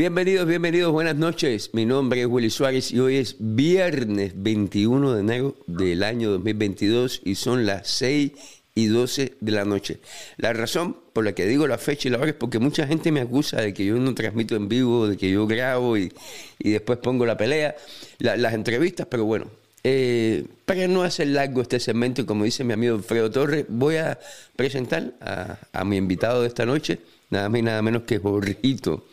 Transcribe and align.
Bienvenidos, 0.00 0.46
bienvenidos, 0.46 0.92
buenas 0.92 1.16
noches. 1.16 1.74
Mi 1.74 1.84
nombre 1.84 2.22
es 2.22 2.26
Willy 2.26 2.48
Suárez 2.48 2.90
y 2.90 3.00
hoy 3.00 3.16
es 3.16 3.36
viernes 3.38 4.32
21 4.34 5.12
de 5.12 5.20
enero 5.20 5.56
del 5.66 6.02
año 6.04 6.30
2022 6.30 7.20
y 7.22 7.34
son 7.34 7.66
las 7.66 7.86
6 7.88 8.32
y 8.74 8.86
12 8.86 9.34
de 9.38 9.52
la 9.52 9.66
noche. 9.66 10.00
La 10.38 10.54
razón 10.54 10.96
por 11.12 11.26
la 11.26 11.34
que 11.34 11.44
digo 11.44 11.66
la 11.66 11.76
fecha 11.76 12.08
y 12.08 12.12
la 12.12 12.16
hora 12.16 12.30
es 12.30 12.34
porque 12.34 12.58
mucha 12.58 12.86
gente 12.86 13.12
me 13.12 13.20
acusa 13.20 13.60
de 13.60 13.74
que 13.74 13.84
yo 13.84 13.96
no 13.96 14.14
transmito 14.14 14.56
en 14.56 14.70
vivo, 14.70 15.06
de 15.06 15.18
que 15.18 15.30
yo 15.30 15.46
grabo 15.46 15.98
y, 15.98 16.10
después 16.58 16.98
pongo 17.00 17.26
la 17.26 17.36
pelea, 17.36 17.76
las 18.20 18.54
entrevistas, 18.54 19.06
pero 19.06 19.26
bueno, 19.26 19.48
eh, 19.84 20.46
para 20.64 20.88
no 20.88 21.02
hacer 21.02 21.26
largo 21.26 21.60
este 21.60 21.78
segmento, 21.78 22.24
como 22.24 22.44
dice 22.44 22.64
mi 22.64 22.72
amigo 22.72 22.98
Fredo 23.00 23.30
Torres, 23.30 23.66
voy 23.68 23.96
a 23.96 24.18
presentar 24.56 25.12
a, 25.20 25.58
a 25.74 25.84
mi 25.84 25.98
invitado 25.98 26.40
de 26.40 26.48
esta 26.48 26.64
noche, 26.64 27.00
nada 27.28 27.50
más 27.50 27.58
y 27.58 27.62
nada 27.64 27.82
menos 27.82 28.04
que 28.04 28.16
Jorgito 28.16 29.04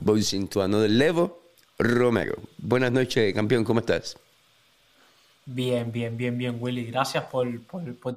Bolsintuano 0.00 0.80
del 0.80 0.98
Levo, 0.98 1.42
Romero. 1.78 2.36
Buenas 2.58 2.92
noches, 2.92 3.32
campeón, 3.34 3.64
¿cómo 3.64 3.80
estás? 3.80 4.16
Bien, 5.46 5.92
bien, 5.92 6.16
bien, 6.16 6.38
bien, 6.38 6.56
Willy. 6.58 6.86
Gracias 6.86 7.24
por, 7.24 7.46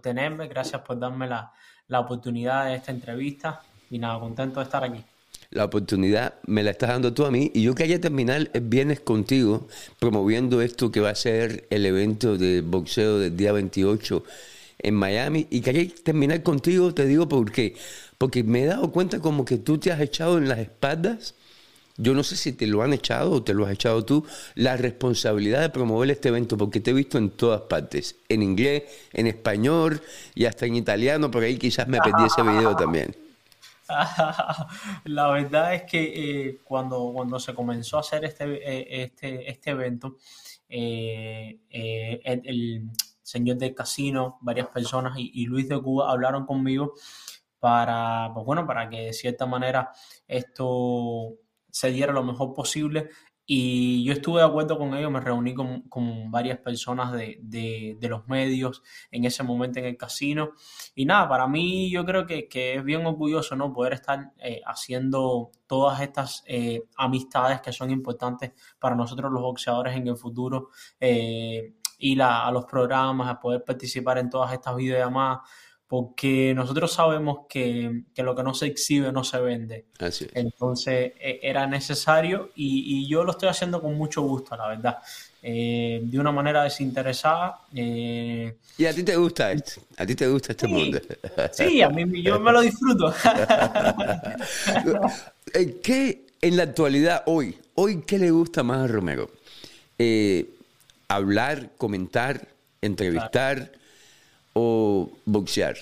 tenerme, 0.01 0.47
gracias 0.47 0.81
por 0.81 0.99
darme 0.99 1.27
la, 1.27 1.51
oportunidad 1.99 2.65
de 2.65 2.75
esta 2.75 2.91
entrevista 2.91 3.61
y 3.89 3.99
nada, 3.99 4.19
contento 4.19 4.59
de 4.59 4.65
estar 4.65 4.83
aquí. 4.83 5.03
La 5.49 5.65
oportunidad 5.65 6.35
me 6.45 6.63
la 6.63 6.71
estás 6.71 6.89
dando 6.89 7.13
tú 7.13 7.25
a 7.25 7.31
mí 7.31 7.51
y 7.53 7.63
yo 7.63 7.73
quería 7.73 8.01
terminar 8.01 8.49
el 8.53 8.61
viernes 8.61 8.99
contigo 8.99 9.67
promoviendo 9.99 10.61
esto 10.61 10.91
que 10.91 10.99
va 10.99 11.11
a 11.11 11.15
ser 11.15 11.67
el 11.69 11.85
evento 11.85 12.37
de 12.37 12.61
boxeo 12.61 13.19
del 13.19 13.37
día 13.37 13.53
28 13.53 14.23
en 14.79 14.93
Miami 14.93 15.47
y 15.49 15.61
quería 15.61 15.87
terminar 16.03 16.43
contigo, 16.43 16.93
te 16.93 17.05
digo 17.05 17.29
por 17.29 17.51
qué, 17.51 17.75
porque 18.17 18.43
me 18.43 18.63
he 18.63 18.65
dado 18.65 18.91
cuenta 18.91 19.19
como 19.19 19.45
que 19.45 19.57
tú 19.57 19.77
te 19.77 19.91
has 19.91 20.01
echado 20.01 20.37
en 20.37 20.49
las 20.49 20.59
espaldas 20.59 21.33
yo 21.97 22.13
no 22.13 22.23
sé 22.23 22.35
si 22.35 22.53
te 22.53 22.67
lo 22.67 22.83
han 22.83 22.93
echado 22.93 23.31
o 23.31 23.43
te 23.43 23.53
lo 23.53 23.65
has 23.65 23.71
echado 23.71 24.05
tú, 24.05 24.25
la 24.53 24.77
responsabilidad 24.77 25.61
de 25.61 25.69
promover 25.69 26.11
este 26.11 26.29
evento, 26.29 26.57
porque 26.57 26.79
te 26.79 26.91
he 26.91 26.93
visto 26.93 27.17
en 27.17 27.31
todas 27.31 27.61
partes, 27.61 28.15
en 28.29 28.43
inglés, 28.43 28.83
en 29.13 29.27
español 29.27 30.01
y 30.35 30.45
hasta 30.45 30.67
en 30.67 30.75
italiano, 30.75 31.31
por 31.31 31.43
ahí 31.43 31.57
quizás 31.57 31.87
me 31.87 31.99
perdí 31.99 32.25
ese 32.25 32.43
video 32.43 32.75
también. 32.75 33.15
La 35.05 35.29
verdad 35.29 35.73
es 35.73 35.83
que 35.83 36.03
eh, 36.47 36.59
cuando, 36.63 37.11
cuando 37.13 37.39
se 37.39 37.55
comenzó 37.55 37.97
a 37.97 38.01
hacer 38.01 38.25
este, 38.25 38.43
eh, 38.45 39.03
este, 39.03 39.49
este 39.49 39.71
evento, 39.71 40.17
eh, 40.69 41.59
el, 41.69 42.89
señor 43.23 43.57
del 43.57 43.75
casino, 43.75 44.37
varias 44.41 44.67
personas 44.67 45.17
y, 45.17 45.31
y, 45.33 45.47
Luis 45.47 45.67
de 45.67 45.81
Cuba 45.81 46.09
hablaron 46.09 46.45
conmigo 46.45 46.93
para, 47.59 48.31
pues 48.33 48.45
bueno, 48.45 48.65
para 48.65 48.89
que 48.89 49.07
de 49.07 49.13
cierta 49.13 49.45
manera 49.45 49.91
esto 50.27 51.33
se 51.77 51.91
diera 51.91 52.11
lo 52.11 52.23
mejor 52.23 52.53
posible. 52.53 53.09
Y 53.45 54.03
yo 54.03 54.11
estuve 54.11 54.41
de 54.41 54.47
acuerdo 54.47 54.77
con 54.77 54.93
ellos, 54.93 55.09
me 55.11 55.21
reuní 55.21 55.53
con, 55.53 55.83
con 55.83 56.29
varias 56.31 56.57
personas 56.57 57.13
de, 57.13 57.37
de, 57.41 58.09
los 58.09 58.27
medios 58.27 58.83
en 59.09 59.23
ese 59.23 59.43
momento 59.43 59.79
en 59.79 59.85
el 59.85 59.95
casino. 59.95 60.51
Y 60.95 61.05
nada, 61.05 61.29
para 61.29 61.47
mí 61.47 61.89
yo 61.89 62.03
creo 62.03 62.25
que, 62.25 62.49
que 62.49 62.75
es 62.75 62.83
bien 62.83 63.05
orgulloso 63.05 63.55
¿no? 63.55 63.71
poder 63.71 63.93
estar 63.93 64.33
eh, 64.39 64.61
haciendo 64.65 65.51
todas 65.65 66.01
estas 66.01 66.43
eh, 66.47 66.81
amistades 66.97 67.61
que 67.61 67.71
son 67.71 67.89
importantes 67.91 68.51
para 68.79 68.95
nosotros 68.95 69.31
los 69.31 69.41
boxeadores 69.41 69.95
en 69.95 70.07
el 70.07 70.17
futuro. 70.17 70.69
Eh, 70.99 71.75
ir 71.99 72.21
a, 72.21 72.47
a, 72.47 72.51
los 72.51 72.65
programas, 72.65 73.29
a 73.29 73.39
poder 73.39 73.63
participar 73.63 74.17
en 74.17 74.29
todas 74.29 74.51
estas 74.51 74.75
videollamadas 74.75 75.39
porque 75.87 76.53
nosotros 76.53 76.91
sabemos 76.91 77.45
que, 77.47 78.03
lo 78.17 78.35
que 78.35 78.43
no 78.43 78.53
se 78.53 78.65
exhibe 78.65 79.11
no 79.11 79.23
se 79.23 79.39
vende. 79.39 79.85
Entonces 80.33 81.13
e, 81.19 81.39
era 81.41 81.65
necesario 81.65 82.51
y, 82.55 83.07
yo 83.07 83.23
lo 83.23 83.31
estoy 83.31 83.47
haciendo 83.47 83.81
con 83.81 83.95
mucho 83.95 84.21
gusto, 84.21 84.55
la 84.57 84.67
verdad. 84.67 84.97
Eh, 85.41 86.01
de 86.03 86.19
una 86.19 86.31
manera 86.33 86.63
desinteresada. 86.63 87.59
Eh, 87.73 88.57
¿Y 88.77 88.85
a 88.85 88.93
ti 88.93 89.03
te 89.03 89.15
gusta 89.15 89.53
esto? 89.53 89.81
¿A 89.95 90.05
ti 90.05 90.13
te 90.13 90.27
gusta 90.27 90.51
este 90.51 90.67
mundo? 90.67 90.99
Sí, 91.53 91.81
a 91.81 91.89
mí 91.89 92.21
yo 92.21 92.39
me 92.39 92.51
lo 92.51 92.61
disfruto. 92.61 93.13
Eh, 95.53 95.79
¿Qué 95.81 96.25
en 96.41 96.57
la 96.57 96.63
actualidad, 96.63 97.23
hoy, 97.25 97.57
hoy, 97.75 98.03
qué 98.05 98.19
le 98.19 98.31
gusta 98.31 98.63
más 98.63 98.79
a 98.79 98.87
Romero? 98.87 99.31
hablar, 101.07 101.69
comentar, 101.77 102.49
entrevistar 102.81 103.71
o 104.57 105.11
boxear? 105.25 105.75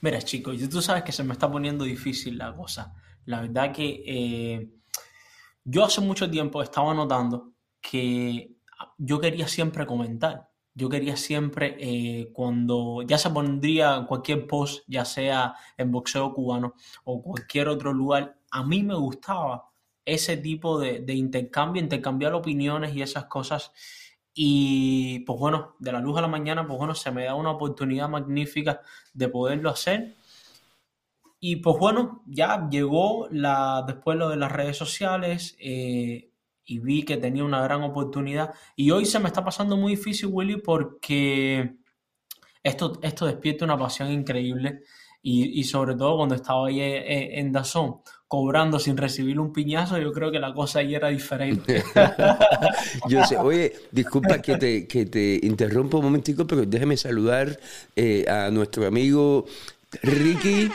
Mira, 0.00 0.22
chicos, 0.22 0.56
tú 0.68 0.80
sabes 0.80 1.02
que 1.02 1.12
se 1.12 1.24
me 1.24 1.32
está 1.32 1.50
poniendo 1.50 1.84
difícil 1.84 2.38
la 2.38 2.54
cosa. 2.54 2.94
La 3.26 3.40
verdad 3.40 3.72
que 3.72 4.02
eh, 4.06 4.68
yo 5.64 5.84
hace 5.84 6.00
mucho 6.00 6.30
tiempo 6.30 6.62
estaba 6.62 6.94
notando 6.94 7.52
que 7.80 8.56
yo 8.98 9.20
quería 9.20 9.48
siempre 9.48 9.86
comentar. 9.86 10.48
Yo 10.74 10.88
quería 10.88 11.16
siempre, 11.16 11.76
eh, 11.78 12.30
cuando 12.32 13.02
ya 13.02 13.18
se 13.18 13.30
pondría 13.30 14.06
cualquier 14.08 14.46
post, 14.46 14.84
ya 14.86 15.04
sea 15.04 15.54
en 15.76 15.92
boxeo 15.92 16.32
cubano 16.32 16.74
o 17.04 17.22
cualquier 17.22 17.68
otro 17.68 17.92
lugar, 17.92 18.38
a 18.50 18.64
mí 18.64 18.82
me 18.82 18.94
gustaba 18.94 19.70
ese 20.04 20.36
tipo 20.36 20.78
de, 20.78 21.00
de 21.00 21.14
intercambio, 21.14 21.82
intercambiar 21.82 22.32
opiniones 22.34 22.94
y 22.94 23.02
esas 23.02 23.26
cosas. 23.26 23.72
Y 24.34 25.20
pues 25.20 25.38
bueno, 25.38 25.76
de 25.78 25.92
la 25.92 26.00
luz 26.00 26.18
a 26.18 26.22
la 26.22 26.28
mañana, 26.28 26.66
pues 26.66 26.78
bueno, 26.78 26.94
se 26.94 27.10
me 27.10 27.24
da 27.24 27.34
una 27.34 27.50
oportunidad 27.50 28.08
magnífica 28.08 28.80
de 29.12 29.28
poderlo 29.28 29.70
hacer. 29.70 30.16
Y 31.40 31.56
pues 31.56 31.76
bueno, 31.78 32.22
ya 32.26 32.68
llegó 32.70 33.28
la, 33.30 33.84
después 33.86 34.16
lo 34.16 34.28
de 34.28 34.36
las 34.36 34.52
redes 34.52 34.76
sociales 34.76 35.56
eh, 35.58 36.30
y 36.64 36.78
vi 36.78 37.02
que 37.04 37.16
tenía 37.16 37.44
una 37.44 37.62
gran 37.62 37.82
oportunidad. 37.82 38.54
Y 38.76 38.90
hoy 38.90 39.04
se 39.04 39.18
me 39.18 39.26
está 39.26 39.44
pasando 39.44 39.76
muy 39.76 39.96
difícil, 39.96 40.28
Willy, 40.32 40.58
porque 40.58 41.76
esto, 42.62 42.98
esto 43.02 43.26
despierta 43.26 43.64
una 43.64 43.76
pasión 43.76 44.10
increíble. 44.12 44.82
Y, 45.20 45.60
y 45.60 45.64
sobre 45.64 45.94
todo 45.94 46.16
cuando 46.16 46.34
estaba 46.34 46.68
ahí 46.68 46.80
eh, 46.80 47.38
en 47.38 47.52
Dazón, 47.52 48.00
cobrando 48.32 48.78
sin 48.78 48.96
recibir 48.96 49.38
un 49.38 49.52
piñazo, 49.52 49.98
yo 49.98 50.10
creo 50.10 50.32
que 50.32 50.38
la 50.38 50.54
cosa 50.54 50.78
ahí 50.78 50.94
era 50.94 51.08
diferente. 51.08 51.84
yo 53.10 53.22
sé, 53.26 53.36
oye, 53.36 53.74
disculpa 53.90 54.40
que 54.40 54.56
te, 54.56 54.86
que 54.86 55.04
te 55.04 55.38
interrumpa 55.42 55.98
un 55.98 56.04
momentico, 56.04 56.46
pero 56.46 56.64
déjame 56.64 56.96
saludar 56.96 57.60
eh, 57.94 58.24
a 58.26 58.50
nuestro 58.50 58.86
amigo 58.86 59.44
Ricky. 60.02 60.70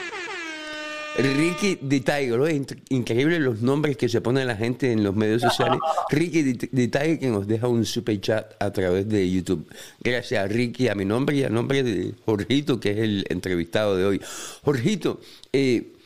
Ricky 1.18 1.79
de 1.81 2.00
Tiger, 2.01 2.40
es 2.41 2.62
increíble 2.90 3.40
los 3.40 3.63
nombres 3.63 3.97
que 3.97 4.07
se 4.07 4.22
pone 4.22 4.45
la 4.45 4.56
gente 4.56 4.91
en 4.91 5.03
los 5.03 5.16
medios 5.16 5.41
sociales. 5.41 5.79
Ricky 6.12 6.44
de 6.44 6.88
Tiger 6.89 7.18
que 7.18 7.29
nos 7.29 7.47
deja 7.47 7.68
un 7.68 7.85
super 7.85 8.22
chat 8.22 8.53
a 8.62 8.72
través 8.72 9.09
de 9.09 9.31
YouTube. 9.31 9.68
Gracias 10.00 10.44
a 10.44 10.47
Ricky, 10.47 10.89
a 10.89 10.94
mi 10.94 11.06
nombre 11.06 11.38
y 11.38 11.44
a 11.44 11.50
nombre 11.50 11.81
de 11.81 12.13
Jorgito, 12.24 12.79
que 12.79 12.91
es 12.91 12.97
el 13.00 13.25
entrevistado 13.29 13.97
de 13.97 14.06
hoy. 14.06 14.22
Jorgito, 14.63 15.19
eh, 15.51 15.97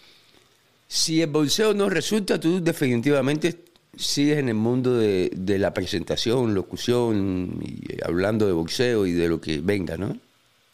si 0.92 1.22
el 1.22 1.30
bolseo 1.30 1.74
no 1.74 1.90
resulta, 1.90 2.38
tú 2.38 2.62
definitivamente 2.62 3.64
sigues 3.96 4.40
en 4.40 4.50
el 4.50 4.56
mundo 4.56 4.98
de, 4.98 5.32
la 5.58 5.74
presentación, 5.74 6.54
locución, 6.54 7.62
y 7.62 8.04
hablando 8.04 8.46
de 8.46 8.52
boxeo 8.52 9.06
y 9.06 9.14
de 9.14 9.30
lo 9.30 9.40
que 9.40 9.62
venga, 9.62 9.96
¿no? 9.96 10.18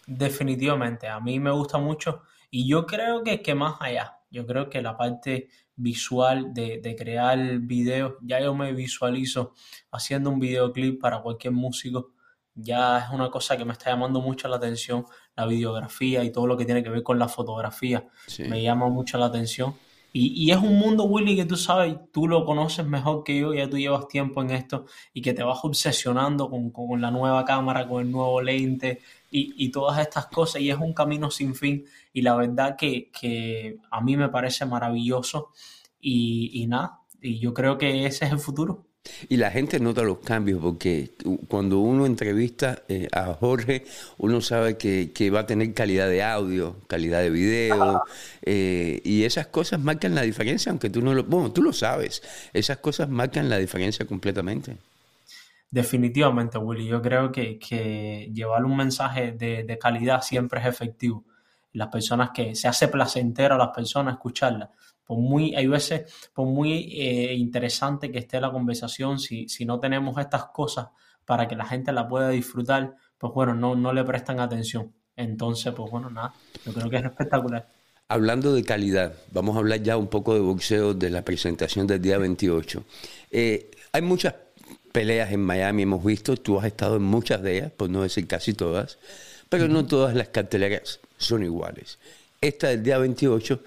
Definitivamente, 0.08 1.08
a 1.08 1.20
mí 1.20 1.40
me 1.40 1.52
gusta 1.52 1.78
mucho 1.78 2.24
y 2.50 2.68
yo 2.68 2.88
creo 2.88 3.24
que, 3.24 3.44
que 3.44 3.54
más 3.54 3.76
allá, 3.80 4.18
yo 4.32 4.48
creo 4.48 4.72
que 4.72 4.82
la 4.82 4.98
parte 4.98 5.50
visual 5.76 6.52
de, 6.52 6.80
de 6.82 6.96
crear 6.96 7.60
videos, 7.60 8.16
ya 8.24 8.42
yo 8.42 8.56
me 8.56 8.74
visualizo 8.74 9.54
haciendo 9.92 10.32
un 10.32 10.40
videoclip 10.40 11.00
para 11.00 11.22
cualquier 11.22 11.54
músico, 11.54 12.14
ya 12.56 12.98
es 13.06 13.12
una 13.12 13.30
cosa 13.30 13.56
que 13.56 13.66
me 13.66 13.74
está 13.74 13.92
llamando 13.92 14.20
mucho 14.20 14.48
la 14.48 14.56
atención, 14.56 15.06
la 15.36 15.46
videografía 15.46 16.24
y 16.24 16.32
todo 16.32 16.48
lo 16.48 16.58
que 16.58 16.66
tiene 16.66 16.82
que 16.82 16.90
ver 16.90 17.04
con 17.04 17.20
la 17.20 17.28
fotografía, 17.28 18.08
me 18.50 18.64
llama 18.64 18.90
mucho 18.90 19.20
la 19.20 19.28
atención 19.28 19.76
y, 20.14 20.50
es 20.52 20.58
un 20.58 20.80
mundo, 20.80 21.04
Willy, 21.04 21.36
que 21.36 21.46
tú 21.46 21.56
sabes, 21.56 21.96
tú 22.12 22.28
lo 22.28 22.44
conoces 22.46 22.86
mejor 22.86 23.24
que 23.24 23.38
yo, 23.38 23.54
ya 23.54 23.70
tú 23.70 23.78
llevas 23.78 24.08
tiempo 24.08 24.42
en 24.42 24.52
esto 24.52 24.86
y 25.14 25.22
que 25.22 25.34
te 25.34 25.44
vas 25.44 25.60
obsesionando 25.64 26.50
con, 26.50 27.02
la 27.02 27.12
nueva 27.12 27.46
cámara, 27.46 27.88
con 27.88 28.02
el 28.02 28.12
nuevo 28.12 28.42
lente 28.42 29.02
y, 29.30 29.70
todas 29.70 30.00
estas 30.00 30.28
cosas. 30.28 30.62
Y 30.62 30.72
es 30.72 30.78
un 30.78 30.94
camino 30.94 31.30
sin 31.30 31.54
fin. 31.54 31.86
Y 32.14 32.22
la 32.24 32.36
verdad 32.36 32.76
que, 32.76 33.78
a 33.92 34.02
mí 34.02 34.18
me 34.18 34.30
parece 34.30 34.66
maravilloso. 34.66 35.52
Y, 36.02 36.64
y 36.64 36.68
nada, 36.68 37.02
y 37.22 37.40
yo 37.40 37.54
creo 37.54 37.78
que 37.78 38.06
ese 38.06 38.26
es 38.26 38.32
el 38.32 38.40
futuro. 38.40 38.87
Y 39.30 39.38
la 39.38 39.52
gente 39.52 39.80
nota 39.80 40.02
los 40.04 40.20
cambios 40.20 40.62
porque 40.62 41.12
cuando 41.48 41.80
uno 41.80 42.06
entrevista 42.06 42.84
eh, 42.88 43.08
a 43.12 43.34
Jorge, 43.34 43.86
uno 44.18 44.42
sabe 44.42 44.78
que, 44.78 45.30
va 45.30 45.42
a 45.42 45.46
tener 45.46 45.74
calidad 45.74 46.08
de 46.10 46.24
audio, 46.24 46.76
calidad 46.88 47.22
de 47.22 47.30
video, 47.30 48.04
eh, 48.44 49.02
y 49.04 49.24
esas 49.24 49.48
cosas 49.48 49.80
marcan 49.80 50.16
la 50.16 50.22
diferencia, 50.22 50.72
aunque 50.72 50.90
tú 50.90 51.02
no 51.02 51.14
lo... 51.14 51.24
Bueno, 51.24 51.52
tú 51.52 51.62
lo 51.62 51.74
sabes, 51.74 52.24
esas 52.54 52.78
cosas 52.78 53.10
marcan 53.10 53.50
la 53.50 53.58
diferencia 53.58 54.06
completamente. 54.06 54.78
Definitivamente, 55.70 56.58
Willy. 56.58 56.88
Yo 56.88 57.02
creo 57.02 57.32
que, 57.32 58.30
llevar 58.34 58.64
un 58.66 58.78
mensaje 58.78 59.34
de, 59.34 59.78
calidad 59.80 60.22
siempre 60.22 60.60
es 60.62 60.66
efectivo. 60.66 61.26
Las 61.74 61.90
personas 61.90 62.32
que 62.32 62.56
se 62.56 62.68
hace 62.68 62.88
placentero 62.88 63.56
a 63.56 63.58
las 63.58 63.70
personas 63.70 64.16
escucharla, 64.16 64.72
por 65.08 65.18
muy, 65.18 65.56
hay 65.56 65.68
veces, 65.68 66.14
por 66.34 66.48
muy 66.48 66.90
eh, 67.00 67.34
interesante 67.34 68.12
que 68.12 68.20
esté 68.20 68.42
la 68.42 68.52
conversación, 68.52 69.20
si, 69.20 69.48
si 69.48 69.66
no 69.66 69.80
tenemos 69.80 70.18
estas 70.20 70.48
cosas 70.48 70.90
para 71.26 71.48
que 71.48 71.56
la 71.56 71.66
gente 71.66 71.92
la 71.94 72.08
pueda 72.08 72.30
disfrutar, 72.30 72.96
pues 73.18 73.34
bueno, 73.34 73.56
no, 73.56 73.76
no 73.76 73.94
le 73.94 74.04
prestan 74.04 74.40
atención. 74.42 74.94
Entonces, 75.16 75.74
pues 75.74 75.90
bueno, 75.90 76.10
nada, 76.10 76.34
yo 76.66 76.74
creo 76.74 76.90
que 76.90 76.98
es 76.98 77.06
espectacular. 77.06 77.68
Hablando 78.10 78.54
de 78.54 78.64
calidad, 78.64 79.14
vamos 79.32 79.56
a 79.56 79.60
hablar 79.60 79.82
ya 79.82 79.98
un 79.98 80.08
poco 80.08 80.34
de 80.34 80.42
boxeo 80.42 80.94
de 80.94 81.10
la 81.10 81.24
presentación 81.24 81.88
del 81.88 82.02
día 82.02 82.18
28. 82.18 82.84
Eh, 83.32 83.72
hay 83.92 84.02
muchas 84.02 84.36
peleas 84.92 85.32
en 85.32 85.42
Miami, 85.42 85.84
hemos 85.84 86.04
visto, 86.04 86.36
tú 86.36 86.60
has 86.60 86.66
estado 86.66 86.98
en 86.98 87.04
muchas 87.04 87.42
de 87.42 87.58
ellas, 87.58 87.72
por 87.72 87.90
no 87.90 88.04
decir 88.04 88.28
casi 88.28 88.54
todas, 88.54 88.98
pero 89.50 89.68
no 89.68 89.86
todas 89.86 90.16
las 90.16 90.30
carteleras 90.30 91.00
son 91.18 91.44
iguales. 91.44 91.98
Esta 92.42 92.68
del 92.68 92.84
día 92.84 92.98
28 92.98 93.64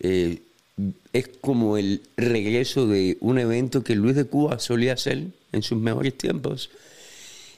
eh, 0.00 0.42
es 1.12 1.28
como 1.40 1.76
el 1.76 2.02
regreso 2.16 2.86
de 2.86 3.16
un 3.20 3.38
evento 3.38 3.82
que 3.82 3.94
Luis 3.94 4.16
de 4.16 4.24
Cuba 4.24 4.58
solía 4.58 4.94
hacer 4.94 5.24
en 5.52 5.62
sus 5.62 5.78
mejores 5.78 6.16
tiempos 6.16 6.70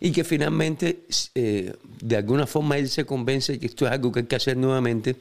y 0.00 0.10
que 0.12 0.24
finalmente 0.24 1.00
eh, 1.34 1.74
de 2.00 2.16
alguna 2.16 2.46
forma 2.46 2.78
él 2.78 2.88
se 2.88 3.04
convence 3.04 3.58
que 3.58 3.66
esto 3.66 3.86
es 3.86 3.92
algo 3.92 4.10
que 4.10 4.20
hay 4.20 4.26
que 4.26 4.36
hacer 4.36 4.56
nuevamente 4.56 5.16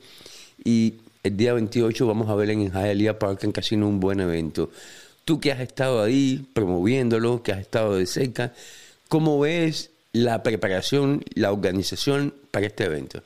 y 0.63 0.95
el 1.23 1.37
día 1.37 1.53
28 1.53 2.07
vamos 2.07 2.29
a 2.29 2.35
ver 2.35 2.49
en 2.49 2.71
Hialeah 2.71 3.19
Park 3.19 3.43
en 3.43 3.51
Casino 3.51 3.87
un 3.87 3.99
buen 3.99 4.19
evento. 4.19 4.71
Tú 5.23 5.39
que 5.39 5.51
has 5.51 5.59
estado 5.59 6.01
ahí 6.01 6.47
promoviéndolo, 6.53 7.43
que 7.43 7.51
has 7.51 7.59
estado 7.59 7.95
de 7.95 8.07
cerca, 8.07 8.53
¿cómo 9.07 9.39
ves 9.39 9.91
la 10.13 10.41
preparación, 10.41 11.23
la 11.35 11.51
organización 11.51 12.33
para 12.49 12.65
este 12.65 12.85
evento? 12.85 13.21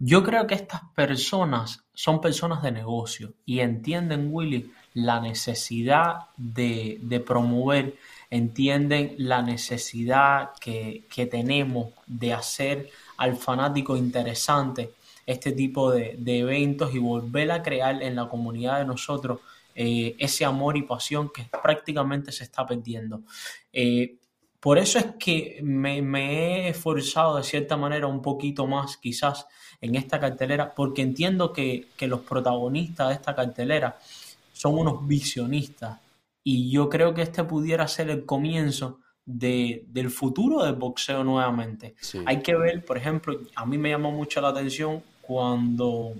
Yo 0.00 0.22
creo 0.22 0.46
que 0.46 0.54
estas 0.54 0.82
personas 0.94 1.84
son 1.92 2.20
personas 2.20 2.62
de 2.62 2.70
negocio 2.70 3.34
y 3.44 3.58
entienden, 3.60 4.28
Willy, 4.30 4.70
la 4.94 5.20
necesidad 5.20 6.28
de, 6.36 7.22
promover, 7.26 7.96
entienden 8.30 9.16
la 9.18 9.42
necesidad 9.42 10.50
que, 10.60 11.04
tenemos 11.30 11.88
de 12.06 12.32
hacer 12.32 12.90
al 13.16 13.36
fanático 13.36 13.96
interesante 13.96 14.92
este 15.26 15.50
tipo 15.50 15.90
de, 15.90 16.16
eventos 16.26 16.94
y 16.94 16.98
volver 16.98 17.50
a 17.50 17.62
crear 17.62 18.00
en 18.00 18.14
la 18.14 18.28
comunidad 18.28 18.78
de 18.78 18.84
nosotros 18.84 19.40
eh, 19.74 20.14
ese 20.18 20.44
amor 20.44 20.76
y 20.76 20.82
pasión 20.82 21.30
que 21.34 21.48
prácticamente 21.62 22.30
se 22.30 22.44
está 22.44 22.64
perdiendo. 22.64 23.22
Eh, 23.72 24.16
por 24.60 24.78
eso 24.78 24.98
es 24.98 25.06
que 25.18 25.60
me, 25.62 26.02
me, 26.02 26.66
he 26.66 26.68
esforzado 26.70 27.36
de 27.36 27.44
cierta 27.44 27.76
manera 27.76 28.06
un 28.06 28.22
poquito 28.22 28.66
más 28.66 28.96
quizás 28.96 29.46
en 29.80 29.94
esta 29.94 30.18
cartelera, 30.18 30.74
porque 30.74 31.02
entiendo 31.02 31.52
que, 31.52 31.86
los 32.00 32.20
protagonistas 32.20 33.08
de 33.08 33.14
esta 33.14 33.34
cartelera 33.34 33.98
son 34.52 34.78
unos 34.78 35.06
visionistas 35.06 36.00
y 36.42 36.70
yo 36.70 36.88
creo 36.88 37.14
que 37.14 37.22
este 37.22 37.44
pudiera 37.44 37.86
ser 37.86 38.10
el 38.10 38.24
comienzo 38.24 38.98
de, 39.24 39.84
del 39.88 40.10
futuro 40.10 40.64
del 40.64 40.74
boxeo 40.74 41.22
nuevamente. 41.22 41.94
Hay 42.26 42.42
que 42.42 42.56
ver, 42.56 42.84
por 42.84 42.96
ejemplo, 42.96 43.38
a 43.54 43.66
mí 43.66 43.78
me 43.78 43.90
llamó 43.90 44.10
mucho 44.10 44.40
la 44.40 44.48
atención 44.48 45.02
cuando, 45.20 46.14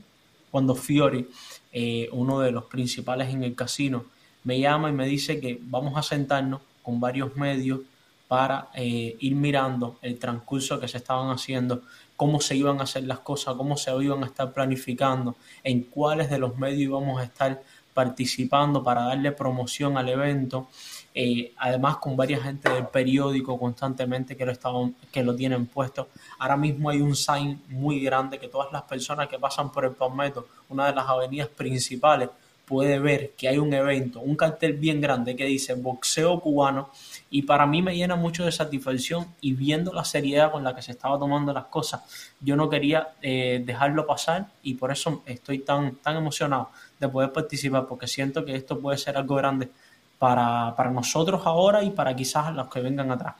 cuando 0.50 0.75
Fiori, 0.76 1.26
eh, 1.73 2.08
uno 2.12 2.40
de 2.40 2.52
los 2.52 2.64
principales 2.67 3.31
en 3.31 3.43
el 3.43 3.56
casino, 3.56 4.05
me 4.44 4.61
llama 4.61 4.90
y 4.90 4.93
me 4.93 5.06
dice 5.06 5.40
que 5.40 5.58
vamos 5.62 5.96
a 5.96 6.02
sentarnos 6.02 6.61
con 6.82 7.00
varios 7.00 7.35
medios 7.35 7.81
para 8.28 8.69
eh, 8.75 9.16
ir 9.19 9.34
mirando 9.34 9.98
el 10.02 10.19
transcurso 10.19 10.78
que 10.78 10.86
se 10.86 10.98
estaban 10.98 11.30
haciendo, 11.30 11.82
cómo 12.14 12.40
se 12.40 12.54
iban 12.54 12.78
a 12.80 12.84
hacer 12.84 13.04
las 13.04 13.20
cosas, 13.20 13.54
cómo 13.54 13.76
se 13.76 13.90
iban 14.02 14.22
a 14.22 14.26
estar 14.26 14.52
planificando, 14.52 15.36
en 15.64 15.84
cuáles 15.84 16.28
de 16.30 16.38
los 16.38 16.56
medios 16.58 16.82
íbamos 16.82 17.20
a 17.20 17.25
estar 17.25 17.62
participando 17.94 18.84
para 18.84 19.02
darle 19.02 19.32
promoción 19.32 19.96
al 19.98 20.08
evento. 20.08 20.69
Eh, 21.14 21.52
además 21.56 21.96
con 21.96 22.16
varias 22.16 22.42
gente 22.42 22.70
del 22.70 22.86
periódico 22.86 23.58
constantemente 23.58 24.36
que 24.36 24.46
lo, 24.46 24.52
estaban, 24.52 24.94
que 25.10 25.25
lo 25.25 25.34
tienen 25.34 25.66
puesto. 25.66 26.08
Ahora 26.38 26.56
mismo 26.56 26.90
hay 26.90 27.00
un 27.00 27.16
sign 27.16 27.60
muy 27.69 27.98
grande 28.00 28.38
que 28.38 28.46
todas 28.46 28.70
las 28.72 28.82
personas 28.82 29.26
que 29.26 29.38
pasan 29.38 29.72
por 29.72 29.84
el 29.84 29.92
Palmetto, 29.92 30.46
una 30.69 30.86
de 30.86 30.94
las 30.94 31.08
avenidas 31.08 31.48
principales, 31.48 32.28
puede 32.68 32.98
ver 32.98 33.32
que 33.36 33.48
hay 33.48 33.56
un 33.56 33.72
evento, 33.72 34.20
un 34.20 34.36
cartel 34.36 34.74
bien 34.74 35.00
grande 35.00 35.34
que 35.34 35.46
dice 35.46 35.72
boxeo 35.72 36.38
cubano 36.38 36.90
y 37.30 37.42
para 37.42 37.66
mí 37.66 37.80
me 37.80 37.96
llena 37.96 38.14
mucho 38.14 38.44
de 38.44 38.52
satisfacción 38.52 39.26
y 39.40 39.54
viendo 39.54 39.90
la 39.92 40.04
seriedad 40.04 40.52
con 40.52 40.62
la 40.62 40.76
que 40.76 40.82
se 40.82 40.92
estaba 40.92 41.18
tomando 41.18 41.52
las 41.54 41.64
cosas, 41.64 42.02
yo 42.40 42.56
no 42.56 42.68
quería 42.68 43.14
eh, 43.22 43.62
dejarlo 43.64 44.06
pasar 44.06 44.48
y 44.62 44.74
por 44.74 44.92
eso 44.92 45.22
estoy 45.24 45.60
tan, 45.60 45.96
tan 45.96 46.16
emocionado 46.16 46.68
de 47.00 47.08
poder 47.08 47.32
participar 47.32 47.86
porque 47.86 48.06
siento 48.06 48.44
que 48.44 48.54
esto 48.54 48.78
puede 48.78 48.98
ser 48.98 49.16
algo 49.16 49.36
grande 49.36 49.70
para, 50.18 50.90
nosotros 50.92 51.40
ahora 51.44 51.82
y 51.82 51.90
para 51.90 52.14
quizás 52.14 52.54
los 52.54 52.68
que 52.68 52.80
vengan 52.80 53.10
atrás. 53.10 53.34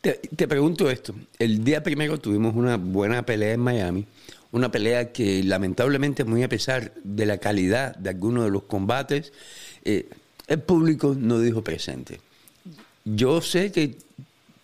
Te, 0.00 0.14
te 0.14 0.46
pregunto 0.46 0.90
esto, 0.90 1.14
el 1.38 1.64
día 1.64 1.82
primero 1.82 2.18
tuvimos 2.18 2.54
una 2.54 2.76
buena 2.76 3.22
pelea 3.22 3.54
en 3.54 3.60
Miami, 3.60 4.06
una 4.56 4.70
pelea 4.70 5.12
que 5.12 5.42
lamentablemente 5.42 6.24
muy 6.24 6.42
a 6.42 6.48
pesar 6.48 6.92
de 7.04 7.26
la 7.26 7.38
calidad 7.38 7.94
de 7.96 8.10
algunos 8.10 8.44
de 8.44 8.50
los 8.50 8.64
combates, 8.64 9.32
eh, 9.84 10.08
el 10.48 10.60
público 10.60 11.14
no 11.18 11.40
dijo 11.40 11.62
presente 11.62 12.20
yo 13.06 13.40
sé 13.40 13.70
que 13.70 13.94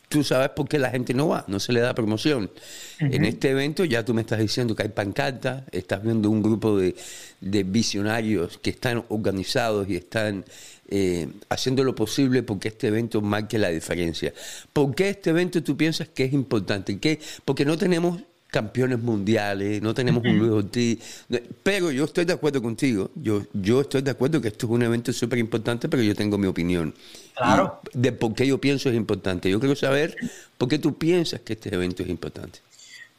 tú 0.08 0.24
sabes 0.24 0.50
por 0.50 0.68
qué 0.68 0.78
la 0.78 0.90
gente 0.90 1.14
no 1.14 1.28
va, 1.28 1.44
no 1.46 1.60
se 1.60 1.72
le 1.72 1.80
da 1.80 1.94
promoción. 1.94 2.50
En 2.98 3.24
este 3.24 3.50
evento 3.50 3.84
ya 3.84 4.04
tú 4.04 4.12
me 4.12 4.20
estás 4.20 4.40
diciendo 4.40 4.76
que 4.76 4.82
hay 4.82 4.88
pancartas, 4.90 5.62
estás 5.72 6.02
viendo 6.02 6.28
un 6.28 6.42
grupo 6.42 6.76
de, 6.76 6.94
visionarios 7.40 8.58
que 8.58 8.70
están 8.70 9.04
organizados 9.08 9.88
y 9.88 9.96
están 9.96 10.44
eh, 10.88 11.28
haciendo 11.48 11.82
lo 11.82 11.94
posible 11.94 12.42
porque 12.42 12.68
este 12.68 12.88
evento 12.88 13.22
marque 13.22 13.58
la 13.58 13.70
diferencia. 13.70 14.34
¿Por 14.72 14.94
qué 14.94 15.08
este 15.10 15.30
evento 15.30 15.62
tú 15.62 15.76
piensas 15.76 16.08
que 16.08 16.24
es 16.24 16.32
importante? 16.32 16.98
¿Qué? 16.98 17.18
Porque 17.44 17.64
no 17.64 17.78
tenemos 17.78 18.20
campeones 18.52 19.00
mundiales, 19.00 19.80
no 19.80 19.94
tenemos 19.94 20.22
un 20.22 20.38
Luis 20.38 20.52
Ortiz. 20.52 21.24
Pero 21.62 21.90
yo 21.90 22.04
estoy 22.04 22.26
de 22.26 22.34
acuerdo 22.34 22.60
contigo. 22.60 23.10
Yo, 23.14 23.44
yo 23.54 23.80
estoy 23.80 24.02
de 24.02 24.10
acuerdo 24.10 24.42
que 24.42 24.48
esto 24.48 24.66
es 24.66 24.72
un 24.72 24.82
evento 24.82 25.10
súper 25.10 25.38
importante, 25.38 25.88
pero 25.88 26.02
yo 26.02 26.14
tengo 26.14 26.36
mi 26.36 26.46
opinión. 26.46 26.94
Claro. 27.34 27.80
de 27.94 28.12
por 28.12 28.34
qué 28.34 28.46
yo 28.46 28.60
pienso 28.60 28.90
es 28.90 28.94
importante. 28.94 29.48
Yo 29.48 29.58
quiero 29.58 29.74
saber 29.74 30.14
por 30.58 30.68
qué 30.68 30.78
tú 30.78 30.98
piensas 30.98 31.40
que 31.40 31.54
este 31.54 31.74
evento 31.74 32.02
es 32.02 32.10
importante. 32.10 32.58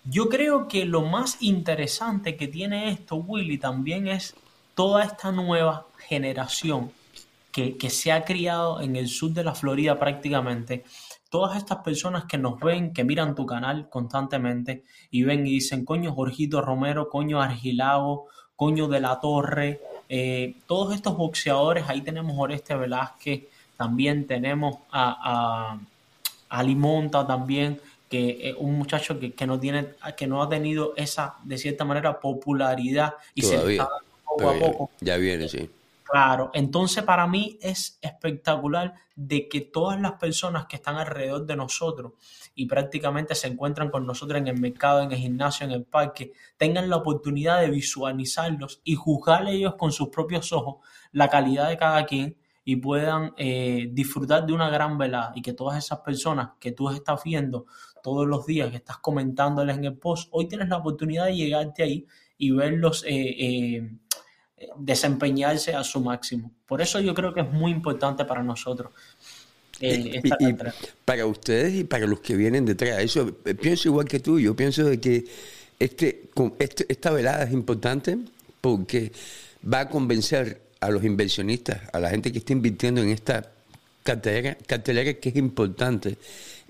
Yo 0.05 0.29
creo 0.29 0.67
que 0.67 0.85
lo 0.85 1.01
más 1.01 1.37
interesante 1.39 2.37
que 2.37 2.47
tiene 2.47 2.91
esto, 2.91 3.15
Willy, 3.15 3.57
también 3.57 4.07
es 4.07 4.35
toda 4.75 5.03
esta 5.03 5.31
nueva 5.31 5.87
generación 6.07 6.91
que, 7.51 7.75
que 7.75 7.89
se 7.89 8.11
ha 8.11 8.23
criado 8.23 8.81
en 8.81 8.95
el 8.95 9.07
sur 9.07 9.31
de 9.31 9.43
la 9.43 9.55
Florida 9.55 9.99
prácticamente 9.99 10.83
todas 11.33 11.57
estas 11.57 11.79
personas 11.79 12.25
que 12.25 12.37
nos 12.37 12.59
ven, 12.59 12.93
que 12.93 13.03
miran 13.03 13.33
tu 13.33 13.47
canal 13.47 13.89
constantemente 13.89 14.83
y 15.09 15.23
ven 15.23 15.47
y 15.47 15.49
dicen, 15.49 15.83
coño 15.83 16.13
Jorgito 16.13 16.61
Romero, 16.61 17.09
coño 17.09 17.41
Argilago, 17.41 18.27
coño 18.55 18.87
de 18.87 18.99
la 18.99 19.19
Torre, 19.19 19.81
eh, 20.09 20.53
todos 20.67 20.93
estos 20.93 21.17
boxeadores, 21.17 21.85
ahí 21.87 22.01
tenemos 22.01 22.35
Oreste 22.37 22.75
Velázquez, 22.75 23.45
también 23.75 24.27
tenemos 24.27 24.75
a, 24.91 25.79
a, 26.49 26.63
Limonta 26.63 27.25
también, 27.25 27.81
que 28.07 28.49
es 28.49 28.55
un 28.59 28.77
muchacho 28.77 29.17
que, 29.19 29.47
no 29.47 29.59
tiene, 29.59 29.87
que 30.15 30.27
no 30.27 30.43
ha 30.43 30.47
tenido 30.47 30.93
esa, 30.95 31.37
de 31.43 31.57
cierta 31.57 31.83
manera, 31.83 32.19
popularidad 32.19 33.15
y 33.33 33.41
se 33.41 33.55
está 33.55 33.89
poco 34.23 34.49
a 34.51 34.59
poco. 34.59 34.91
Ya 35.01 35.17
viene, 35.17 35.49
sí. 35.49 35.67
Claro, 36.03 36.51
entonces 36.53 37.03
para 37.03 37.25
mí 37.27 37.57
es 37.61 37.97
espectacular 38.01 38.93
de 39.15 39.47
que 39.47 39.61
todas 39.61 39.99
las 40.01 40.13
personas 40.13 40.65
que 40.65 40.75
están 40.75 40.97
alrededor 40.97 41.45
de 41.45 41.55
nosotros 41.55 42.13
y 42.55 42.65
prácticamente 42.65 43.35
se 43.35 43.47
encuentran 43.47 43.89
con 43.89 44.05
nosotros 44.05 44.39
en 44.39 44.47
el 44.47 44.59
mercado, 44.59 45.01
en 45.01 45.11
el 45.11 45.17
gimnasio, 45.17 45.65
en 45.65 45.71
el 45.71 45.85
parque, 45.85 46.33
tengan 46.57 46.89
la 46.89 46.97
oportunidad 46.97 47.61
de 47.61 47.69
visualizarlos 47.69 48.81
y 48.83 48.95
juzgar 48.95 49.47
ellos 49.47 49.75
con 49.75 49.91
sus 49.91 50.09
propios 50.09 50.51
ojos 50.51 50.85
la 51.11 51.29
calidad 51.29 51.69
de 51.69 51.77
cada 51.77 52.05
quien 52.05 52.37
y 52.65 52.75
puedan 52.77 53.33
eh, 53.37 53.89
disfrutar 53.91 54.45
de 54.45 54.53
una 54.53 54.69
gran 54.69 54.97
velada 54.97 55.31
y 55.35 55.41
que 55.41 55.53
todas 55.53 55.77
esas 55.83 55.99
personas 55.99 56.51
que 56.59 56.71
tú 56.71 56.89
estás 56.89 57.23
viendo 57.23 57.65
todos 58.01 58.27
los 58.27 58.45
días, 58.45 58.69
que 58.69 58.77
estás 58.77 58.97
comentándoles 58.97 59.77
en 59.77 59.85
el 59.85 59.97
post, 59.97 60.27
hoy 60.31 60.47
tienes 60.47 60.69
la 60.69 60.77
oportunidad 60.77 61.25
de 61.25 61.35
llegarte 61.35 61.83
ahí 61.83 62.05
y 62.37 62.51
verlos 62.51 63.03
eh, 63.05 63.35
eh, 63.39 63.97
desempeñarse 64.77 65.73
a 65.73 65.83
su 65.83 65.99
máximo. 65.99 66.51
Por 66.65 66.81
eso 66.81 66.99
yo 66.99 67.13
creo 67.13 67.33
que 67.33 67.41
es 67.41 67.51
muy 67.51 67.71
importante 67.71 68.25
para 68.25 68.43
nosotros. 68.43 68.91
Eh, 69.79 70.21
para 71.03 71.25
ustedes 71.25 71.73
y 71.73 71.83
para 71.83 72.05
los 72.05 72.21
que 72.21 72.35
vienen 72.35 72.65
detrás, 72.65 72.99
eso 72.99 73.37
eh, 73.43 73.55
pienso 73.55 73.89
igual 73.89 74.07
que 74.07 74.19
tú, 74.19 74.39
yo 74.39 74.55
pienso 74.55 74.85
de 74.85 74.99
que 74.99 75.25
este, 75.79 76.29
este, 76.59 76.85
esta 76.87 77.11
velada 77.11 77.43
es 77.43 77.51
importante 77.51 78.17
porque 78.61 79.11
va 79.71 79.81
a 79.81 79.89
convencer 79.89 80.61
a 80.79 80.89
los 80.89 81.03
inversionistas, 81.03 81.81
a 81.91 81.99
la 81.99 82.09
gente 82.09 82.31
que 82.31 82.39
está 82.39 82.53
invirtiendo 82.53 83.01
en 83.01 83.09
esta 83.09 83.51
cartelera, 84.03 84.55
cartelera 84.65 85.13
que 85.15 85.29
es 85.29 85.35
importante, 85.35 86.17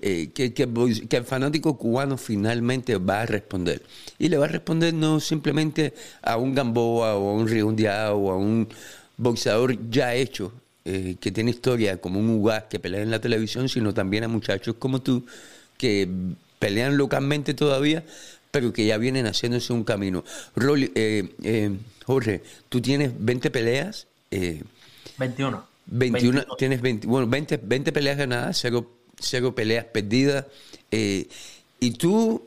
eh, 0.06 0.32
que, 0.34 0.52
que, 0.52 0.68
que, 1.08 1.16
el 1.16 1.24
fanático 1.24 1.78
cubano 1.78 2.18
finalmente 2.18 2.98
va 2.98 3.22
a 3.22 3.26
responder. 3.26 3.80
Y 4.18 4.28
le 4.28 4.36
va 4.36 4.44
a 4.44 4.48
responder 4.48 4.92
no 4.92 5.18
simplemente 5.18 5.94
a 6.20 6.36
un 6.36 6.54
Gamboa 6.54 7.16
o 7.16 7.30
a 7.30 7.32
un 7.32 7.48
Riundiao 7.48 8.14
o 8.18 8.30
a 8.30 8.36
un 8.36 8.68
boxeador 9.16 9.88
ya 9.88 10.14
hecho, 10.14 10.52
eh, 10.84 11.16
que 11.18 11.32
tiene 11.32 11.52
historia 11.52 12.02
como 12.02 12.20
un 12.20 12.28
Ugas 12.28 12.64
que 12.64 12.78
pelea 12.78 13.00
en 13.00 13.10
la 13.10 13.18
televisión, 13.18 13.70
sino 13.70 13.94
también 13.94 14.24
a 14.24 14.28
muchachos 14.28 14.76
como 14.78 15.00
tú 15.00 15.24
que 15.78 16.06
pelean 16.58 16.98
localmente 16.98 17.54
todavía, 17.54 18.04
pero 18.50 18.74
que 18.74 18.84
ya 18.84 18.98
vienen 18.98 19.24
haciéndose 19.24 19.72
un 19.72 19.84
camino. 19.84 20.22
Rolly, 20.54 20.92
eh, 20.94 21.78
Jorge, 22.04 22.42
tú 22.68 22.82
tienes 22.82 23.10
20 23.18 23.50
peleas. 23.50 24.06
21. 25.16 25.64
21, 25.86 26.44
tienes 26.58 26.82
20, 26.82 27.06
bueno, 27.06 27.26
20, 27.26 27.56
20 27.56 27.90
peleas 27.90 28.18
ganadas, 28.18 28.58
cero, 28.60 28.86
cero 29.24 29.54
peleas 29.54 29.86
perdidas. 29.86 30.46
y 30.90 31.90
tú 31.98 32.42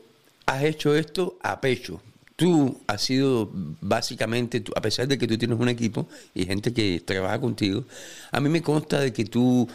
has 0.46 0.64
hecho 0.64 0.94
esto 0.94 1.36
a 1.42 1.60
pecho 1.60 2.00
tú 2.38 2.80
has 2.86 3.02
sido 3.02 3.50
básicamente, 3.52 4.62
a 4.76 4.80
pesar 4.80 5.08
de 5.08 5.18
que 5.18 5.26
tú 5.26 5.36
tienes 5.36 5.58
un 5.58 5.68
equipo 5.68 6.08
y 6.36 6.46
gente 6.46 6.72
que 6.72 7.02
trabaja 7.04 7.40
contigo, 7.40 7.84
a 8.30 8.38
mí 8.38 8.48
me 8.48 8.62
consta 8.62 9.00
de 9.00 9.12
que 9.12 9.24
tú 9.24 9.68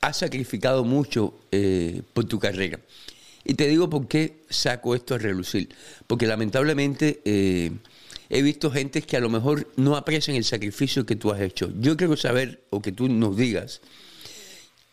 has 0.00 0.16
sacrificado 0.16 0.82
mucho 0.82 1.32
eh, 1.52 2.02
por 2.12 2.24
tu 2.24 2.40
carrera. 2.40 2.80
Y 3.44 3.54
te 3.54 3.68
digo 3.68 3.88
por 3.88 4.08
qué 4.08 4.34
saco 4.50 4.96
esto 4.96 5.14
a 5.14 5.18
relucir. 5.18 5.68
Porque 6.08 6.26
lamentablemente 6.26 7.20
eh, 7.24 7.70
he 8.30 8.42
visto 8.42 8.72
gente 8.72 9.00
que 9.02 9.16
a 9.16 9.20
lo 9.20 9.28
mejor 9.28 9.68
no 9.76 9.94
aprecian 9.94 10.36
el 10.36 10.44
sacrificio 10.44 11.06
que 11.06 11.14
tú 11.14 11.30
has 11.30 11.40
hecho. 11.40 11.70
Yo 11.78 11.96
quiero 11.96 12.16
saber, 12.16 12.62
o 12.70 12.82
que 12.82 12.90
tú 12.90 13.08
nos 13.08 13.36
digas, 13.36 13.80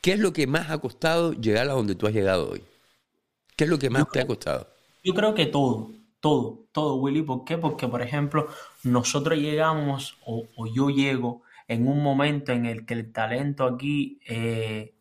¿qué 0.03 0.12
es 0.12 0.19
lo 0.19 0.31
que 0.33 0.45
más 0.45 0.69
ha 0.69 0.77
costado 0.77 1.33
llegar 1.33 1.67
a 1.67 1.74
donde 1.74 1.95
tú 1.95 2.05
has 2.05 2.13
llegado 2.13 2.51
hoy? 2.51 2.62
¿Qué 3.55 3.63
es 3.63 3.69
lo 3.72 3.79
que 3.79 3.89
más 3.89 4.07
te 4.12 4.22
ha 4.22 4.27
costado? 4.27 4.67
Yo 5.03 5.15
creo 5.15 5.33
que 5.33 5.48
todo 5.48 5.89
todo, 6.24 6.67
todo, 6.72 6.95
Willy. 6.95 7.22
¿Por 7.22 7.43
qué? 7.43 7.57
Porque, 7.57 7.86
por 7.86 8.01
ejemplo, 8.01 8.48
nosotros 8.83 9.38
llegamos 9.38 10.15
o, 10.25 10.48
yo 10.74 10.89
llego 10.89 11.41
en 11.67 11.86
un 11.86 12.01
momento 12.01 12.53
en 12.53 12.65
el 12.65 12.86
que 12.86 12.93
el 12.93 13.12
talento 13.12 13.65
aquí 13.65 14.22
eh, 14.25 14.93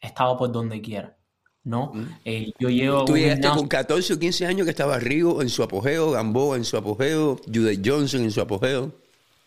estaba 0.00 0.38
por 0.38 0.50
donde 0.50 0.80
quiera. 0.80 1.18
¿no? 1.64 1.92
Mm. 1.92 2.06
Eh, 2.24 2.52
yo 2.58 2.70
llego 2.70 3.04
Tú 3.04 3.14
llegaste 3.14 3.50
con 3.50 3.68
14 3.68 4.14
o 4.14 4.18
15 4.18 4.46
años 4.46 4.64
que 4.64 4.70
estaba 4.70 4.98
Rigo 4.98 5.42
en 5.42 5.50
su 5.50 5.62
apogeo, 5.62 6.12
Gamboa 6.12 6.56
en 6.56 6.64
su 6.64 6.78
apogeo, 6.78 7.38
Judith 7.44 7.82
Johnson 7.84 8.22
en 8.22 8.30
su 8.30 8.40
apogeo. 8.40 8.90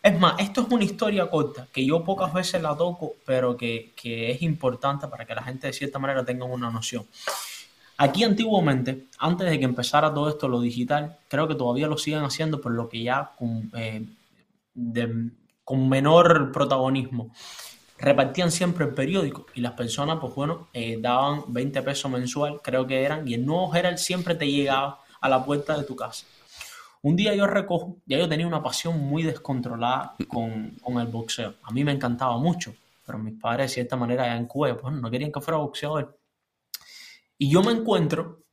Es 0.04 0.20
más, 0.20 0.34
esto 0.38 0.60
es 0.60 0.68
una 0.70 0.84
historia 0.84 1.30
corta 1.30 1.66
que 1.72 1.82
yo 1.82 2.04
pocas 2.04 2.30
veces 2.34 2.60
la 2.60 2.76
toco, 2.76 3.14
pero 3.24 3.56
que, 3.56 3.94
que 3.96 4.30
es 4.30 4.42
importante 4.42 5.08
para 5.08 5.24
que 5.24 5.34
la 5.34 5.42
gente 5.42 5.66
de 5.66 5.72
cierta 5.72 5.98
manera 5.98 6.22
tenga 6.22 6.44
una 6.44 6.70
noción. 6.70 7.06
Aquí 7.96 8.22
antiguamente, 8.22 9.06
antes 9.18 9.48
de 9.48 9.58
que 9.58 9.64
empezara 9.64 10.12
todo 10.12 10.28
esto, 10.28 10.46
lo 10.46 10.60
digital, 10.60 11.16
creo 11.26 11.48
que 11.48 11.54
todavía 11.54 11.86
lo 11.86 11.96
siguen 11.96 12.22
haciendo, 12.22 12.60
por 12.60 12.72
lo 12.72 12.86
que 12.86 13.02
ya 13.02 13.32
con, 13.38 13.72
eh, 13.74 14.04
menor 15.70 16.52
protagonismo. 16.52 17.32
Repartían 17.96 18.50
siempre 18.50 18.84
el 18.84 18.92
periódico 18.92 19.46
y 19.54 19.62
las 19.62 19.72
personas, 19.72 20.18
pues 20.20 20.34
bueno, 20.34 20.68
eh, 20.74 20.98
daban 21.00 21.44
20 21.48 21.80
pesos 21.80 22.10
mensual, 22.10 22.60
creo 22.62 22.86
que 22.86 23.02
eran, 23.02 23.26
y 23.26 23.32
el 23.32 23.46
nuevo 23.46 23.74
Herald 23.74 23.96
siempre 23.96 24.34
te 24.34 24.50
llegaba 24.50 25.00
a 25.18 25.28
la 25.30 25.42
puerta 25.42 25.78
de 25.78 25.84
tu 25.84 25.96
casa. 25.96 26.26
Un 27.04 27.16
día 27.16 27.34
yo 27.34 27.46
recojo, 27.46 27.98
ya 28.06 28.16
yo 28.16 28.26
tenía 28.26 28.46
una 28.46 28.62
pasión 28.62 28.98
muy 28.98 29.24
descontrolada 29.24 30.16
con, 30.26 30.70
con 30.82 30.98
el 30.98 31.08
boxeo. 31.08 31.56
A 31.62 31.70
mí 31.70 31.84
me 31.84 31.92
encantaba 31.92 32.38
mucho, 32.38 32.74
pero 33.04 33.18
mis 33.18 33.38
padres 33.38 33.70
de 33.70 33.74
cierta 33.74 33.94
manera 33.94 34.26
ya 34.26 34.48
pues 34.48 34.94
no 34.94 35.10
querían 35.10 35.30
que 35.30 35.42
fuera 35.42 35.58
boxeador. 35.58 36.18
Y 37.36 37.50
yo 37.50 37.62
me 37.62 37.72
encuentro 37.72 38.46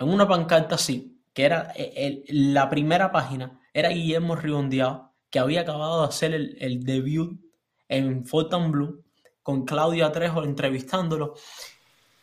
en 0.00 0.08
una 0.08 0.26
pancarta 0.26 0.74
así, 0.74 1.22
que 1.32 1.44
era 1.44 1.72
eh, 1.76 2.24
la 2.30 2.68
primera 2.68 3.12
página, 3.12 3.60
era 3.72 3.90
Guillermo 3.90 4.34
Riondeado, 4.34 5.12
que 5.30 5.38
había 5.38 5.60
acabado 5.60 6.02
de 6.02 6.08
hacer 6.08 6.34
el, 6.34 6.82
debut 6.82 7.40
en 7.88 8.24
Blue 8.72 9.04
con 9.44 9.64
Claudia 9.64 10.10
Trejo 10.10 10.42
entrevistándolo. 10.42 11.34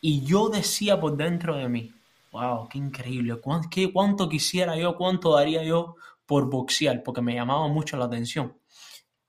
Y 0.02 0.26
yo 0.26 0.50
decía 0.50 1.00
por 1.00 1.16
dentro 1.16 1.56
de 1.56 1.70
mí, 1.70 1.94
wow, 2.32 2.68
qué 2.68 2.78
increíble, 2.78 3.36
¿Cuánto, 3.36 3.68
qué, 3.70 3.92
cuánto 3.92 4.28
quisiera 4.28 4.76
yo, 4.76 4.96
cuánto 4.96 5.34
daría 5.34 5.62
yo 5.64 5.96
por 6.26 6.50
boxear, 6.50 7.02
porque 7.02 7.22
me 7.22 7.34
llamaba 7.34 7.68
mucho 7.68 7.96
la 7.96 8.04
atención. 8.04 8.58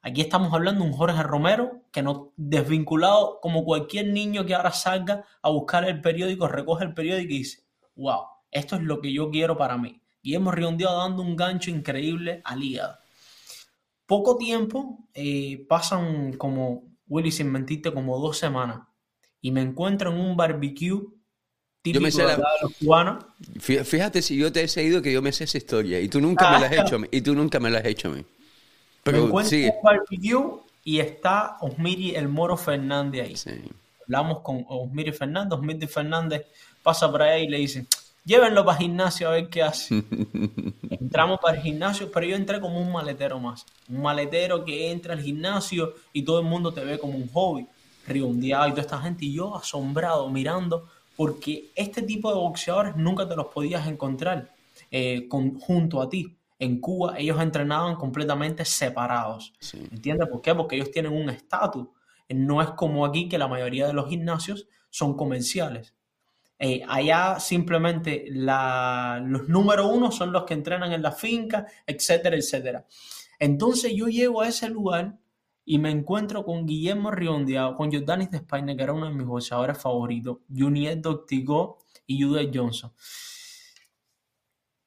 Aquí 0.01 0.21
estamos 0.21 0.53
hablando 0.53 0.83
de 0.83 0.91
un 0.91 0.95
Jorge 0.95 1.23
Romero 1.23 1.83
que 1.91 2.01
no 2.01 2.31
desvinculado 2.37 3.39
como 3.41 3.65
cualquier 3.65 4.07
niño 4.07 4.45
que 4.45 4.55
ahora 4.55 4.71
salga 4.71 5.25
a 5.41 5.49
buscar 5.49 5.83
el 5.85 6.01
periódico, 6.01 6.47
recoge 6.47 6.85
el 6.85 6.93
periódico 6.93 7.33
y 7.33 7.39
dice, 7.39 7.63
wow, 7.95 8.23
esto 8.51 8.75
es 8.75 8.81
lo 8.81 9.01
que 9.01 9.11
yo 9.11 9.29
quiero 9.29 9.57
para 9.57 9.77
mí. 9.77 10.01
Y 10.21 10.35
hemos 10.35 10.53
redondeado 10.53 10.97
dando 10.97 11.21
un 11.21 11.35
gancho 11.35 11.69
increíble 11.69 12.41
al 12.43 12.63
hígado. 12.63 12.97
Poco 14.05 14.37
tiempo, 14.37 15.05
eh, 15.13 15.65
pasan 15.67 16.33
como, 16.33 16.83
Willy, 17.07 17.31
sin 17.31 17.51
mentirte, 17.51 17.93
como 17.93 18.19
dos 18.19 18.37
semanas. 18.37 18.87
Y 19.41 19.51
me 19.51 19.61
encuentro 19.61 20.11
en 20.11 20.19
un 20.19 20.35
barbecue 20.35 21.01
típico 21.81 22.17
de, 22.17 22.37
los 22.61 22.73
cubanos. 22.79 23.25
Fíjate 23.59 24.21
si 24.21 24.37
yo 24.37 24.51
te 24.51 24.63
he 24.63 24.67
seguido 24.67 25.01
que 25.01 25.11
yo 25.11 25.21
me 25.21 25.31
sé 25.31 25.45
esa 25.45 25.57
historia 25.57 25.99
y 25.99 26.09
tú 26.09 26.21
nunca 26.21 26.51
me 26.51 26.59
la 26.59 26.65
has 26.67 26.73
hecho 26.73 27.01
y 27.11 27.21
tú 27.21 27.35
nunca 27.35 27.59
me 27.59 27.69
la 27.69 27.79
has 27.79 27.85
hecho 27.85 28.09
a 28.09 28.11
mí. 28.11 28.25
Pero, 29.03 29.19
Me 29.19 29.25
encuentro 29.25 29.57
en 29.57 29.65
un 29.65 29.83
barbecue 29.83 30.59
y 30.83 30.99
está 30.99 31.57
Osmiri 31.61 32.15
el 32.15 32.27
Moro 32.27 32.57
Fernández 32.57 33.47
ahí. 33.47 33.69
Hablamos 34.03 34.39
con 34.41 34.65
Osmiri 34.67 35.11
Fernández, 35.11 35.53
Osmiri 35.53 35.87
Fernández 35.87 36.45
pasa 36.81 37.09
por 37.11 37.21
ahí 37.21 37.43
y 37.43 37.47
le 37.47 37.57
dice, 37.57 37.85
llévenlo 38.25 38.65
para 38.65 38.77
el 38.77 38.83
gimnasio 38.83 39.29
a 39.29 39.31
ver 39.31 39.49
qué 39.49 39.63
hace. 39.63 40.03
Entramos 40.89 41.39
para 41.39 41.57
el 41.57 41.63
gimnasio, 41.63 42.11
pero 42.11 42.25
yo 42.25 42.35
entré 42.35 42.59
como 42.59 42.81
un 42.81 42.91
maletero 42.91 43.39
más. 43.39 43.65
Un 43.87 44.01
maletero 44.01 44.65
que 44.65 44.91
entra 44.91 45.13
al 45.13 45.21
gimnasio 45.21 45.93
y 46.13 46.23
todo 46.23 46.39
el 46.39 46.45
mundo 46.45 46.73
te 46.73 46.83
ve 46.83 46.99
como 46.99 47.17
un 47.17 47.29
hobby, 47.29 47.67
riundeado 48.07 48.67
y 48.67 48.71
toda 48.71 48.81
esta 48.81 49.01
gente. 49.01 49.25
Y 49.25 49.33
yo 49.33 49.55
asombrado 49.55 50.29
mirando, 50.29 50.87
porque 51.19 51.69
este 51.75 52.01
tipo 52.03 52.29
de 52.29 52.39
boxeadores 52.39 52.95
nunca 52.95 53.27
te 53.27 53.35
los 53.35 53.47
podías 53.47 53.85
encontrar 53.87 54.53
eh, 54.89 55.27
junto 55.59 56.01
a 56.01 56.07
ti 56.07 56.33
en 56.57 56.79
Cuba 56.79 57.19
ellos 57.19 57.41
entrenaban 57.41 57.97
completamente 57.97 58.63
separados. 58.63 59.53
¿Entiendes 59.91 60.29
por 60.29 60.41
qué? 60.41 60.55
Porque 60.55 60.77
ellos 60.77 60.91
tienen 60.91 61.11
un 61.11 61.29
estatus. 61.29 61.89
No 62.29 62.61
es 62.61 62.69
como 62.69 63.05
aquí 63.05 63.27
que 63.27 63.37
la 63.37 63.49
mayoría 63.49 63.85
de 63.85 63.91
los 63.91 64.07
gimnasios 64.07 64.69
son 64.89 65.17
comerciales. 65.17 65.93
Eh, 66.57 66.83
allá 66.87 67.37
simplemente 67.41 68.27
los 68.29 69.49
número 69.49 69.89
uno 69.89 70.13
son 70.13 70.31
los 70.31 70.45
que 70.45 70.53
entrenan 70.53 70.93
en 70.93 71.01
la 71.01 71.11
finca, 71.11 71.67
etcétera, 71.85 72.37
etcétera. 72.37 72.85
Entonces 73.39 73.91
yo 73.93 74.07
llego 74.07 74.39
a 74.39 74.47
ese 74.47 74.69
lugar 74.69 75.17
y 75.71 75.77
me 75.77 75.91
encuentro 75.91 76.43
con 76.43 76.65
Guillermo 76.65 77.11
Riondia, 77.11 77.75
con 77.77 77.91
Jordanis 77.91 78.31
de 78.31 78.37
España, 78.37 78.75
que 78.75 78.81
era 78.81 78.91
uno 78.91 79.05
de 79.05 79.13
mis 79.13 79.27
boxeadores 79.27 79.77
favoritos, 79.77 80.39
Junior 80.49 80.99
Doctigo 80.99 81.77
y 82.07 82.23
Judith 82.23 82.49
Johnson. 82.51 82.91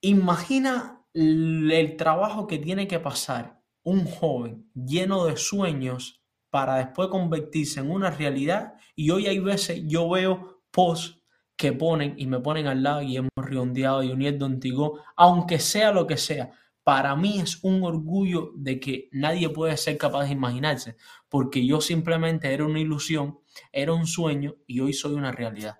Imagina 0.00 1.06
el 1.14 1.94
trabajo 1.96 2.48
que 2.48 2.58
tiene 2.58 2.88
que 2.88 2.98
pasar 2.98 3.62
un 3.84 4.06
joven 4.06 4.72
lleno 4.74 5.24
de 5.24 5.36
sueños 5.36 6.20
para 6.50 6.78
después 6.78 7.10
convertirse 7.10 7.78
en 7.78 7.88
una 7.88 8.10
realidad. 8.10 8.74
Y 8.96 9.10
hoy 9.10 9.28
hay 9.28 9.38
veces 9.38 9.82
yo 9.86 10.10
veo 10.10 10.64
posts 10.72 11.22
que 11.54 11.72
ponen 11.72 12.14
y 12.16 12.26
me 12.26 12.40
ponen 12.40 12.66
al 12.66 12.82
lado 12.82 13.02
hemos 13.18 13.30
riondeado 13.36 14.02
y 14.02 14.10
Antigó, 14.46 14.98
aunque 15.14 15.60
sea 15.60 15.92
lo 15.92 16.08
que 16.08 16.16
sea. 16.16 16.50
Para 16.84 17.14
mí 17.14 17.40
es 17.40 17.58
un 17.62 17.84
orgullo 17.84 18.52
de 18.56 18.80
que 18.80 19.08
nadie 19.12 19.48
puede 19.48 19.76
ser 19.76 19.98
capaz 19.98 20.24
de 20.24 20.32
imaginarse, 20.32 20.96
porque 21.28 21.64
yo 21.64 21.80
simplemente 21.80 22.52
era 22.52 22.64
una 22.64 22.80
ilusión, 22.80 23.38
era 23.72 23.92
un 23.92 24.06
sueño 24.06 24.56
y 24.66 24.80
hoy 24.80 24.92
soy 24.92 25.12
una 25.12 25.30
realidad. 25.30 25.76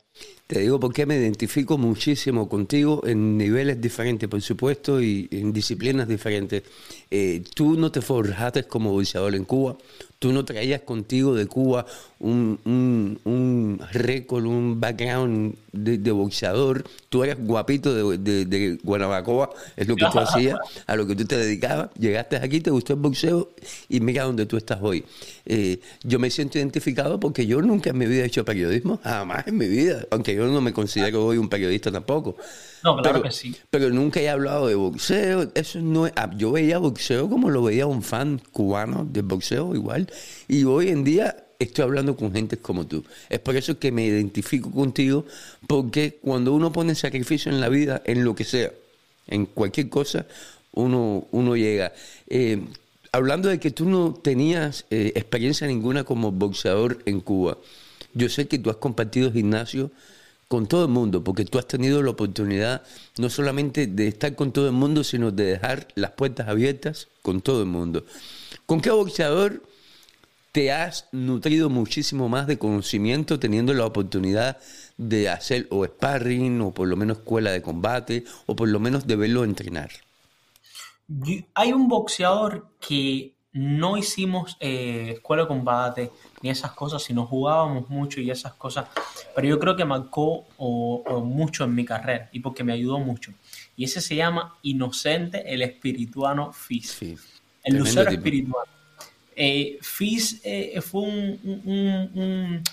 Te 0.47 0.61
digo 0.61 0.79
porque 0.79 1.07
me 1.07 1.17
identifico 1.17 1.79
muchísimo 1.79 2.49
contigo 2.49 3.03
en 3.07 3.39
niveles 3.39 3.81
diferentes, 3.81 4.29
por 4.29 4.43
supuesto, 4.43 5.01
y 5.01 5.29
en 5.31 5.53
disciplinas 5.53 6.07
diferentes. 6.07 6.63
Eh, 7.11 7.43
tú 7.55 7.75
no 7.79 7.91
te 7.91 8.03
forjaste 8.03 8.65
como 8.65 8.93
boxeador 8.93 9.35
en 9.35 9.45
Cuba, 9.45 9.77
tú 10.23 10.33
no 10.33 10.45
traías 10.45 10.83
contigo 10.83 11.35
de 11.35 11.47
Cuba 11.47 11.85
un, 12.21 12.61
un, 12.65 13.19
un 13.25 13.81
récord, 13.91 14.47
un 14.47 14.81
background 14.81 15.57
de, 15.73 16.13
boxeador. 16.13 16.85
Tú 17.09 17.25
eras 17.25 17.39
guapito 17.41 17.93
de, 17.93 18.45
de, 18.45 18.79
Guanabacoa, 18.85 19.51
es 19.77 19.89
lo 19.89 19.97
que 19.97 20.05
tú 20.13 20.19
hacías, 20.21 20.61
a 20.87 20.95
lo 20.95 21.09
que 21.09 21.17
tú 21.17 21.25
te 21.25 21.37
dedicabas. 21.37 21.91
Llegaste 21.99 22.37
aquí, 22.37 22.61
te 22.61 22.71
gustó 22.71 22.93
el 22.93 23.01
boxeo 23.01 23.51
y 23.89 23.99
mira 23.99 24.23
dónde 24.23 24.47
tú 24.47 24.57
estás 24.57 24.79
hoy. 24.81 25.05
Eh, 25.45 25.81
yo 26.05 26.21
me 26.21 26.31
siento 26.31 26.57
identificado 26.57 27.19
porque 27.19 27.45
yo 27.45 27.61
nunca 27.61 27.91
en 27.91 27.99
mi 27.99 28.07
vida 28.07 28.23
he 28.23 28.27
hecho 28.27 28.45
periodismo, 28.45 29.01
jamás 29.03 29.49
en 29.49 29.59
mi 29.59 29.67
vida, 29.67 30.07
aunque 30.13 30.37
yo 30.37 30.47
no 30.47 30.61
me 30.61 30.73
considero 30.73 31.27
hoy 31.27 31.37
un 31.37 31.49
periodista 31.49 31.91
tampoco. 31.91 32.37
No, 32.85 32.97
claro 32.97 33.23
que 33.23 33.31
sí. 33.31 33.55
Pero 33.71 33.91
nunca 33.91 34.21
he 34.21 34.29
hablado 34.29 34.67
de 34.67 34.75
boxeo. 34.75 35.51
Eso 35.55 35.81
no 35.81 36.07
ah, 36.17 36.31
yo 36.37 36.53
veía 36.53 36.79
boxeo 36.79 37.29
como 37.29 37.51
lo 37.51 37.63
veía 37.63 37.87
un 37.87 38.03
fan 38.03 38.41
cubano 38.51 39.05
del 39.05 39.23
boxeo 39.23 39.75
igual. 39.75 40.11
Y 40.49 40.65
hoy 40.65 40.89
en 40.89 41.05
día 41.05 41.37
estoy 41.59 41.85
hablando 41.85 42.17
con 42.17 42.33
gente 42.33 42.57
como 42.57 42.87
tú. 42.87 43.05
Es 43.29 43.39
por 43.39 43.57
eso 43.57 43.79
que 43.79 43.93
me 43.93 44.05
identifico 44.05 44.71
contigo, 44.71 45.25
porque 45.67 46.19
cuando 46.21 46.53
uno 46.53 46.73
pone 46.73 46.95
sacrificio 46.95 47.51
en 47.53 47.61
la 47.61 47.69
vida, 47.69 48.03
en 48.05 48.25
lo 48.25 48.35
que 48.35 48.45
sea, 48.45 48.73
en 49.29 49.47
cualquier 49.47 49.89
cosa, 49.89 50.27
uno, 50.73 51.27
uno 51.31 51.57
llega. 51.57 51.93
Eh, 52.29 52.61
hablando 53.13 53.49
de 53.49 53.61
que 53.61 53.71
tú 53.71 53.85
no 53.85 54.15
tenías 54.15 54.87
eh, 54.91 55.13
experiencia 55.15 55.67
ninguna 55.67 56.05
como 56.05 56.33
boxeador 56.33 56.99
en 57.07 57.21
Cuba, 57.21 57.59
yo 58.15 58.29
sé 58.29 58.49
que 58.49 58.59
tú 58.59 58.71
has 58.71 58.77
compartido 58.77 59.33
gimnasio 59.33 59.91
con 60.53 60.67
todo 60.67 60.85
el 60.85 60.91
mundo, 60.91 61.25
porque 61.25 61.47
tú 61.47 61.59
has 61.59 61.67
tenido 61.67 62.03
la 62.03 62.11
oportunidad 62.11 62.83
no 63.17 63.31
solamente 63.31 63.87
de 63.87 64.09
estar 64.09 64.35
con 64.35 64.53
todo 64.53 64.67
el 64.67 64.75
mundo, 64.75 65.03
sino 65.03 65.31
de 65.31 65.45
dejar 65.45 65.89
las 65.95 66.11
puertas 66.11 66.47
abiertas 66.47 67.09
con 67.23 67.41
todo 67.41 67.63
el 67.63 67.69
mundo. 67.69 68.05
¿Con 68.67 68.83
qué 68.83 68.91
boxeador 68.91 69.63
te 70.53 70.71
has 70.71 71.09
nutrido 71.11 71.71
muchísimo 71.71 72.29
más 72.29 72.47
de 72.47 72.59
conocimiento 72.59 73.39
teniendo 73.39 73.73
la 73.73 73.87
oportunidad 73.87 74.59
de 74.99 75.31
hacer 75.31 75.69
o 75.71 75.87
sparring 75.87 76.61
o 76.61 76.71
por 76.71 76.87
lo 76.87 76.99
menos 76.99 77.21
escuela 77.21 77.51
de 77.51 77.63
combate 77.63 78.25
o 78.45 78.55
por 78.55 78.69
lo 78.69 78.79
menos 78.79 79.07
de 79.07 79.17
verlo 79.17 79.45
entrenar? 79.45 79.91
Hay 81.55 81.73
un 81.73 81.89
boxeador 81.89 82.67
que 82.79 83.33
no 83.53 83.97
hicimos 83.97 84.57
eh, 84.61 85.13
escuela 85.15 85.43
de 85.43 85.49
combate 85.49 86.11
ni 86.41 86.51
esas 86.51 86.73
cosas, 86.73 87.03
sino 87.03 87.27
jugábamos 87.27 87.89
mucho 87.91 88.21
y 88.21 88.31
esas 88.31 88.55
cosas, 88.55 88.87
pero 89.35 89.47
yo 89.47 89.59
creo 89.59 89.77
que 89.77 89.85
marcó 89.85 90.47
mucho 91.23 91.65
en 91.65 91.75
mi 91.75 91.85
carrera 91.85 92.29
y 92.33 92.41
porque 92.41 92.65
me 92.65 92.73
ayudó 92.73 92.99
mucho. 92.99 93.33
Y 93.77 93.85
ese 93.85 94.01
se 94.01 94.17
llama 94.17 94.57
Inocente 94.63 95.43
el 95.53 95.63
Espirituano 95.63 96.53
Fis. 96.53 97.01
el 97.63 97.77
lucero 97.77 98.11
espiritual. 98.11 98.67
Eh, 99.35 99.79
Fis 99.81 100.41
eh, 100.45 100.81
fue 100.83 101.03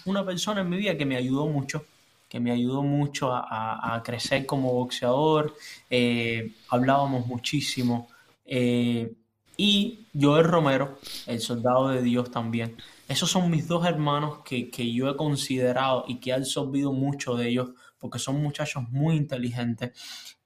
una 0.05 0.25
persona 0.25 0.62
en 0.62 0.69
mi 0.69 0.77
vida 0.77 0.98
que 0.98 1.05
me 1.05 1.15
ayudó 1.15 1.48
mucho, 1.48 1.86
que 2.27 2.39
me 2.39 2.51
ayudó 2.51 2.83
mucho 2.83 3.31
a, 3.33 4.01
crecer 4.03 4.45
como 4.45 4.74
boxeador. 4.74 5.55
Eh, 5.89 6.51
hablábamos 6.69 7.25
muchísimo. 7.25 8.09
Eh, 8.45 9.12
y 9.59 10.07
Joel 10.17 10.45
Romero, 10.45 10.99
el 11.27 11.41
soldado 11.41 11.89
de 11.89 12.01
Dios 12.01 12.31
también. 12.31 12.77
Esos 13.09 13.29
son 13.29 13.51
mis 13.51 13.67
dos 13.67 13.85
hermanos 13.85 14.39
que, 14.45 14.93
yo 14.93 15.09
he 15.09 15.17
considerado 15.17 16.05
y 16.07 16.21
que 16.21 16.29
he 16.29 16.33
absorbido 16.33 16.93
mucho 16.93 17.35
de 17.35 17.49
ellos 17.49 17.71
porque 17.97 18.19
son 18.19 18.41
muchachos 18.41 18.83
muy 18.89 19.17
inteligentes 19.17 19.91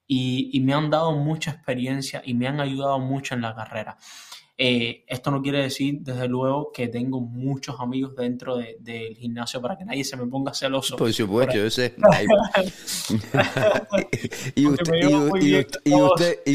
y, 0.07 0.49
y 0.51 0.61
me 0.61 0.73
han 0.73 0.89
dado 0.89 1.11
mucha 1.11 1.51
experiencia 1.51 2.23
y 2.25 2.33
me 2.33 2.47
han 2.47 2.59
ayudado 2.59 2.97
mucho 2.97 3.35
en 3.35 3.41
la 3.41 3.53
carrera. 3.53 3.99
Eh, 4.55 5.03
esto 5.07 5.31
no 5.31 5.41
quiere 5.41 5.63
decir, 5.63 5.97
desde 6.01 6.27
luego, 6.27 6.71
que 6.71 6.87
tengo 6.87 7.19
muchos 7.19 7.79
amigos 7.79 8.15
dentro 8.15 8.57
del 8.57 9.15
gimnasio 9.15 9.59
para 9.59 9.75
que 9.75 9.83
nadie 9.83 10.03
se 10.03 10.15
me 10.15 10.27
ponga 10.27 10.53
celoso. 10.53 10.95
Por 10.95 11.11
supuesto, 11.11 11.55
yo 11.55 11.71
sé. 11.71 11.95
y, 14.55 14.67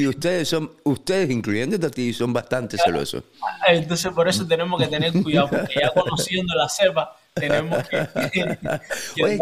ustedes 0.07 0.49
son, 0.49 0.71
ustedes, 0.85 1.31
incluyendo 1.31 1.85
a 1.85 1.90
ti, 1.90 2.12
son 2.12 2.33
bastante 2.33 2.78
celosos. 2.78 3.25
Entonces, 3.67 4.12
por 4.12 4.28
eso 4.28 4.47
tenemos 4.47 4.81
que 4.81 4.87
tener 4.87 5.12
cuidado, 5.21 5.49
porque 5.50 5.81
ya 5.81 5.90
conociendo 5.90 6.55
la 6.55 6.69
cepa, 6.69 7.17
tenemos 7.35 7.83
que. 7.88 7.99
Oye, 9.25 9.40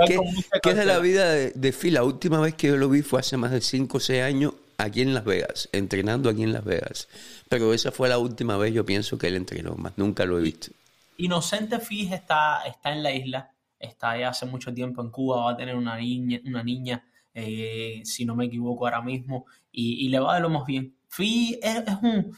¿qué, 0.62 0.70
es 0.70 0.76
de 0.76 0.84
la 0.86 0.98
vida 0.98 1.30
de, 1.30 1.50
de 1.50 1.72
Phil? 1.72 1.92
La 1.92 2.04
última 2.04 2.40
vez 2.40 2.54
que 2.54 2.68
yo 2.68 2.78
lo 2.78 2.88
vi 2.88 3.02
fue 3.02 3.20
hace 3.20 3.36
más 3.36 3.50
de 3.50 3.60
5 3.60 3.98
o 3.98 4.00
6 4.00 4.22
años 4.22 4.54
aquí 4.78 5.02
en 5.02 5.14
Las 5.14 5.24
Vegas, 5.24 5.68
entrenando 5.72 6.28
aquí 6.28 6.42
en 6.42 6.52
Las 6.52 6.64
Vegas. 6.64 7.08
Pero 7.48 7.72
esa 7.72 7.92
fue 7.92 8.08
la 8.08 8.18
última 8.18 8.56
vez, 8.56 8.72
yo 8.72 8.84
pienso 8.84 9.18
que 9.18 9.28
él 9.28 9.36
entrenó 9.36 9.74
más. 9.74 9.92
Nunca 9.96 10.24
lo 10.24 10.38
he 10.38 10.42
visto. 10.42 10.72
Inocente 11.18 11.78
Fij 11.80 12.12
está, 12.12 12.62
está 12.66 12.92
en 12.92 13.02
la 13.02 13.12
isla, 13.12 13.50
está 13.78 14.18
ya 14.18 14.30
hace 14.30 14.46
mucho 14.46 14.72
tiempo 14.74 15.02
en 15.02 15.10
Cuba, 15.10 15.44
va 15.44 15.52
a 15.52 15.56
tener 15.56 15.74
una 15.74 15.96
niña, 15.96 16.40
una 16.44 16.62
niña 16.62 17.04
eh, 17.34 18.00
si 18.04 18.24
no 18.24 18.34
me 18.34 18.46
equivoco 18.46 18.86
ahora 18.86 19.02
mismo, 19.02 19.46
y, 19.72 20.08
le 20.08 20.18
va 20.18 20.36
de 20.36 20.40
lo 20.40 20.48
más 20.48 20.66
bien. 20.66 20.94
Fi 21.08 21.58
es, 21.62 21.82
un. 22.02 22.34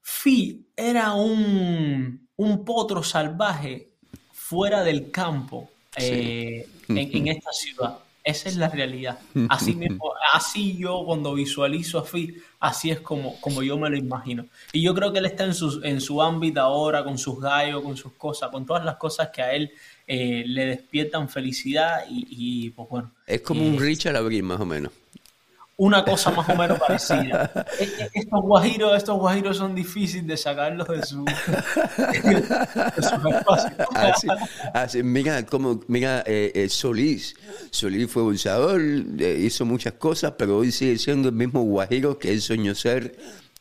Fi 0.00 0.66
era 0.76 1.14
un, 1.14 2.28
un 2.36 2.64
potro 2.64 3.02
salvaje 3.02 3.94
fuera 4.32 4.84
del 4.84 5.10
campo 5.10 5.70
eh, 5.96 6.68
en, 6.88 6.98
en, 6.98 7.28
esta 7.28 7.52
ciudad. 7.52 7.98
Esa 8.24 8.48
es 8.48 8.56
la 8.56 8.68
realidad. 8.68 9.18
Así 9.50 9.74
mismo, 9.74 10.14
así 10.32 10.76
yo 10.78 11.04
cuando 11.04 11.34
visualizo 11.34 11.98
a 11.98 12.04
Fi, 12.04 12.34
así 12.58 12.90
es 12.90 13.00
como, 13.00 13.38
como 13.40 13.62
yo 13.62 13.78
me 13.78 13.90
lo 13.90 13.96
imagino. 13.96 14.46
Y 14.72 14.82
yo 14.82 14.94
creo 14.94 15.12
que 15.12 15.18
él 15.18 15.26
está 15.26 15.44
en 15.44 15.54
su, 15.54 15.80
en 15.84 16.00
su 16.00 16.22
ámbito 16.22 16.60
ahora, 16.62 17.04
con 17.04 17.18
sus 17.18 17.38
gallos, 17.38 17.82
con 17.82 17.96
sus 17.96 18.14
cosas, 18.14 18.50
con 18.50 18.64
todas 18.64 18.84
las 18.84 18.96
cosas 18.96 19.28
que 19.28 19.42
a 19.42 19.52
él 19.52 19.70
eh, 20.06 20.42
le 20.46 20.66
despiertan 20.66 21.28
felicidad 21.28 22.04
y, 22.08 22.70
pues 22.70 22.88
bueno. 22.88 23.12
Es 23.26 23.42
como 23.42 23.64
un 23.64 23.78
Richard 23.78 24.16
Abril, 24.16 24.42
más 24.42 24.60
o 24.60 24.64
menos 24.66 24.90
una 25.76 26.04
cosa 26.04 26.30
más 26.30 26.48
o 26.48 26.56
menos 26.56 26.78
parecida. 26.78 27.66
Estos 28.14 28.42
guajiros, 28.42 28.96
estos 28.96 29.18
guajiros 29.18 29.56
son 29.56 29.74
difíciles 29.74 30.26
de 30.26 30.36
sacarlos 30.36 30.86
de 30.88 31.02
su, 31.02 31.24
espacio. 33.28 34.36
Así, 34.74 35.02
mira, 35.02 35.44
como, 35.44 35.80
mira, 35.88 36.22
eh, 36.26 36.52
eh, 36.54 36.68
Solís. 36.68 37.34
Solís 37.70 38.10
fue 38.10 38.22
bolsador, 38.22 38.80
eh, 38.80 39.40
hizo 39.40 39.64
muchas 39.64 39.94
cosas, 39.94 40.34
pero 40.38 40.58
hoy 40.58 40.70
sigue 40.70 40.98
siendo 40.98 41.28
el 41.30 41.34
mismo 41.34 41.62
guajiro 41.62 42.18
que 42.18 42.30
él 42.32 42.40
soñó 42.40 42.74
ser 42.74 43.16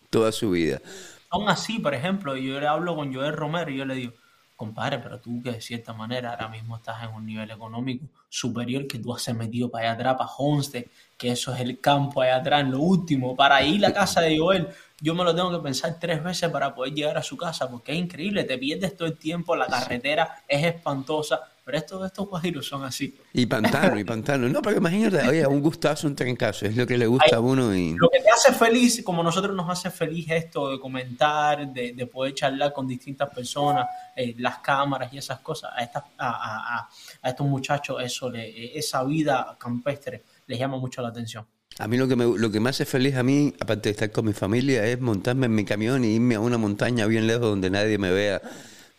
toda 0.09 0.31
su 0.31 0.51
vida. 0.51 0.81
Aún 1.29 1.49
así, 1.49 1.79
por 1.79 1.95
ejemplo, 1.95 2.35
yo 2.35 2.59
le 2.59 2.67
hablo 2.67 2.95
con 2.95 3.13
Joel 3.13 3.33
Romero 3.33 3.71
y 3.71 3.77
yo 3.77 3.85
le 3.85 3.95
digo, 3.95 4.13
compadre, 4.55 4.99
pero 4.99 5.19
tú 5.19 5.41
que 5.41 5.51
de 5.51 5.61
cierta 5.61 5.93
manera 5.93 6.31
ahora 6.31 6.47
mismo 6.47 6.77
estás 6.77 7.03
en 7.03 7.09
un 7.13 7.25
nivel 7.25 7.49
económico 7.51 8.05
superior 8.29 8.87
que 8.87 8.99
tú 8.99 9.13
has 9.13 9.33
metido 9.33 9.69
para 9.69 9.85
allá 9.85 9.93
atrás, 9.93 10.15
para 10.17 10.29
Homestead, 10.29 10.85
que 11.17 11.31
eso 11.31 11.53
es 11.53 11.61
el 11.61 11.79
campo 11.79 12.21
allá 12.21 12.37
atrás, 12.37 12.61
en 12.61 12.71
lo 12.71 12.79
último, 12.79 13.35
para 13.35 13.61
ir 13.63 13.83
a 13.85 13.89
la 13.89 13.93
casa 13.93 14.21
de 14.21 14.37
Joel, 14.37 14.67
yo 15.01 15.13
me 15.15 15.23
lo 15.23 15.35
tengo 15.35 15.51
que 15.51 15.63
pensar 15.63 15.97
tres 15.99 16.23
veces 16.23 16.49
para 16.49 16.73
poder 16.73 16.93
llegar 16.93 17.17
a 17.17 17.23
su 17.23 17.35
casa, 17.35 17.69
porque 17.69 17.91
es 17.91 17.97
increíble, 17.97 18.43
te 18.43 18.57
pierdes 18.57 18.95
todo 18.95 19.07
el 19.07 19.17
tiempo, 19.17 19.55
la 19.55 19.67
carretera 19.67 20.43
es 20.47 20.63
espantosa, 20.63 21.41
pero 21.63 21.77
estos, 21.77 22.05
estos 22.05 22.27
guajiros 22.27 22.67
son 22.67 22.83
así. 22.83 23.17
Y 23.33 23.45
pantano, 23.45 23.97
y 23.99 24.03
pantano. 24.03 24.49
No, 24.49 24.61
pero 24.61 24.77
imagínate, 24.77 25.27
oye, 25.27 25.45
un 25.47 25.61
gustazo, 25.61 26.07
un 26.07 26.15
trencazo, 26.15 26.65
es 26.65 26.75
lo 26.75 26.85
que 26.85 26.97
le 26.97 27.07
gusta 27.07 27.37
a 27.37 27.39
uno. 27.39 27.73
Y... 27.75 27.95
Lo 27.95 28.09
que 28.09 28.19
te 28.19 28.29
hace 28.29 28.53
feliz, 28.53 29.01
como 29.03 29.23
nosotros 29.23 29.55
nos 29.55 29.69
hace 29.69 29.89
feliz 29.89 30.29
esto 30.29 30.71
de 30.71 30.79
comentar, 30.79 31.71
de, 31.71 31.93
de 31.93 32.07
poder 32.07 32.33
charlar 32.33 32.73
con 32.73 32.87
distintas 32.87 33.29
personas, 33.29 33.87
eh, 34.15 34.35
las 34.37 34.59
cámaras 34.59 35.13
y 35.13 35.17
esas 35.17 35.39
cosas, 35.39 35.71
a, 35.75 35.81
estas, 35.83 36.03
a, 36.17 36.77
a, 36.79 36.89
a 37.21 37.29
estos 37.29 37.47
muchachos, 37.47 38.01
eso, 38.03 38.29
le, 38.29 38.77
esa 38.77 39.03
vida 39.03 39.55
campestre 39.59 40.23
les 40.47 40.59
llama 40.59 40.77
mucho 40.77 41.01
la 41.01 41.09
atención. 41.09 41.45
A 41.79 41.87
mí 41.87 41.97
lo 41.97 42.07
que, 42.07 42.15
me, 42.15 42.25
lo 42.25 42.51
que 42.51 42.59
me 42.59 42.69
hace 42.69 42.85
feliz 42.85 43.15
a 43.15 43.23
mí, 43.23 43.53
aparte 43.59 43.89
de 43.89 43.91
estar 43.91 44.11
con 44.11 44.25
mi 44.25 44.33
familia, 44.33 44.85
es 44.85 45.01
montarme 45.01 45.47
en 45.47 45.55
mi 45.55 45.65
camión 45.65 46.05
y 46.05 46.15
irme 46.15 46.35
a 46.35 46.39
una 46.39 46.57
montaña 46.59 47.07
bien 47.07 47.25
lejos 47.25 47.43
donde 47.43 47.71
nadie 47.71 47.97
me 47.97 48.11
vea 48.11 48.41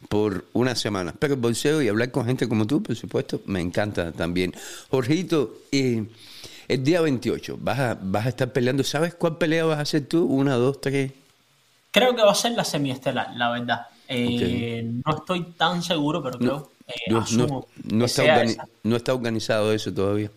por 0.08 0.44
una 0.52 0.74
semana. 0.74 1.14
Pero 1.18 1.34
el 1.34 1.40
bolseo 1.40 1.82
y 1.82 1.88
hablar 1.88 2.10
con 2.10 2.26
gente 2.26 2.48
como 2.48 2.66
tú, 2.66 2.82
por 2.82 2.96
supuesto, 2.96 3.40
me 3.46 3.60
encanta 3.60 4.12
también. 4.12 4.54
Jorgito, 4.90 5.58
eh, 5.72 6.04
el 6.68 6.84
día 6.84 7.00
28 7.00 7.58
vas 7.60 7.78
a, 7.78 7.98
vas 8.00 8.26
a 8.26 8.28
estar 8.30 8.52
peleando. 8.52 8.84
¿Sabes 8.84 9.14
cuál 9.14 9.38
pelea 9.38 9.64
vas 9.64 9.78
a 9.78 9.82
hacer 9.82 10.06
tú? 10.06 10.24
¿Una, 10.24 10.54
dos, 10.54 10.80
tres? 10.80 11.12
Creo 11.90 12.14
que 12.14 12.22
va 12.22 12.32
a 12.32 12.34
ser 12.34 12.52
la 12.52 12.64
semiestelar, 12.64 13.34
la 13.36 13.50
verdad. 13.50 13.86
Eh, 14.08 14.82
no 15.04 15.16
estoy 15.16 15.44
tan 15.52 15.82
seguro, 15.82 16.22
pero 16.22 16.38
creo. 16.38 16.70
Eh, 16.86 17.10
no, 17.10 17.18
asumo 17.20 17.66
no, 17.84 18.04
está 18.04 18.44
no 18.82 18.96
está 18.96 19.14
organizado 19.14 19.72
eso 19.72 19.92
todavía. 19.92 20.30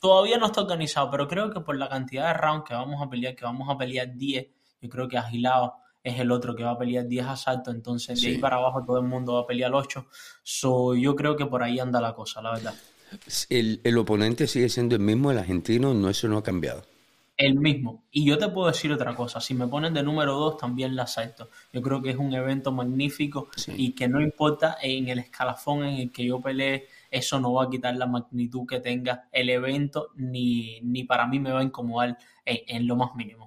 Todavía 0.00 0.36
no 0.36 0.46
está 0.46 0.60
organizado, 0.60 1.10
pero 1.10 1.26
creo 1.26 1.50
que 1.50 1.60
por 1.60 1.76
la 1.76 1.88
cantidad 1.88 2.28
de 2.28 2.34
rounds 2.34 2.68
que 2.68 2.74
vamos 2.74 3.00
a 3.00 3.08
pelear, 3.08 3.34
que 3.34 3.44
vamos 3.44 3.68
a 3.70 3.78
pelear 3.78 4.14
10, 4.14 4.46
yo 4.82 4.88
creo 4.90 5.08
que 5.08 5.16
Agilado 5.16 5.74
es 6.06 6.20
el 6.20 6.30
otro 6.30 6.54
que 6.54 6.62
va 6.62 6.70
a 6.70 6.78
pelear 6.78 7.08
10 7.08 7.26
asaltos, 7.26 7.74
entonces 7.74 8.20
de 8.22 8.28
ahí 8.28 8.38
para 8.38 8.56
abajo 8.56 8.84
todo 8.86 8.98
el 8.98 9.06
mundo 9.06 9.34
va 9.34 9.40
a 9.40 9.46
pelear 9.46 9.74
8. 9.74 10.06
So, 10.44 10.94
yo 10.94 11.16
creo 11.16 11.36
que 11.36 11.46
por 11.46 11.64
ahí 11.64 11.80
anda 11.80 12.00
la 12.00 12.14
cosa, 12.14 12.40
la 12.40 12.52
verdad. 12.52 12.74
El, 13.50 13.80
el 13.82 13.98
oponente 13.98 14.46
sigue 14.46 14.68
siendo 14.68 14.94
el 14.94 15.02
mismo, 15.02 15.32
el 15.32 15.38
argentino, 15.38 15.94
no, 15.94 16.08
eso 16.08 16.28
no 16.28 16.38
ha 16.38 16.42
cambiado. 16.44 16.84
El 17.36 17.56
mismo. 17.56 18.04
Y 18.12 18.24
yo 18.24 18.38
te 18.38 18.48
puedo 18.48 18.68
decir 18.68 18.92
otra 18.92 19.16
cosa, 19.16 19.40
si 19.40 19.52
me 19.52 19.66
ponen 19.66 19.92
de 19.92 20.02
número 20.04 20.34
2 20.34 20.56
también 20.58 20.94
la 20.94 21.02
acepto. 21.02 21.50
Yo 21.72 21.82
creo 21.82 22.00
que 22.00 22.10
es 22.10 22.16
un 22.16 22.32
evento 22.32 22.70
magnífico 22.70 23.48
y 23.76 23.92
que 23.92 24.06
no 24.06 24.22
importa 24.22 24.78
en 24.80 25.08
el 25.08 25.18
escalafón 25.18 25.84
en 25.84 25.94
el 25.96 26.12
que 26.12 26.24
yo 26.24 26.40
peleé, 26.40 26.86
eso 27.10 27.40
no 27.40 27.52
va 27.52 27.64
a 27.64 27.68
quitar 27.68 27.96
la 27.96 28.06
magnitud 28.06 28.64
que 28.66 28.80
tenga 28.80 29.28
el 29.32 29.50
evento, 29.50 30.12
ni, 30.14 30.80
ni 30.82 31.04
para 31.04 31.26
mí 31.26 31.38
me 31.40 31.50
va 31.50 31.60
a 31.60 31.64
incomodar 31.64 32.16
en, 32.46 32.86
lo 32.86 32.96
más 32.96 33.14
mínimo. 33.14 33.45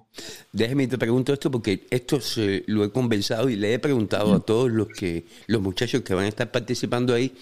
Déjeme 0.52 0.88
te 0.88 0.98
pregunto 0.98 1.32
esto 1.32 1.50
porque 1.50 1.86
esto 1.90 2.20
se, 2.20 2.64
lo 2.66 2.84
he 2.84 2.90
conversado 2.90 3.48
y 3.48 3.56
le 3.56 3.74
he 3.74 3.78
preguntado 3.78 4.34
a 4.34 4.40
todos 4.40 4.70
los 4.70 4.88
que 4.88 5.24
los 5.46 5.62
muchachos 5.62 6.02
que 6.02 6.14
van 6.14 6.24
a 6.24 6.28
estar 6.28 6.50
participando 6.50 7.14
ahí 7.14 7.34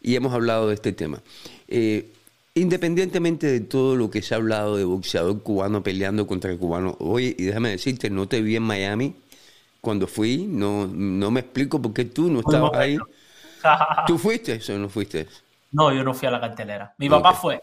y 0.00 0.14
hemos 0.14 0.32
hablado 0.32 0.68
de 0.68 0.74
este 0.74 0.92
tema. 0.92 1.20
Eh, 1.68 2.12
independientemente 2.54 3.46
de 3.46 3.60
todo 3.60 3.96
lo 3.96 4.10
que 4.10 4.22
se 4.22 4.34
ha 4.34 4.36
hablado 4.36 4.76
de 4.76 4.84
boxeador 4.84 5.42
cubano 5.42 5.82
peleando 5.82 6.26
contra 6.26 6.50
el 6.50 6.58
cubano, 6.58 6.96
oye, 7.00 7.34
y 7.38 7.44
déjame 7.44 7.70
decirte, 7.70 8.10
no 8.10 8.28
te 8.28 8.40
vi 8.42 8.56
en 8.56 8.62
Miami 8.62 9.14
cuando 9.80 10.06
fui, 10.06 10.46
no, 10.46 10.86
no 10.86 11.30
me 11.30 11.40
explico 11.40 11.82
por 11.82 11.92
qué 11.92 12.04
tú 12.04 12.30
no 12.30 12.40
estabas 12.40 12.72
ahí. 12.74 12.98
¿Tú 14.06 14.18
fuiste 14.18 14.60
o 14.72 14.78
no 14.78 14.88
fuiste? 14.88 15.26
No, 15.72 15.92
yo 15.92 16.04
no 16.04 16.14
fui 16.14 16.28
a 16.28 16.30
la 16.30 16.40
cartelera. 16.40 16.94
Mi 16.98 17.08
papá 17.08 17.32
fue. 17.32 17.62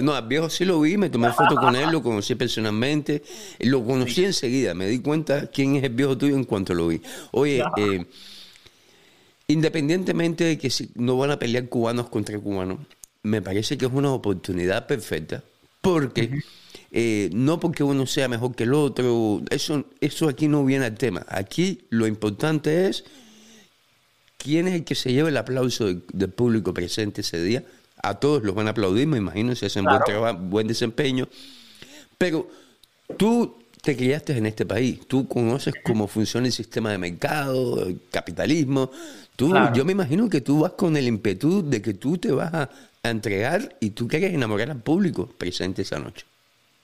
No, 0.00 0.14
al 0.14 0.26
viejo 0.26 0.50
sí 0.50 0.64
lo 0.64 0.80
vi, 0.80 0.96
me 0.96 1.10
tomé 1.10 1.32
foto 1.32 1.54
con 1.56 1.76
él, 1.76 1.90
lo 1.90 2.02
conocí 2.02 2.34
personalmente, 2.34 3.22
lo 3.60 3.84
conocí 3.84 4.24
enseguida, 4.24 4.74
me 4.74 4.86
di 4.86 5.00
cuenta 5.00 5.46
quién 5.48 5.76
es 5.76 5.84
el 5.84 5.94
viejo 5.94 6.16
tuyo 6.16 6.36
en 6.36 6.44
cuanto 6.44 6.74
lo 6.74 6.88
vi. 6.88 7.00
Oye, 7.32 7.62
eh, 7.76 8.04
independientemente 9.46 10.44
de 10.44 10.58
que 10.58 10.70
si 10.70 10.90
no 10.94 11.16
van 11.16 11.30
a 11.30 11.38
pelear 11.38 11.68
cubanos 11.68 12.08
contra 12.08 12.38
cubanos, 12.38 12.78
me 13.22 13.42
parece 13.42 13.76
que 13.76 13.86
es 13.86 13.92
una 13.92 14.12
oportunidad 14.12 14.86
perfecta, 14.86 15.42
porque 15.80 16.42
eh, 16.90 17.28
no 17.32 17.60
porque 17.60 17.82
uno 17.82 18.06
sea 18.06 18.28
mejor 18.28 18.54
que 18.54 18.64
el 18.64 18.74
otro, 18.74 19.42
eso, 19.50 19.84
eso 20.00 20.28
aquí 20.28 20.48
no 20.48 20.64
viene 20.64 20.86
al 20.86 20.94
tema. 20.94 21.24
Aquí 21.28 21.80
lo 21.90 22.06
importante 22.06 22.88
es 22.88 23.04
quién 24.38 24.68
es 24.68 24.74
el 24.74 24.84
que 24.84 24.94
se 24.94 25.12
lleva 25.12 25.28
el 25.28 25.36
aplauso 25.36 25.86
del, 25.86 26.30
público 26.30 26.72
presente 26.72 27.20
ese 27.20 27.42
día. 27.42 27.64
A 28.02 28.14
todos 28.14 28.42
los 28.42 28.54
van 28.54 28.66
a 28.66 28.70
aplaudir, 28.70 29.06
me 29.06 29.18
imagino, 29.18 29.54
si 29.54 29.66
hacen 29.66 29.84
buen 29.84 30.00
trabajo, 30.04 30.38
buen 30.38 30.66
desempeño. 30.66 31.28
Pero 32.16 32.48
tú 33.16 33.56
te 33.82 33.96
criaste 33.96 34.36
en 34.36 34.46
este 34.46 34.66
país, 34.66 35.06
tú 35.06 35.26
conoces 35.28 35.74
cómo 35.84 36.08
funciona 36.08 36.46
el 36.46 36.52
sistema 36.52 36.90
de 36.90 36.98
mercado, 36.98 37.86
el 37.86 38.00
capitalismo. 38.10 38.90
Tú, 39.36 39.54
Yo 39.72 39.84
me 39.84 39.92
imagino 39.92 40.28
que 40.28 40.40
tú 40.40 40.60
vas 40.60 40.72
con 40.72 40.96
el 40.96 41.06
impetu 41.06 41.68
de 41.68 41.80
que 41.80 41.94
tú 41.94 42.18
te 42.18 42.32
vas 42.32 42.52
a, 42.52 42.70
entregar 43.04 43.76
y 43.80 43.90
tú 43.90 44.06
quieres 44.06 44.34
enamorar 44.34 44.70
al 44.70 44.82
público 44.82 45.28
presente 45.28 45.80
esa 45.80 45.98
noche. 45.98 46.26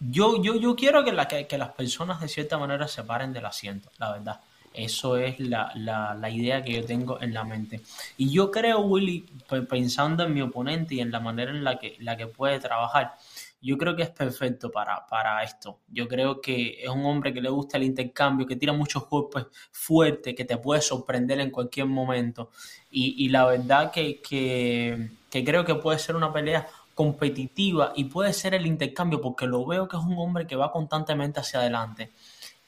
Yo, 0.00 0.42
yo, 0.42 0.54
yo 0.54 0.74
quiero 0.74 1.04
que, 1.04 1.12
la, 1.12 1.28
que 1.28 1.58
las 1.58 1.72
personas 1.72 2.18
de 2.20 2.28
cierta 2.28 2.56
manera 2.56 2.88
se 2.88 3.02
paren 3.02 3.34
del 3.34 3.44
asiento, 3.44 3.90
la 3.98 4.12
verdad. 4.12 4.40
Eso 4.74 5.16
es 5.16 5.38
la, 5.38 5.72
la, 5.76 6.30
idea 6.30 6.60
que 6.60 6.72
yo 6.72 6.84
tengo 6.84 7.22
en 7.22 7.32
la 7.32 7.44
mente. 7.44 7.80
Y 8.16 8.32
yo 8.32 8.50
creo, 8.50 8.80
Willy, 8.80 9.24
pensando 9.68 10.24
en 10.24 10.34
mi 10.34 10.42
oponente 10.42 10.96
y 10.96 11.00
en 11.00 11.12
la 11.12 11.20
manera 11.20 11.52
en 11.52 11.62
la 11.62 11.78
que, 11.78 11.96
la 12.00 12.16
que 12.16 12.26
puede 12.26 12.58
trabajar, 12.58 13.14
yo 13.62 13.78
creo 13.78 13.94
que 13.94 14.02
es 14.02 14.10
perfecto 14.10 14.72
para, 14.72 15.06
para 15.06 15.44
esto. 15.44 15.78
Yo 15.86 16.08
creo 16.08 16.40
que 16.40 16.82
es 16.82 16.88
un 16.88 17.06
hombre 17.06 17.32
que 17.32 17.40
le 17.40 17.50
gusta 17.50 17.76
el 17.76 17.84
intercambio, 17.84 18.48
que 18.48 18.56
tira 18.56 18.72
muchos 18.72 19.08
golpes 19.08 19.46
fuertes, 19.70 20.34
que 20.34 20.44
te 20.44 20.56
puede 20.56 20.80
sorprender 20.80 21.38
en 21.38 21.52
cualquier 21.52 21.86
momento. 21.86 22.50
Y, 22.90 23.24
y 23.24 23.28
la 23.28 23.46
verdad 23.46 23.92
que, 23.92 24.20
que, 24.20 25.08
que 25.30 25.44
creo 25.44 25.64
que 25.64 25.76
puede 25.76 26.00
ser 26.00 26.16
una 26.16 26.32
pelea 26.32 26.66
competitiva 26.96 27.92
y 27.94 28.04
puede 28.04 28.32
ser 28.32 28.54
el 28.54 28.66
intercambio 28.66 29.20
porque 29.20 29.46
lo 29.46 29.64
veo 29.64 29.86
que 29.86 29.96
es 29.96 30.02
un 30.02 30.18
hombre 30.18 30.48
que 30.48 30.56
va 30.56 30.72
constantemente 30.72 31.38
hacia 31.38 31.60
adelante 31.60 32.10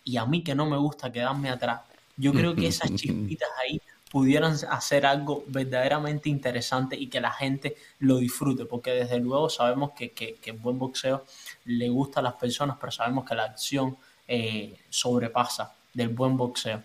y 0.04 0.16
a 0.16 0.24
mí 0.24 0.42
que 0.42 0.54
no 0.54 0.66
me 0.66 0.76
gusta 0.76 1.10
quedarme 1.12 1.50
atrás 1.50 1.80
yo 2.16 2.32
creo 2.32 2.54
que 2.54 2.66
esas 2.66 2.94
chispitas 2.94 3.48
ahí 3.62 3.80
pudieran 4.10 4.56
hacer 4.70 5.04
algo 5.04 5.44
verdaderamente 5.48 6.28
interesante 6.28 6.96
y 6.96 7.08
que 7.08 7.20
la 7.20 7.32
gente 7.32 7.76
lo 7.98 8.18
disfrute, 8.18 8.64
porque 8.64 8.92
desde 8.92 9.18
luego 9.18 9.50
sabemos 9.50 9.92
que, 9.92 10.12
que, 10.12 10.38
el 10.44 10.56
buen 10.56 10.78
boxeo 10.78 11.24
le 11.64 11.88
gusta 11.88 12.20
a 12.20 12.22
las 12.22 12.34
personas, 12.34 12.76
pero 12.80 12.92
sabemos 12.92 13.24
que 13.24 13.34
la 13.34 13.44
acción 13.44 13.96
eh, 14.26 14.78
sobrepasa 14.88 15.74
del 15.92 16.08
buen 16.10 16.36
boxeo 16.36 16.82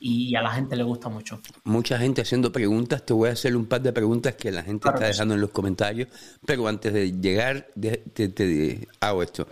y 0.00 0.34
a 0.34 0.42
la 0.42 0.50
gente 0.52 0.74
le 0.74 0.82
gusta 0.82 1.08
mucho. 1.08 1.40
Mucha 1.64 1.98
gente 1.98 2.22
haciendo 2.22 2.50
preguntas, 2.50 3.04
te 3.04 3.12
voy 3.12 3.28
a 3.28 3.32
hacer 3.32 3.54
un 3.56 3.66
par 3.66 3.82
de 3.82 3.92
preguntas 3.92 4.34
que 4.34 4.50
la 4.50 4.62
gente 4.62 4.88
está 4.88 5.06
dejando 5.06 5.34
en 5.34 5.40
los 5.40 5.50
comentarios, 5.50 6.08
pero 6.44 6.66
antes 6.66 6.92
de 6.92 7.12
llegar 7.12 7.68
te 7.74 8.88
hago 9.00 9.22
esto. 9.22 9.46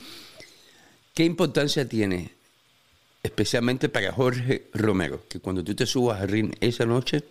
¿Qué 1.14 1.24
importancia 1.24 1.88
tiene 1.88 2.39
especialmente 3.22 3.88
para 3.88 4.12
Jorge 4.12 4.70
Romero, 4.72 5.22
que 5.28 5.40
cuando 5.40 5.62
tú 5.62 5.74
te 5.74 5.86
subas 5.86 6.20
a 6.20 6.26
ring 6.26 6.54
esa 6.60 6.86
noche, 6.86 7.24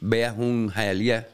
veas 0.00 0.36
un 0.36 0.72
Hialeah 0.74 1.28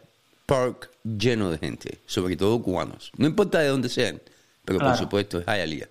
Park 0.45 0.91
lleno 1.03 1.51
de 1.51 1.59
gente, 1.59 1.99
sobre 2.07 2.37
todo 2.37 2.63
cubanos. 2.63 3.11
No 3.17 3.27
importa 3.27 3.61
de 3.61 3.69
dónde 3.69 3.89
sean, 3.89 4.21
pero 4.65 4.79
por 4.79 4.97
supuesto 4.97 5.41
es 5.41 5.47
Hialeah. 5.47 5.89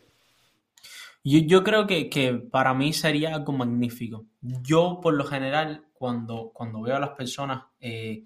Yo, 1.24 1.40
yo 1.40 1.64
creo 1.64 1.88
que, 1.88 2.10
que, 2.10 2.34
para 2.34 2.74
mí 2.76 2.94
sería 2.94 3.34
algo 3.34 3.52
magnífico. 3.52 4.26
Yo, 4.42 5.00
por 5.02 5.16
lo 5.16 5.26
general, 5.26 5.86
cuando, 5.94 6.52
cuando 6.54 6.82
veo 6.82 6.96
a 6.96 7.00
las 7.00 7.10
personas 7.12 7.64
eh, 7.80 8.24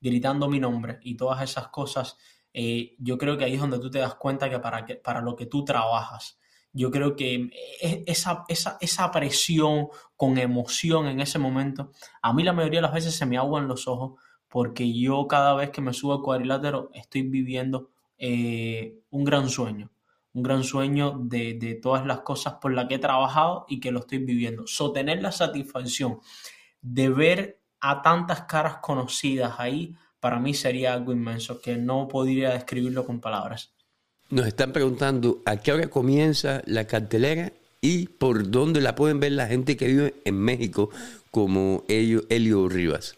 gritando 0.00 0.48
mi 0.48 0.58
nombre 0.58 0.98
y 1.02 1.16
todas 1.16 1.42
esas 1.42 1.68
cosas, 1.68 2.16
eh, 2.52 2.96
yo 2.98 3.16
creo 3.18 3.38
que 3.38 3.44
ahí 3.44 3.54
es 3.54 3.60
donde 3.60 3.78
tú 3.78 3.88
te 3.88 4.00
das 4.00 4.16
cuenta 4.16 4.50
que 4.50 4.58
para, 4.58 4.84
que, 4.84 4.96
para 4.96 5.20
lo 5.20 5.36
que 5.36 5.46
tú 5.46 5.64
trabajas 5.64 6.39
yo 6.72 6.90
creo 6.90 7.16
que 7.16 7.50
e, 7.80 8.04
esa, 8.06 8.44
esa, 8.48 8.78
esa, 8.80 9.10
presión 9.10 9.88
con 10.16 10.38
emoción 10.38 11.06
en 11.06 11.20
ese 11.20 11.38
momento, 11.38 11.90
a 12.22 12.32
mí 12.32 12.42
la 12.42 12.52
mayoría 12.52 12.78
de 12.78 12.82
las 12.82 12.92
veces 12.92 13.14
se 13.14 13.26
me 13.26 13.38
aguan 13.38 13.68
los 13.68 13.88
ojos 13.88 14.20
porque 14.48 14.92
yo 14.92 15.26
cada 15.26 15.54
vez 15.54 15.70
que 15.70 15.80
me 15.80 15.92
subo 15.92 16.14
al 16.14 16.22
cuadrilátero 16.22 16.90
estoy 16.92 17.22
viviendo 17.22 17.90
eh, 18.18 18.98
un 19.10 19.24
gran 19.24 19.48
sueño, 19.48 19.90
un 20.32 20.42
gran 20.42 20.64
sueño 20.64 21.18
de, 21.18 21.54
de, 21.54 21.74
todas 21.74 22.04
las 22.06 22.20
cosas 22.20 22.54
por 22.54 22.72
las 22.72 22.86
que 22.86 22.96
he 22.96 22.98
trabajado 22.98 23.64
y 23.68 23.80
que 23.80 23.92
lo 23.92 24.00
estoy 24.00 24.18
viviendo. 24.18 24.66
Sostener 24.66 25.22
la 25.22 25.32
satisfacción 25.32 26.20
de 26.82 27.08
ver 27.08 27.60
a 27.80 28.02
tantas 28.02 28.42
caras 28.42 28.78
conocidas 28.78 29.54
ahí, 29.58 29.94
para 30.18 30.38
mí 30.38 30.52
sería 30.52 30.92
algo 30.92 31.12
inmenso, 31.12 31.60
que 31.60 31.76
no 31.76 32.08
podría 32.08 32.50
describirlo 32.50 33.06
con 33.06 33.20
palabras. 33.20 33.72
Nos 34.30 34.46
están 34.46 34.72
preguntando 34.72 35.42
a 35.44 35.56
qué 35.56 35.72
hora 35.72 35.90
comienza 35.90 36.62
la 36.64 36.86
cartelera 36.86 37.52
y 37.80 38.06
por 38.06 38.48
dónde 38.48 38.80
la 38.80 38.94
pueden 38.94 39.18
ver 39.18 39.32
la 39.32 39.48
gente 39.48 39.76
que 39.76 39.88
vive 39.88 40.14
en 40.24 40.38
México, 40.38 40.90
como 41.32 41.82
ellos, 41.88 42.22
Elio 42.28 42.68
Rivas. 42.68 43.16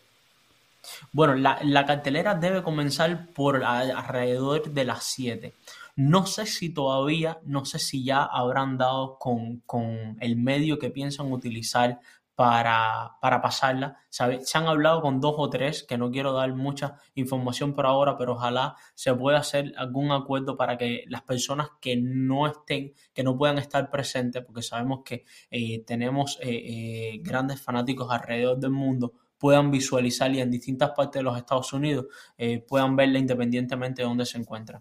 Bueno, 1.13 1.35
la, 1.35 1.85
cartelera 1.85 2.35
debe 2.35 2.63
comenzar 2.63 3.27
por 3.27 3.63
alrededor 3.63 4.73
de 4.73 4.85
las 4.87 5.05
7. 5.05 5.53
No 5.97 6.25
sé 6.25 6.47
si 6.47 6.71
todavía, 6.71 7.39
no 7.45 7.67
sé 7.67 7.79
si 7.79 8.05
ya 8.05 8.23
habrán 8.23 8.79
dado 8.79 9.19
con, 9.19 9.59
con 9.67 10.17
el 10.19 10.37
medio 10.37 10.79
que 10.79 10.89
piensan 10.89 11.31
utilizar 11.31 12.01
para, 12.35 13.19
para 13.21 13.41
pasarla. 13.43 13.99
Se 14.09 14.59
han 14.59 14.67
hablado 14.67 15.03
con 15.03 15.21
dos 15.21 15.35
o 15.37 15.51
tres, 15.51 15.85
que 15.85 15.99
no 15.99 16.11
quiero 16.11 16.33
dar 16.33 16.55
mucha 16.55 16.97
información 17.15 17.75
por 17.75 17.87
ahora, 17.87 18.17
pero 18.17 18.33
ojalá 18.33 18.77
se 18.95 19.15
pueda 19.15 19.39
hacer 19.39 19.73
algún 19.77 20.11
acuerdo 20.13 20.57
para 20.57 20.79
que 20.79 21.05
las 21.09 21.23
personas 21.23 21.69
que 21.81 21.97
no 21.97 22.47
estén, 22.47 22.95
que 23.13 23.23
no 23.23 23.37
puedan 23.37 23.59
estar 23.59 23.91
presentes, 23.91 24.45
porque 24.45 24.63
sabemos 24.63 25.01
que 25.05 25.25
eh, 25.51 25.85
tenemos 25.85 26.39
eh, 26.41 26.49
eh, 26.51 27.21
grandes 27.23 27.61
fanáticos 27.61 28.11
alrededor 28.11 28.59
del 28.59 28.71
mundo, 28.71 29.13
puedan 29.39 29.71
visualizar 29.71 30.33
y 30.35 30.41
en 30.41 30.51
distintas 30.51 30.93
partes 30.97 31.21
de 31.21 31.25
los 31.25 31.37
Estados 31.37 31.73
Unidos 31.73 32.07
puedan 32.69 32.95
verla 32.95 33.19
independientemente 33.19 34.03
de 34.03 34.07
dónde 34.07 34.25
se 34.25 34.39
encuentra. 34.39 34.81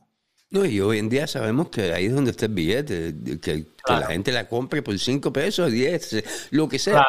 No, 0.51 0.65
y 0.65 0.81
hoy 0.81 0.99
en 0.99 1.07
día 1.07 1.27
sabemos 1.27 1.69
que 1.69 1.93
ahí 1.93 2.07
es 2.07 2.13
donde 2.13 2.31
está 2.31 2.45
el 2.45 2.53
billete, 2.53 3.15
que, 3.41 3.65
la 3.87 4.07
gente 4.07 4.33
la 4.33 4.49
compre 4.49 4.81
por 4.81 4.99
5 4.99 5.31
pesos, 5.31 5.71
10, 5.71 6.49
lo 6.51 6.67
que 6.67 6.77
sea. 6.77 7.07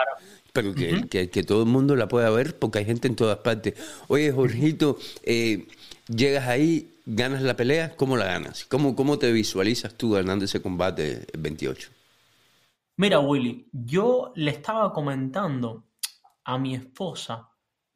Pero 0.52 0.72
que, 0.74 1.28
que, 1.28 1.42
todo 1.42 1.64
el 1.64 1.68
mundo 1.68 1.96
la 1.96 2.06
pueda 2.06 2.30
ver 2.30 2.56
porque 2.56 2.78
hay 2.78 2.84
gente 2.84 3.08
en 3.08 3.16
todas 3.16 3.38
partes. 3.38 3.74
Oye, 4.06 4.30
Jorgito, 4.30 4.96
eh, 5.24 5.66
llegas 6.06 6.46
ahí, 6.46 7.00
ganas 7.04 7.42
la 7.42 7.56
pelea, 7.56 7.96
¿cómo 7.96 8.16
la 8.16 8.26
ganas? 8.26 8.64
¿Cómo, 8.66 8.94
¿Cómo 8.94 9.18
te 9.18 9.32
visualizas 9.32 9.94
tú 9.94 10.12
ganando 10.12 10.44
ese 10.44 10.62
combate 10.62 11.26
el 11.32 11.40
28? 11.40 11.90
Mira, 12.98 13.18
Willy, 13.18 13.66
yo 13.72 14.32
le 14.36 14.52
estaba 14.52 14.92
comentando 14.92 15.82
a 16.44 16.58
mi 16.58 16.76
esposa 16.76 17.48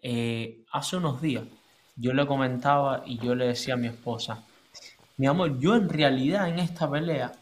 eh, 0.02 0.64
hace 0.72 0.96
unos 0.96 1.20
días. 1.22 1.44
Yo 1.94 2.12
le 2.14 2.26
comentaba 2.26 3.04
y 3.06 3.18
yo 3.18 3.36
le 3.36 3.46
decía 3.46 3.74
a 3.74 3.76
mi 3.76 3.86
esposa, 3.86 4.44
mi 5.16 5.26
amor, 5.26 5.58
yo 5.58 5.74
en 5.76 5.88
realidad 5.88 6.48
en 6.48 6.58
esta 6.58 6.90
pelea, 6.90 7.32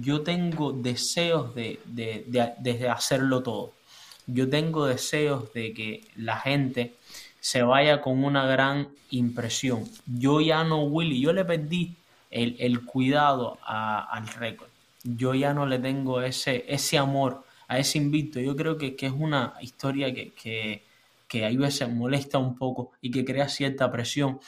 yo 0.00 0.22
tengo 0.22 0.72
deseos 0.72 1.54
de, 1.54 1.80
de, 1.86 2.88
hacerlo 2.88 3.42
todo. 3.42 3.72
Yo 4.26 4.48
tengo 4.48 4.86
deseos 4.86 5.52
de 5.52 5.74
que 5.74 6.04
la 6.16 6.38
gente 6.38 6.94
se 7.40 7.62
vaya 7.62 8.00
con 8.00 8.24
una 8.24 8.46
gran 8.46 8.88
impresión. 9.10 9.84
Yo 10.06 10.40
ya 10.40 10.62
no, 10.64 10.84
Willy, 10.84 11.20
yo 11.20 11.32
le 11.32 11.44
perdí 11.44 11.96
el, 12.30 12.84
cuidado 12.84 13.58
al 13.66 14.26
récord. 14.28 14.68
Yo 15.02 15.34
ya 15.34 15.52
no 15.52 15.66
le 15.66 15.78
tengo 15.78 16.22
ese, 16.22 16.64
ese 16.68 16.98
amor 16.98 17.44
a 17.68 17.78
ese 17.78 17.98
invicto. 17.98 18.38
Yo 18.40 18.54
creo 18.54 18.78
que, 18.78 18.96
es 18.98 19.12
una 19.12 19.54
historia 19.60 20.14
que, 20.14 20.30
que, 20.32 20.84
que 21.26 21.44
a 21.44 21.50
veces 21.50 21.88
molesta 21.88 22.38
un 22.38 22.56
poco 22.56 22.92
y 23.00 23.10
que 23.10 23.24
crea 23.24 23.48
cierta 23.48 23.90
presión. 23.90 24.40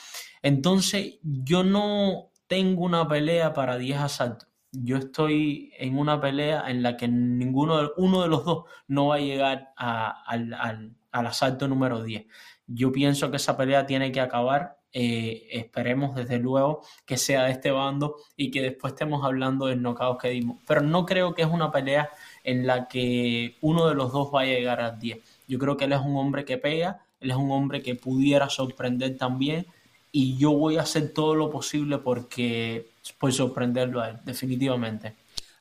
Entonces, 0.43 1.15
yo 1.23 1.65
no 1.65 2.32
tengo 2.53 2.85
una 2.85 3.09
pelea 3.09 3.55
para 3.55 3.79
10 3.79 3.99
asaltos. 3.99 4.47
Yo 4.73 4.99
estoy 4.99 5.73
en 5.79 5.97
una 5.97 6.21
pelea 6.21 6.65
en 6.69 6.83
la 6.83 6.99
que 6.99 7.09
ninguno 7.09 7.79
de, 7.79 7.89
uno 7.97 8.21
de 8.21 8.29
los 8.29 8.45
dos 8.45 8.65
no 8.89 9.07
va 9.07 9.15
a 9.15 9.21
llegar 9.21 9.73
al, 9.75 10.95
asalto 11.11 11.67
número 11.67 12.03
10. 12.03 12.27
Yo 12.67 12.93
pienso 12.93 13.31
que 13.31 13.39
esa 13.39 13.57
pelea 13.57 13.87
tiene 13.87 14.13
que 14.13 14.21
acabar. 14.21 14.77
Eh, 14.93 15.49
esperemos 15.51 16.15
desde 16.15 16.39
luego 16.39 16.83
que 17.07 17.17
sea 17.17 17.45
de 17.45 17.53
este 17.53 17.71
bando 17.71 18.17
y 18.37 18.51
que 18.51 18.61
después 18.61 18.93
estemos 18.93 19.25
hablando 19.25 19.65
del 19.65 19.81
knockout 19.81 20.21
que 20.21 20.29
dimos. 20.29 20.59
Pero 20.67 20.83
no 20.83 21.07
creo 21.07 21.33
que 21.33 21.41
es 21.41 21.49
una 21.49 21.71
pelea 21.71 22.11
en 22.45 22.67
la 22.67 22.87
que 22.87 23.57
uno 23.63 23.89
de 23.89 23.95
los 23.95 24.13
dos 24.13 24.31
va 24.31 24.43
a 24.43 24.45
llegar 24.45 24.79
al 24.83 24.99
10. 24.99 25.21
Yo 25.49 25.59
creo 25.59 25.79
que 25.79 25.87
él 25.87 25.95
es 25.95 26.01
un 26.01 26.19
hombre 26.19 26.45
que 26.45 26.59
pega, 26.59 27.01
él 27.19 27.31
es 27.31 27.37
un 27.39 27.51
hombre 27.51 27.81
que 27.81 27.95
pudiera 27.95 28.51
sorprender 28.51 29.17
también 29.17 29.65
y 30.13 30.37
yo 30.37 30.53
voy 30.53 30.77
a 30.77 30.83
hacer 30.83 31.09
todo 31.13 31.35
lo 31.35 31.51
posible 31.51 31.99
porque 31.99 32.91
por 33.19 33.33
sorprenderlo 33.33 34.01
a 34.01 34.11
él, 34.11 34.17
definitivamente. 34.25 35.15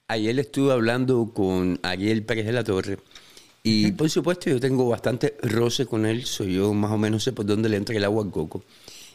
Ayer 0.07 0.37
estuve 0.39 0.73
hablando 0.73 1.31
con 1.33 1.79
Ariel 1.81 2.23
Pérez 2.23 2.45
de 2.45 2.51
la 2.51 2.63
Torre 2.63 2.99
y 3.63 3.91
por 3.93 4.09
supuesto 4.09 4.49
yo 4.49 4.59
tengo 4.59 4.89
bastante 4.89 5.37
roce 5.41 5.85
con 5.85 6.05
él, 6.05 6.25
soy 6.25 6.55
yo 6.55 6.73
más 6.73 6.91
o 6.91 6.97
menos 6.97 7.23
sé 7.23 7.31
por 7.31 7.45
dónde 7.45 7.69
le 7.69 7.77
entra 7.77 7.95
el 7.95 8.03
agua 8.03 8.23
al 8.23 8.31
coco. 8.31 8.63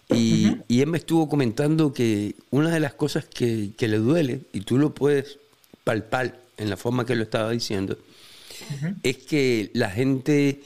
Y, 0.08 0.52
y 0.68 0.80
él 0.80 0.86
me 0.86 0.98
estuvo 0.98 1.28
comentando 1.28 1.92
que 1.92 2.36
una 2.50 2.70
de 2.70 2.78
las 2.78 2.94
cosas 2.94 3.24
que, 3.24 3.70
que, 3.76 3.88
le 3.88 3.98
duele, 3.98 4.42
y 4.52 4.60
tú 4.60 4.78
lo 4.78 4.94
puedes 4.94 5.40
palpar 5.82 6.40
en 6.56 6.70
la 6.70 6.76
forma 6.76 7.04
que 7.04 7.16
lo 7.16 7.24
estaba 7.24 7.50
diciendo, 7.50 7.98
es 9.02 9.18
que 9.18 9.70
la 9.74 9.90
gente 9.90 10.62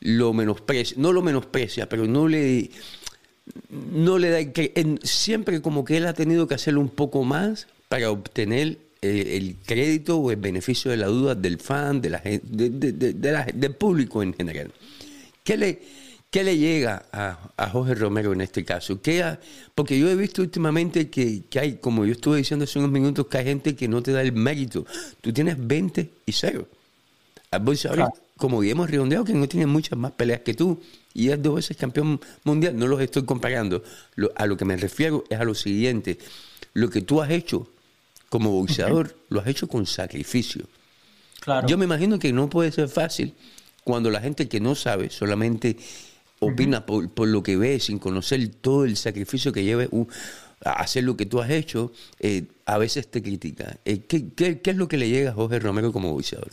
lo 0.00 0.34
menosprecia, 0.34 0.96
no 1.00 1.12
lo 1.12 1.22
menosprecia, 1.22 1.88
pero 1.88 2.06
no 2.06 2.28
le, 2.28 2.70
no 3.68 4.18
le 4.18 4.30
da, 4.30 4.52
que 4.52 4.98
siempre 5.02 5.60
como 5.60 5.84
que 5.84 5.96
él 5.96 6.06
ha 6.06 6.14
tenido 6.14 6.46
que 6.46 6.54
hacerlo 6.54 6.80
un 6.80 6.88
poco 6.88 7.24
más 7.24 7.66
para 7.88 8.10
obtener 8.10 8.78
eh, 9.02 9.36
el 9.36 9.56
crédito 9.66 10.18
o 10.18 10.30
el 10.30 10.36
beneficio 10.36 10.90
de 10.90 10.96
la 10.96 11.06
duda 11.06 11.34
del 11.34 11.58
fan, 11.58 12.00
de 12.00 12.10
la, 12.10 12.20
de, 12.20 13.52
del 13.54 13.74
público 13.74 14.22
en 14.22 14.32
general. 14.34 14.72
¿Qué 15.42 15.56
le, 15.56 15.82
qué 16.30 16.44
le 16.44 16.56
llega 16.56 17.06
a, 17.10 17.50
a, 17.56 17.68
Jorge 17.68 17.96
Romero 17.96 18.32
en 18.32 18.42
este 18.42 18.64
caso? 18.64 19.02
¿Qué 19.02 19.36
porque 19.74 19.98
yo 19.98 20.08
he 20.08 20.14
visto 20.14 20.40
últimamente 20.40 21.10
que, 21.10 21.42
que, 21.50 21.58
hay, 21.58 21.72
como 21.74 22.04
yo 22.04 22.12
estuve 22.12 22.38
diciendo 22.38 22.64
hace 22.64 22.78
unos 22.78 22.92
minutos, 22.92 23.26
que 23.26 23.38
hay 23.38 23.44
gente 23.44 23.74
que 23.74 23.88
no 23.88 24.02
te 24.02 24.12
da 24.12 24.22
el 24.22 24.32
mérito. 24.32 24.86
Tú 25.20 25.32
tienes 25.32 25.56
20 25.58 26.08
y 26.24 26.32
0. 26.32 26.68
Claro. 27.60 28.12
como 28.36 28.60
Guillermo 28.60 28.86
Redondeado, 28.86 29.24
que 29.24 29.34
no 29.34 29.46
tiene 29.46 29.66
muchas 29.66 29.98
más 29.98 30.12
peleas 30.12 30.40
que 30.40 30.54
tú 30.54 30.80
y 31.14 31.28
es 31.28 31.42
dos 31.42 31.56
veces 31.56 31.76
campeón 31.76 32.20
mundial, 32.44 32.76
no 32.76 32.86
los 32.86 33.00
estoy 33.00 33.24
comparando. 33.24 33.82
Lo, 34.14 34.32
a 34.34 34.46
lo 34.46 34.56
que 34.56 34.64
me 34.64 34.76
refiero 34.76 35.24
es 35.28 35.38
a 35.38 35.44
lo 35.44 35.54
siguiente. 35.54 36.18
Lo 36.74 36.88
que 36.88 37.02
tú 37.02 37.20
has 37.20 37.30
hecho 37.30 37.68
como 38.28 38.50
boxeador, 38.50 39.14
lo 39.28 39.40
has 39.40 39.46
hecho 39.46 39.68
con 39.68 39.86
sacrificio. 39.86 40.64
Claro. 41.40 41.68
Yo 41.68 41.76
me 41.76 41.84
imagino 41.84 42.18
que 42.18 42.32
no 42.32 42.48
puede 42.48 42.72
ser 42.72 42.88
fácil 42.88 43.34
cuando 43.84 44.10
la 44.10 44.20
gente 44.20 44.48
que 44.48 44.60
no 44.60 44.74
sabe 44.74 45.10
solamente 45.10 45.76
opina 46.38 46.78
uh 46.78 46.80
-huh. 46.80 46.84
por, 46.86 47.10
por, 47.10 47.28
lo 47.28 47.42
que 47.42 47.56
ve, 47.56 47.78
sin 47.78 47.98
conocer 47.98 48.48
todo 48.60 48.84
el 48.84 48.96
sacrificio 48.96 49.52
que 49.52 49.64
lleva 49.64 49.84
uh, 49.90 50.06
a 50.64 50.72
hacer 50.82 51.04
lo 51.04 51.16
que 51.16 51.26
tú 51.26 51.40
has 51.40 51.50
hecho, 51.50 51.92
eh, 52.20 52.44
a 52.64 52.78
veces 52.78 53.08
te 53.08 53.22
critica. 53.22 53.76
Eh, 53.84 54.00
¿qué, 54.08 54.30
qué, 54.34 54.60
¿qué, 54.60 54.70
es 54.70 54.76
lo 54.76 54.88
que 54.88 54.96
le 54.96 55.08
llega 55.08 55.30
a 55.30 55.34
Jorge 55.34 55.58
Romero 55.58 55.92
como 55.92 56.12
boxeador? 56.12 56.50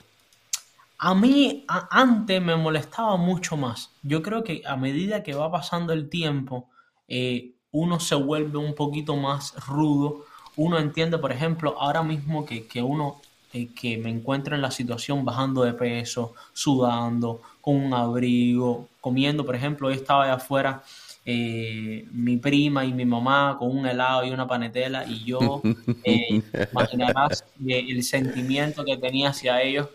A 0.99 1.15
mí 1.15 1.65
a, 1.67 1.87
antes 1.91 2.41
me 2.41 2.55
molestaba 2.55 3.17
mucho 3.17 3.57
más. 3.57 3.91
Yo 4.03 4.21
creo 4.21 4.43
que 4.43 4.61
a 4.65 4.75
medida 4.75 5.23
que 5.23 5.33
va 5.33 5.51
pasando 5.51 5.93
el 5.93 6.09
tiempo, 6.09 6.69
eh, 7.07 7.55
uno 7.71 7.99
se 7.99 8.15
vuelve 8.15 8.57
un 8.57 8.75
poquito 8.75 9.15
más 9.15 9.55
rudo 9.67 10.25
uno 10.59 10.77
entiende, 10.77 11.17
por 11.17 11.31
ejemplo, 11.31 11.73
ahora 11.79 12.03
mismo 12.03 12.45
que, 12.45 12.67
que 12.67 12.81
uno 12.81 13.21
eh, 13.53 13.69
que 13.73 13.97
me 13.97 14.09
encuentra 14.09 14.57
en 14.57 14.61
la 14.61 14.71
situación 14.71 15.23
bajando 15.23 15.63
de 15.63 15.71
peso, 15.71 16.33
sudando, 16.51 17.41
con 17.61 17.77
un 17.77 17.93
abrigo, 17.93 18.89
comiendo, 18.99 19.45
por 19.45 19.55
ejemplo, 19.55 19.87
hoy 19.87 19.93
estaba 19.93 20.25
allá 20.25 20.33
afuera 20.33 20.83
eh, 21.25 22.05
mi 22.11 22.35
prima 22.35 22.83
y 22.83 22.91
mi 22.91 23.05
mamá 23.05 23.55
con 23.57 23.75
un 23.75 23.85
helado 23.85 24.25
y 24.25 24.31
una 24.31 24.47
panetela 24.47 25.05
y 25.07 25.23
yo, 25.23 25.61
eh, 26.03 26.41
imaginarás 26.73 27.45
el 27.65 28.03
sentimiento 28.03 28.83
que 28.83 28.97
tenía 28.97 29.29
hacia 29.29 29.61
ellos 29.61 29.87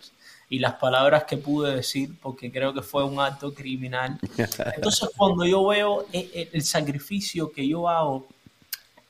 y 0.54 0.60
las 0.60 0.74
palabras 0.74 1.24
que 1.24 1.36
pude 1.36 1.74
decir 1.74 2.16
porque 2.22 2.52
creo 2.52 2.72
que 2.72 2.80
fue 2.80 3.02
un 3.04 3.18
acto 3.18 3.52
criminal. 3.52 4.20
Entonces 4.76 5.10
cuando 5.16 5.44
yo 5.44 5.66
veo 5.66 6.06
el, 6.12 6.30
eh, 6.32 6.50
el 6.52 6.62
sacrificio 6.62 7.50
que 7.50 7.66
yo 7.66 7.88
hago 7.88 8.28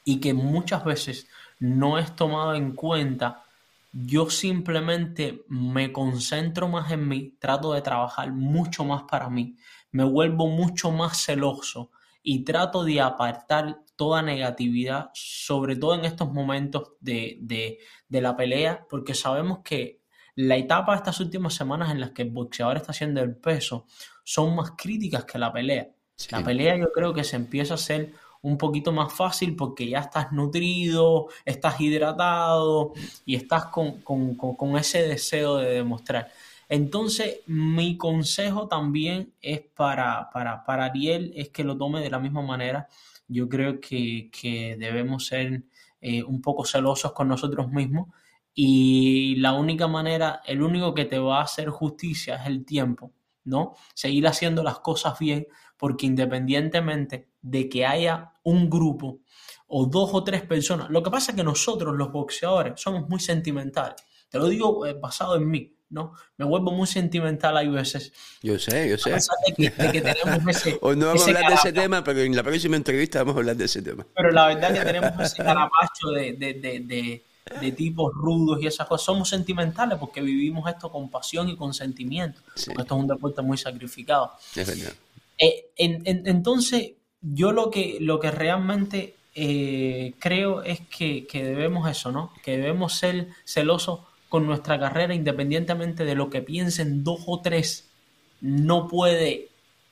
y 0.06 0.20
que 0.20 0.32
muchas 0.32 0.82
veces 0.86 1.26
no 1.58 1.98
es 1.98 2.16
tomado 2.16 2.54
en 2.54 2.72
cuenta, 2.72 3.44
yo 3.92 4.30
simplemente 4.30 5.42
me 5.48 5.92
concentro 5.92 6.66
más 6.66 6.90
en 6.90 7.06
mí, 7.06 7.34
trato 7.38 7.74
de 7.74 7.82
trabajar 7.82 8.32
mucho 8.32 8.86
más 8.86 9.02
para 9.02 9.28
mí, 9.28 9.56
me 9.92 10.04
vuelvo 10.04 10.46
mucho 10.46 10.90
más 10.92 11.22
celoso 11.22 11.90
y 12.22 12.42
trato 12.42 12.84
de 12.84 13.02
apartar 13.02 13.80
toda 13.96 14.22
negatividad, 14.22 15.10
sobre 15.12 15.76
todo 15.76 15.94
en 15.94 16.06
estos 16.06 16.32
momentos 16.32 16.92
de, 17.00 17.36
de, 17.42 17.80
de 18.08 18.20
la 18.22 18.34
pelea, 18.34 18.86
porque 18.88 19.12
sabemos 19.12 19.58
que 19.62 20.03
la 20.36 20.56
etapa 20.56 20.92
de 20.92 20.98
estas 20.98 21.20
últimas 21.20 21.54
semanas 21.54 21.90
en 21.90 22.00
las 22.00 22.10
que 22.10 22.22
el 22.22 22.30
boxeador 22.30 22.76
está 22.76 22.92
haciendo 22.92 23.20
el 23.22 23.36
peso 23.36 23.86
son 24.24 24.54
más 24.54 24.72
críticas 24.76 25.24
que 25.24 25.38
la 25.38 25.52
pelea. 25.52 25.90
Sí. 26.16 26.28
La 26.30 26.42
pelea 26.42 26.76
yo 26.76 26.90
creo 26.92 27.12
que 27.12 27.24
se 27.24 27.36
empieza 27.36 27.74
a 27.74 27.76
hacer 27.76 28.12
un 28.42 28.58
poquito 28.58 28.92
más 28.92 29.12
fácil 29.12 29.56
porque 29.56 29.88
ya 29.88 30.00
estás 30.00 30.32
nutrido, 30.32 31.28
estás 31.44 31.80
hidratado 31.80 32.92
y 33.24 33.36
estás 33.36 33.66
con, 33.66 34.02
con, 34.02 34.34
con, 34.34 34.54
con 34.54 34.76
ese 34.76 35.08
deseo 35.08 35.56
de 35.56 35.70
demostrar. 35.70 36.30
Entonces, 36.68 37.40
mi 37.46 37.96
consejo 37.96 38.68
también 38.68 39.32
es 39.40 39.60
para, 39.60 40.28
para, 40.30 40.64
para 40.64 40.86
Ariel, 40.86 41.32
es 41.34 41.50
que 41.50 41.64
lo 41.64 41.76
tome 41.76 42.00
de 42.00 42.10
la 42.10 42.18
misma 42.18 42.42
manera. 42.42 42.88
Yo 43.28 43.48
creo 43.48 43.80
que, 43.80 44.30
que 44.30 44.76
debemos 44.78 45.26
ser 45.26 45.62
eh, 46.00 46.22
un 46.22 46.42
poco 46.42 46.64
celosos 46.64 47.12
con 47.12 47.28
nosotros 47.28 47.70
mismos 47.70 48.08
y 48.54 49.34
la 49.36 49.52
única 49.54 49.88
manera, 49.88 50.40
el 50.46 50.62
único 50.62 50.94
que 50.94 51.04
te 51.04 51.18
va 51.18 51.40
a 51.40 51.44
hacer 51.44 51.68
justicia 51.70 52.36
es 52.36 52.46
el 52.46 52.64
tiempo, 52.64 53.12
¿no? 53.44 53.74
Seguir 53.94 54.26
haciendo 54.28 54.62
las 54.62 54.78
cosas 54.78 55.18
bien, 55.18 55.46
porque 55.76 56.06
independientemente 56.06 57.28
de 57.42 57.68
que 57.68 57.84
haya 57.84 58.34
un 58.44 58.70
grupo 58.70 59.20
o 59.66 59.86
dos 59.86 60.10
o 60.12 60.22
tres 60.22 60.42
personas, 60.42 60.88
lo 60.90 61.02
que 61.02 61.10
pasa 61.10 61.32
es 61.32 61.36
que 61.36 61.44
nosotros 61.44 61.96
los 61.96 62.12
boxeadores 62.12 62.80
somos 62.80 63.08
muy 63.08 63.18
sentimentales. 63.18 63.96
Te 64.28 64.38
lo 64.38 64.46
digo 64.46 64.86
eh, 64.86 64.94
basado 64.94 65.36
en 65.36 65.48
mí, 65.48 65.76
¿no? 65.90 66.12
Me 66.36 66.44
vuelvo 66.44 66.70
muy 66.70 66.86
sentimental 66.86 67.56
hay 67.56 67.68
veces. 67.68 68.12
Yo 68.42 68.58
sé, 68.58 68.88
yo 68.88 68.98
sé. 68.98 69.10
De 69.10 69.54
que, 69.56 69.70
de 69.70 69.92
que 69.92 70.00
tenemos 70.00 70.46
ese, 70.48 70.78
Hoy 70.80 70.96
no 70.96 71.06
vamos 71.06 71.22
a 71.22 71.26
hablar 71.26 71.42
carapacho. 71.42 71.62
de 71.64 71.70
ese 71.70 71.80
tema, 71.80 72.04
pero 72.04 72.20
en 72.20 72.36
la 72.36 72.42
próxima 72.42 72.76
entrevista 72.76 73.18
vamos 73.20 73.36
a 73.36 73.38
hablar 73.38 73.56
de 73.56 73.64
ese 73.64 73.82
tema. 73.82 74.06
Pero 74.14 74.30
la 74.30 74.46
verdad 74.48 74.74
que 74.74 74.80
tenemos 74.80 75.20
ese 75.20 75.42
carapacho 75.42 76.08
de, 76.14 76.32
de, 76.34 76.54
de, 76.54 77.24
de 77.60 77.72
tipos 77.72 78.12
rudos 78.14 78.62
y 78.62 78.66
esas 78.66 78.86
cosas. 78.86 79.04
Somos 79.04 79.28
sentimentales 79.28 79.98
porque 79.98 80.22
vivimos 80.22 80.68
esto 80.68 80.90
con 80.90 81.10
pasión 81.10 81.48
y 81.48 81.56
con 81.56 81.74
sentimiento. 81.74 82.40
Sí. 82.54 82.70
Esto 82.70 82.94
es 82.94 83.00
un 83.00 83.06
deporte 83.06 83.42
muy 83.42 83.58
sacrificado. 83.58 84.32
Es 84.54 84.66
verdad. 84.66 84.94
Eh, 85.38 85.66
en, 85.76 86.02
en, 86.06 86.26
entonces, 86.26 86.92
yo 87.20 87.52
lo 87.52 87.70
que, 87.70 87.98
lo 88.00 88.18
que 88.20 88.30
realmente 88.30 89.14
eh, 89.34 90.14
creo 90.18 90.62
es 90.62 90.80
que, 90.80 91.26
que, 91.26 91.44
debemos 91.44 91.90
eso, 91.90 92.12
¿no? 92.12 92.32
Que 92.42 92.52
debemos 92.52 92.94
ser 92.94 93.28
celosos 93.44 94.00
con 94.28 94.46
nuestra 94.46 94.78
carrera 94.78 95.14
independientemente 95.14 96.04
de 96.04 96.14
lo 96.14 96.30
que 96.30 96.42
piensen 96.42 97.04
dos 97.04 97.20
o 97.26 97.40
tres. 97.40 97.88
No 98.40 98.88
puede 98.88 99.48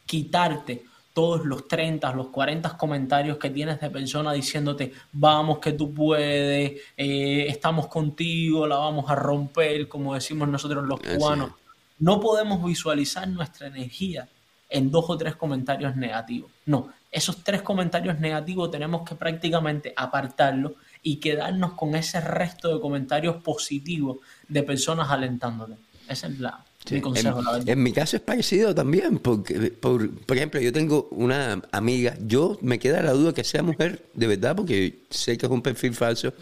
quitarte 0.07 0.85
todos 1.13 1.45
los 1.45 1.69
30, 1.69 2.13
los 2.13 2.29
40 2.29 2.77
comentarios 2.77 3.39
que 3.39 3.51
tienes 3.51 3.81
de 3.81 3.91
personas 3.91 4.35
diciéndote, 4.35 4.93
vamos 5.13 5.59
que 5.59 5.73
tú 5.73 5.93
puedes, 5.93 6.81
eh, 6.97 7.47
estamos 7.49 7.89
contigo, 7.89 8.67
la 8.67 8.77
vamos 8.77 9.11
a 9.11 9.15
romper, 9.15 9.89
como 9.89 10.15
decimos 10.15 10.49
nosotros 10.49 10.87
los 10.87 11.01
cubanos. 11.01 11.53
No 11.99 12.21
podemos 12.21 12.65
visualizar 12.65 13.29
nuestra 13.29 13.67
energía 13.69 14.29
en 14.69 14.91
dos 14.91 15.05
o 15.09 15.17
tres 15.17 15.37
comentarios 15.37 15.95
negativos. 15.97 16.51
No, 16.67 16.89
esos 17.11 17.45
tres 17.45 17.63
comentarios 17.63 18.19
negativos 18.19 18.71
tenemos 18.71 19.07
que 19.07 19.15
prácticamente 19.15 19.93
apartarlos 19.95 20.73
y 21.03 21.17
quedarnos 21.17 21.75
con 21.75 21.95
ese 21.95 22.21
resto 22.21 22.75
de 22.75 22.81
comentarios 22.81 23.37
positivos 23.43 24.19
de 24.49 24.63
personas 24.63 25.11
alentándote. 25.11 25.75
Esa 26.09 26.27
es 26.27 26.39
la, 26.39 26.65
Sí, 26.85 26.97
mi 26.97 27.01
consejo, 27.01 27.41
en, 27.57 27.69
en, 27.69 27.83
mi 27.83 27.93
caso 27.93 28.17
es 28.17 28.23
parecido 28.23 28.75
también, 28.75 29.19
porque, 29.19 29.71
por, 29.71 30.11
por, 30.11 30.37
ejemplo, 30.37 30.61
yo 30.61 30.73
tengo 30.73 31.09
una 31.13 31.63
amiga, 31.71 32.17
yo 32.27 32.59
me 32.61 32.81
queda 32.81 33.03
la 33.03 33.13
duda 33.13 33.33
que 33.33 33.45
sea 33.45 33.63
mujer, 33.63 34.05
de 34.15 34.27
verdad, 34.27 34.57
porque 34.57 35.03
sé 35.09 35.39
que 35.39 35.47
es 35.47 35.53
un 35.53 35.63
perfil 35.63 35.95
falso, 35.95 36.35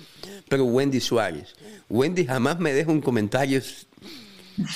pero 0.48 0.64
Wendy 0.64 0.98
Suárez. 1.00 1.54
Wendy 1.90 2.24
jamás 2.24 2.58
me 2.58 2.72
deja 2.72 2.90
un 2.90 3.02
comentario, 3.02 3.60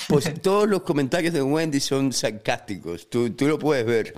pues 0.08 0.34
todos 0.42 0.68
los 0.68 0.82
comentarios 0.82 1.32
de 1.32 1.40
Wendy 1.40 1.80
son 1.80 2.12
sarcásticos, 2.12 3.08
tú, 3.08 3.30
tú 3.30 3.48
lo 3.48 3.58
puedes 3.58 3.86
ver, 3.86 4.14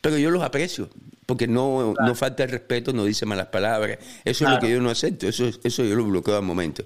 pero 0.00 0.18
yo 0.18 0.32
los 0.32 0.42
aprecio, 0.42 0.90
porque 1.26 1.46
no, 1.46 1.92
claro. 1.94 2.08
no 2.08 2.14
falta 2.16 2.42
el 2.42 2.50
respeto, 2.50 2.92
no 2.92 3.04
dice 3.04 3.24
malas 3.24 3.46
palabras, 3.46 3.98
eso 4.24 4.40
claro. 4.40 4.56
es 4.56 4.62
lo 4.62 4.66
que 4.66 4.74
yo 4.74 4.80
no 4.80 4.90
acepto, 4.90 5.28
eso, 5.28 5.48
eso 5.62 5.84
yo 5.84 5.94
lo 5.94 6.04
bloqueo 6.06 6.36
al 6.36 6.42
momento. 6.42 6.84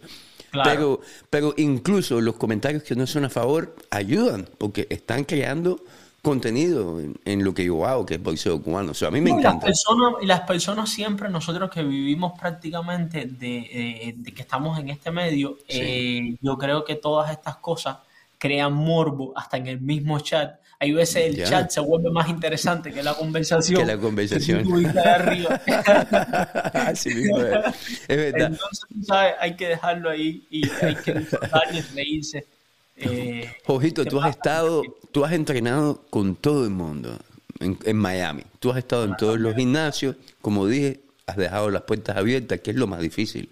Claro. 0.53 0.71
Pero, 0.71 1.01
pero 1.31 1.55
incluso 1.57 2.21
los 2.21 2.37
comentarios 2.37 2.83
que 2.83 2.95
no 2.95 3.07
son 3.07 3.25
a 3.25 3.31
favor 3.31 3.75
ayudan, 3.91 4.47
porque 4.59 4.87
están 4.91 5.25
creando 5.25 5.81
contenido 6.23 7.01
en, 7.01 7.19
en 7.25 7.43
lo 7.43 7.53
que 7.53 7.65
yo 7.65 7.85
hago, 7.85 8.07
que 8.07 8.15
es 8.15 8.23
boxeo 8.23 8.63
cubano. 8.63 8.93
O 8.93 8.95
sea, 8.95 9.09
a 9.09 9.11
mí 9.11 9.21
me 9.21 9.31
no, 9.31 9.39
encanta. 9.39 9.67
Las 9.67 9.83
personas, 9.83 10.13
y 10.23 10.27
las 10.27 10.41
personas 10.43 10.91
siempre, 10.91 11.29
nosotros 11.29 11.71
que 11.71 11.83
vivimos 11.83 12.39
prácticamente 12.39 13.27
de, 13.27 13.59
eh, 13.59 14.15
de 14.17 14.33
que 14.33 14.43
estamos 14.43 14.79
en 14.79 14.91
este 14.91 15.11
medio, 15.11 15.59
sí. 15.69 15.81
eh, 15.81 16.37
yo 16.41 16.57
creo 16.59 16.85
que 16.85 16.95
todas 16.95 17.31
estas 17.33 17.57
cosas 17.57 17.97
crean 18.39 18.73
morbo 18.73 19.33
hasta 19.35 19.57
en 19.57 19.67
el 19.67 19.81
mismo 19.81 20.21
chat. 20.21 20.61
Hay 20.83 20.91
veces 20.91 21.39
el 21.39 21.45
chat 21.45 21.71
se 21.71 21.79
vuelve 21.79 22.11
más 22.11 22.29
interesante 22.29 22.91
que 22.91 23.05
la 23.05 23.15
conversación. 23.15 23.83
Que 23.83 23.87
la 23.87 23.97
conversación. 23.97 24.63
Así 26.75 27.15
mismo 27.15 27.39
es. 27.39 28.09
verdad. 28.09 28.51
Entonces, 28.51 28.89
¿sabes? 29.07 29.35
Hay 29.39 29.55
que 29.55 29.69
dejarlo 29.69 30.11
ahí 30.11 30.45
y 30.51 30.69
hay 30.85 30.97
que 30.97 31.15
disfrutar 31.15 31.63
y 31.73 31.81
reírse. 31.95 32.45
Eh, 32.97 33.49
Ojito, 33.67 34.05
tú 34.05 34.21
has 34.21 34.31
estado, 34.31 34.83
tú 35.13 35.25
has 35.25 35.33
entrenado 35.35 36.03
con 36.11 36.35
todo 36.35 36.65
el 36.65 36.71
mundo 36.71 37.17
en, 37.61 37.97
Miami. 37.97 38.43
Tú 38.59 38.73
has 38.73 38.79
estado 38.79 39.05
en 39.05 39.17
todos 39.17 39.39
los 39.39 39.55
gimnasios, 39.55 40.17
como 40.41 40.67
dije, 40.67 41.03
has 41.29 41.37
dejado 41.37 41.71
las 41.71 41.83
puertas 41.83 42.17
abiertas, 42.17 42.59
que 42.59 42.73
es 42.73 42.77
lo 42.77 42.89
más 42.89 42.99
difícil. 42.99 43.49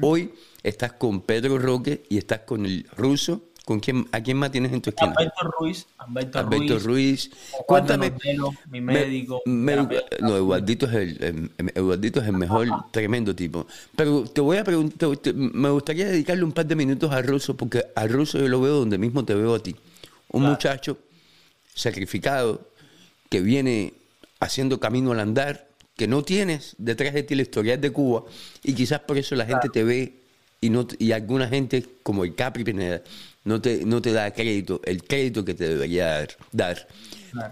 Hoy 0.00 0.32
estás 0.62 0.92
con 0.92 1.22
Pedro 1.22 1.58
Roque 1.58 2.04
y 2.08 2.18
estás 2.18 2.42
con 2.42 2.66
el 2.66 2.86
ruso. 2.96 3.42
¿Con 3.66 3.80
quién, 3.80 4.06
¿A 4.12 4.20
quién 4.20 4.36
más 4.36 4.52
tienes 4.52 4.72
en 4.72 4.80
tu 4.80 4.90
esquina? 4.90 5.12
Alberto 5.16 5.52
Ruiz. 5.58 5.88
Alberto, 5.98 6.42
Ruiz. 6.44 6.84
Ruiz. 6.84 7.30
Cuéntame. 7.66 8.12
mi 8.70 8.80
médico. 8.80 9.42
no, 9.44 10.36
Eduardito 10.36 10.86
es, 10.86 10.94
el, 10.94 11.50
Eduardito 11.74 12.20
es 12.20 12.28
el 12.28 12.34
mejor, 12.34 12.68
tremendo 12.92 13.34
tipo. 13.34 13.66
Pero 13.96 14.22
te 14.22 14.40
voy 14.40 14.58
a 14.58 14.62
preguntar, 14.62 15.10
me 15.34 15.68
gustaría 15.70 16.06
dedicarle 16.06 16.44
un 16.44 16.52
par 16.52 16.64
de 16.64 16.76
minutos 16.76 17.10
a 17.10 17.20
Ruso, 17.22 17.56
porque 17.56 17.84
a 17.96 18.06
Ruso 18.06 18.38
yo 18.38 18.46
lo 18.46 18.60
veo 18.60 18.76
donde 18.76 18.98
mismo 18.98 19.24
te 19.24 19.34
veo 19.34 19.56
a 19.56 19.58
ti. 19.58 19.74
Un 20.30 20.44
muchacho 20.44 20.96
sacrificado, 21.74 22.60
que 23.28 23.40
viene 23.40 23.94
haciendo 24.38 24.78
camino 24.78 25.10
al 25.10 25.18
andar, 25.18 25.66
que 25.96 26.06
no 26.06 26.22
tienes 26.22 26.76
detrás 26.78 27.14
de 27.14 27.24
ti 27.24 27.34
la 27.34 27.42
historia 27.42 27.76
de 27.76 27.90
Cuba, 27.90 28.22
y 28.62 28.74
quizás 28.74 29.00
por 29.00 29.18
eso 29.18 29.34
la 29.34 29.44
gente 29.44 29.70
te 29.70 29.82
ve 29.82 30.20
y, 30.60 30.70
no, 30.70 30.86
y 31.00 31.10
alguna 31.10 31.48
gente, 31.48 31.84
como 32.04 32.22
el 32.22 32.36
Capri 32.36 32.62
Pineda, 32.62 33.02
no 33.46 33.60
te, 33.60 33.84
no 33.84 34.02
te 34.02 34.12
da 34.12 34.32
crédito, 34.32 34.80
el 34.84 35.04
crédito 35.04 35.44
que 35.44 35.54
te 35.54 35.68
debería 35.68 36.26
dar. 36.50 36.88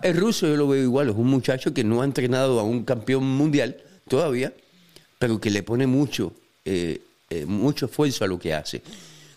El 0.02 0.16
ruso 0.16 0.48
yo 0.48 0.56
lo 0.56 0.66
veo 0.66 0.82
igual, 0.82 1.08
es 1.08 1.14
un 1.14 1.28
muchacho 1.28 1.72
que 1.72 1.84
no 1.84 2.02
ha 2.02 2.04
entrenado 2.04 2.58
a 2.58 2.64
un 2.64 2.84
campeón 2.84 3.24
mundial 3.24 3.76
todavía, 4.08 4.52
pero 5.20 5.40
que 5.40 5.50
le 5.50 5.62
pone 5.62 5.86
mucho, 5.86 6.32
eh, 6.64 7.00
eh, 7.30 7.46
mucho 7.46 7.86
esfuerzo 7.86 8.24
a 8.24 8.26
lo 8.26 8.40
que 8.40 8.52
hace. 8.52 8.82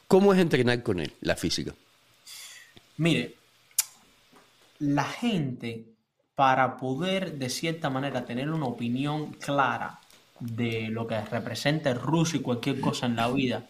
¿Cómo 0.08 0.34
es 0.34 0.40
entrenar 0.40 0.82
con 0.82 1.00
él, 1.00 1.14
la 1.22 1.36
física? 1.36 1.76
Mire, 2.98 3.36
la 4.80 5.04
gente 5.04 5.84
para 6.34 6.78
poder 6.78 7.38
de 7.38 7.50
cierta 7.50 7.92
manera 7.92 8.26
tener 8.26 8.50
una 8.50 8.66
opinión 8.66 9.34
clara 9.34 10.00
de 10.40 10.88
lo 10.90 11.06
que 11.06 11.22
representa 11.22 11.92
el 11.92 12.00
ruso 12.00 12.36
y 12.36 12.42
cualquier 12.42 12.80
cosa 12.80 13.06
en 13.06 13.16
la 13.16 13.30
vida, 13.30 13.68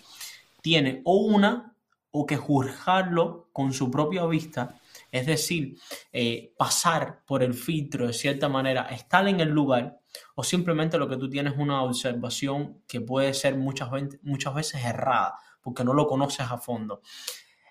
tiene 0.61 1.01
o 1.03 1.17
una 1.17 1.73
o 2.11 2.25
que 2.25 2.37
juzgarlo 2.37 3.49
con 3.51 3.73
su 3.73 3.91
propia 3.91 4.25
vista, 4.25 4.79
es 5.11 5.25
decir, 5.25 5.77
eh, 6.11 6.53
pasar 6.57 7.23
por 7.25 7.43
el 7.43 7.53
filtro 7.53 8.07
de 8.07 8.13
cierta 8.13 8.49
manera, 8.49 8.83
estar 8.83 9.27
en 9.27 9.39
el 9.39 9.49
lugar, 9.49 9.99
o 10.35 10.43
simplemente 10.43 10.97
lo 10.97 11.07
que 11.07 11.17
tú 11.17 11.29
tienes 11.29 11.53
es 11.53 11.59
una 11.59 11.83
observación 11.83 12.81
que 12.87 13.01
puede 13.01 13.33
ser 13.33 13.57
muchas, 13.57 13.89
muchas 14.21 14.55
veces 14.55 14.83
errada, 14.83 15.35
porque 15.61 15.83
no 15.83 15.93
lo 15.93 16.07
conoces 16.07 16.49
a 16.49 16.57
fondo. 16.57 17.01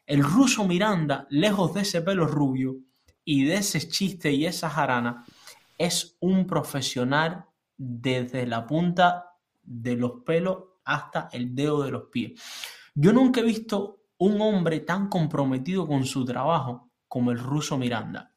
El 0.06 0.22
ruso 0.22 0.64
Miranda, 0.64 1.26
lejos 1.30 1.74
de 1.74 1.80
ese 1.80 2.02
pelo 2.02 2.26
rubio, 2.26 2.76
y 3.28 3.44
de 3.44 3.56
ese 3.56 3.86
chiste 3.86 4.32
y 4.32 4.46
esa 4.46 4.70
jarana 4.70 5.26
es 5.76 6.16
un 6.20 6.46
profesional 6.46 7.44
desde 7.76 8.46
la 8.46 8.66
punta 8.66 9.34
de 9.62 9.96
los 9.96 10.22
pelos 10.24 10.58
hasta 10.84 11.28
el 11.32 11.54
dedo 11.54 11.82
de 11.82 11.90
los 11.90 12.04
pies. 12.04 12.40
Yo 12.94 13.12
nunca 13.12 13.40
he 13.40 13.42
visto 13.42 13.95
un 14.18 14.40
hombre 14.40 14.80
tan 14.80 15.08
comprometido 15.08 15.86
con 15.86 16.04
su 16.04 16.24
trabajo 16.24 16.90
como 17.08 17.30
el 17.30 17.38
ruso 17.38 17.76
Miranda. 17.78 18.32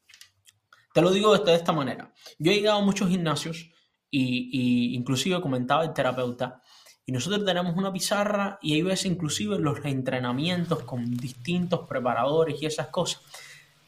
Te 0.92 1.02
lo 1.02 1.10
digo 1.10 1.36
de 1.36 1.54
esta 1.54 1.72
manera. 1.72 2.12
Yo 2.38 2.50
he 2.52 2.56
llegado 2.56 2.78
a 2.78 2.84
muchos 2.84 3.08
gimnasios 3.08 3.70
y, 4.10 4.50
y 4.52 4.94
inclusive 4.94 5.40
comentaba 5.40 5.84
el 5.84 5.92
terapeuta 5.92 6.62
y 7.06 7.12
nosotros 7.12 7.44
tenemos 7.44 7.76
una 7.76 7.92
pizarra 7.92 8.58
y 8.62 8.74
hay 8.74 8.82
veces 8.82 9.06
inclusive 9.06 9.58
los 9.58 9.84
entrenamientos 9.84 10.82
con 10.84 11.16
distintos 11.16 11.88
preparadores 11.88 12.60
y 12.62 12.66
esas 12.66 12.88
cosas 12.88 13.22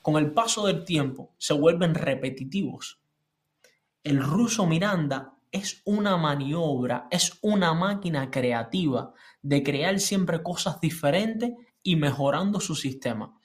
con 0.02 0.16
el 0.16 0.33
paso 0.33 0.66
del 0.66 0.85
tiempo 0.85 1.33
se 1.38 1.55
vuelven 1.55 1.94
repetitivos. 1.94 3.00
El 4.02 4.20
ruso 4.20 4.66
Miranda 4.66 5.37
es 5.52 5.83
una 5.85 6.16
maniobra, 6.16 7.07
es 7.11 7.38
una 7.42 7.72
máquina 7.74 8.31
creativa 8.31 9.14
de 9.42 9.62
crear 9.62 10.00
siempre 10.00 10.42
cosas 10.42 10.81
diferentes 10.81 11.52
y 11.83 11.97
mejorando 11.97 12.61
su 12.61 12.75
sistema. 12.75 13.38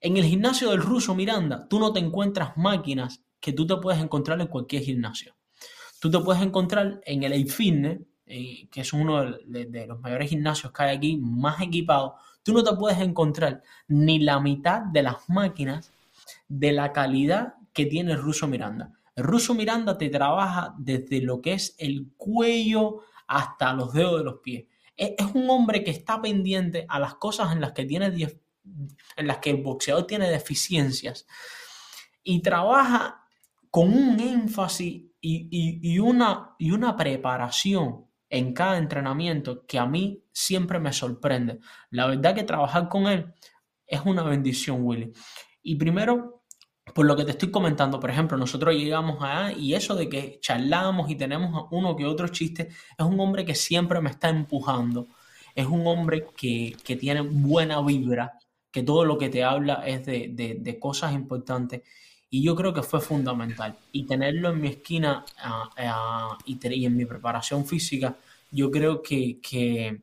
En 0.00 0.16
el 0.16 0.24
gimnasio 0.24 0.70
del 0.70 0.80
ruso 0.80 1.14
Miranda, 1.14 1.68
tú 1.68 1.78
no 1.78 1.92
te 1.92 2.00
encuentras 2.00 2.56
máquinas 2.56 3.22
que 3.38 3.52
tú 3.52 3.66
te 3.66 3.76
puedes 3.76 4.00
encontrar 4.00 4.40
en 4.40 4.46
cualquier 4.46 4.82
gimnasio. 4.82 5.34
Tú 6.00 6.10
te 6.10 6.18
puedes 6.18 6.42
encontrar 6.42 7.00
en 7.04 7.22
el 7.22 7.32
A-Fitness, 7.32 8.00
eh, 8.26 8.68
que 8.70 8.80
es 8.80 8.92
uno 8.92 9.24
de, 9.44 9.66
de, 9.66 9.86
los 9.86 10.00
mayores 10.00 10.30
gimnasios 10.30 10.72
que 10.72 10.82
hay 10.82 10.96
aquí, 10.96 11.16
más 11.18 11.60
equipados, 11.60 12.12
tú 12.42 12.52
no 12.52 12.62
te 12.62 12.74
puedes 12.76 12.98
encontrar 13.00 13.62
ni 13.88 14.20
la 14.20 14.40
mitad 14.40 14.82
de 14.82 15.02
las 15.02 15.28
máquinas 15.28 15.92
de 16.48 16.72
la 16.72 16.92
calidad 16.92 17.54
que 17.72 17.86
tiene 17.86 18.12
el 18.12 18.18
ruso 18.18 18.46
Miranda. 18.46 18.92
El 19.14 19.24
ruso 19.24 19.54
Miranda 19.54 19.98
te 19.98 20.08
trabaja 20.08 20.74
desde 20.78 21.20
lo 21.20 21.40
que 21.40 21.54
es 21.54 21.74
el 21.78 22.12
cuello 22.16 23.00
hasta 23.26 23.72
los 23.74 23.92
dedos 23.92 24.18
de 24.18 24.24
los 24.24 24.38
pies. 24.40 24.64
Es, 25.00 25.34
un 25.34 25.48
hombre 25.48 25.82
que 25.82 25.90
está 25.90 26.20
pendiente 26.20 26.84
a 26.86 26.98
las 27.00 27.14
cosas 27.14 27.52
en 27.52 27.60
las 27.62 27.72
que 27.72 27.86
tiene 27.86 28.06
en 29.16 29.26
las 29.26 29.38
que 29.38 29.50
el 29.50 29.62
boxeador 29.62 30.06
tiene 30.06 30.28
deficiencias 30.28 31.26
y 32.22 32.42
trabaja 32.42 33.24
con 33.70 33.92
un 33.92 34.20
énfasis 34.20 35.04
y, 35.22 35.98
una, 35.98 36.54
y 36.58 36.70
una 36.70 36.96
preparación 36.96 38.06
en 38.28 38.52
cada 38.52 38.76
entrenamiento 38.76 39.66
que 39.66 39.78
a 39.78 39.86
mí 39.86 40.22
siempre 40.32 40.78
me 40.78 40.92
sorprende. 40.92 41.60
La 41.90 42.06
verdad 42.06 42.34
que 42.34 42.42
trabajar 42.42 42.88
con 42.88 43.06
él 43.06 43.32
es 43.86 44.00
una 44.04 44.22
bendición, 44.22 44.84
Willy. 44.84 45.12
Y 45.62 45.76
primero, 45.76 46.39
por 46.94 47.06
lo 47.06 47.16
que 47.16 47.24
te 47.24 47.32
estoy 47.32 47.50
comentando, 47.50 48.00
por 48.00 48.10
ejemplo, 48.10 48.36
nosotros 48.36 48.74
llegamos 48.74 49.18
a 49.20 49.52
y 49.52 49.74
eso 49.74 49.94
de 49.94 50.08
que 50.08 50.38
charlamos 50.40 51.10
y 51.10 51.14
tenemos 51.14 51.66
uno 51.70 51.96
que 51.96 52.06
otro 52.06 52.28
chiste, 52.28 52.68
es 52.68 53.04
un 53.04 53.18
hombre 53.20 53.44
que 53.44 53.54
siempre 53.54 54.00
me 54.00 54.10
está 54.10 54.28
empujando. 54.28 55.08
Es 55.54 55.66
un 55.66 55.86
hombre 55.86 56.26
que, 56.36 56.76
tiene 56.98 57.20
buena 57.22 57.80
vibra, 57.82 58.38
que 58.70 58.82
todo 58.82 59.04
lo 59.04 59.18
que 59.18 59.28
te 59.28 59.42
habla 59.42 59.82
es 59.86 60.06
de 60.06 60.78
cosas 60.80 61.12
importantes 61.12 61.82
y 62.30 62.42
yo 62.44 62.54
creo 62.54 62.72
que 62.72 62.82
fue 62.82 63.00
fundamental. 63.00 63.76
Y 63.92 64.06
tenerlo 64.06 64.50
en 64.50 64.60
mi 64.60 64.68
esquina 64.68 65.24
ah, 65.38 65.68
ah, 65.76 66.38
y, 66.46 66.84
en 66.86 66.96
mi 66.96 67.04
preparación 67.04 67.66
física, 67.66 68.16
yo 68.52 68.70
creo 68.70 69.02
que, 69.02 69.40
que, 69.40 70.00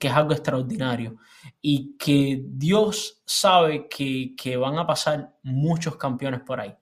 es 0.00 0.12
algo 0.12 0.32
extraordinario. 0.32 1.16
Y 1.60 1.96
que 1.96 2.42
Dios 2.44 3.22
sabe 3.24 3.88
que, 3.88 4.56
van 4.56 4.78
a 4.78 4.86
pasar 4.86 5.34
muchos 5.42 5.96
campeones 5.96 6.40
por 6.40 6.60
ahí. 6.60 6.74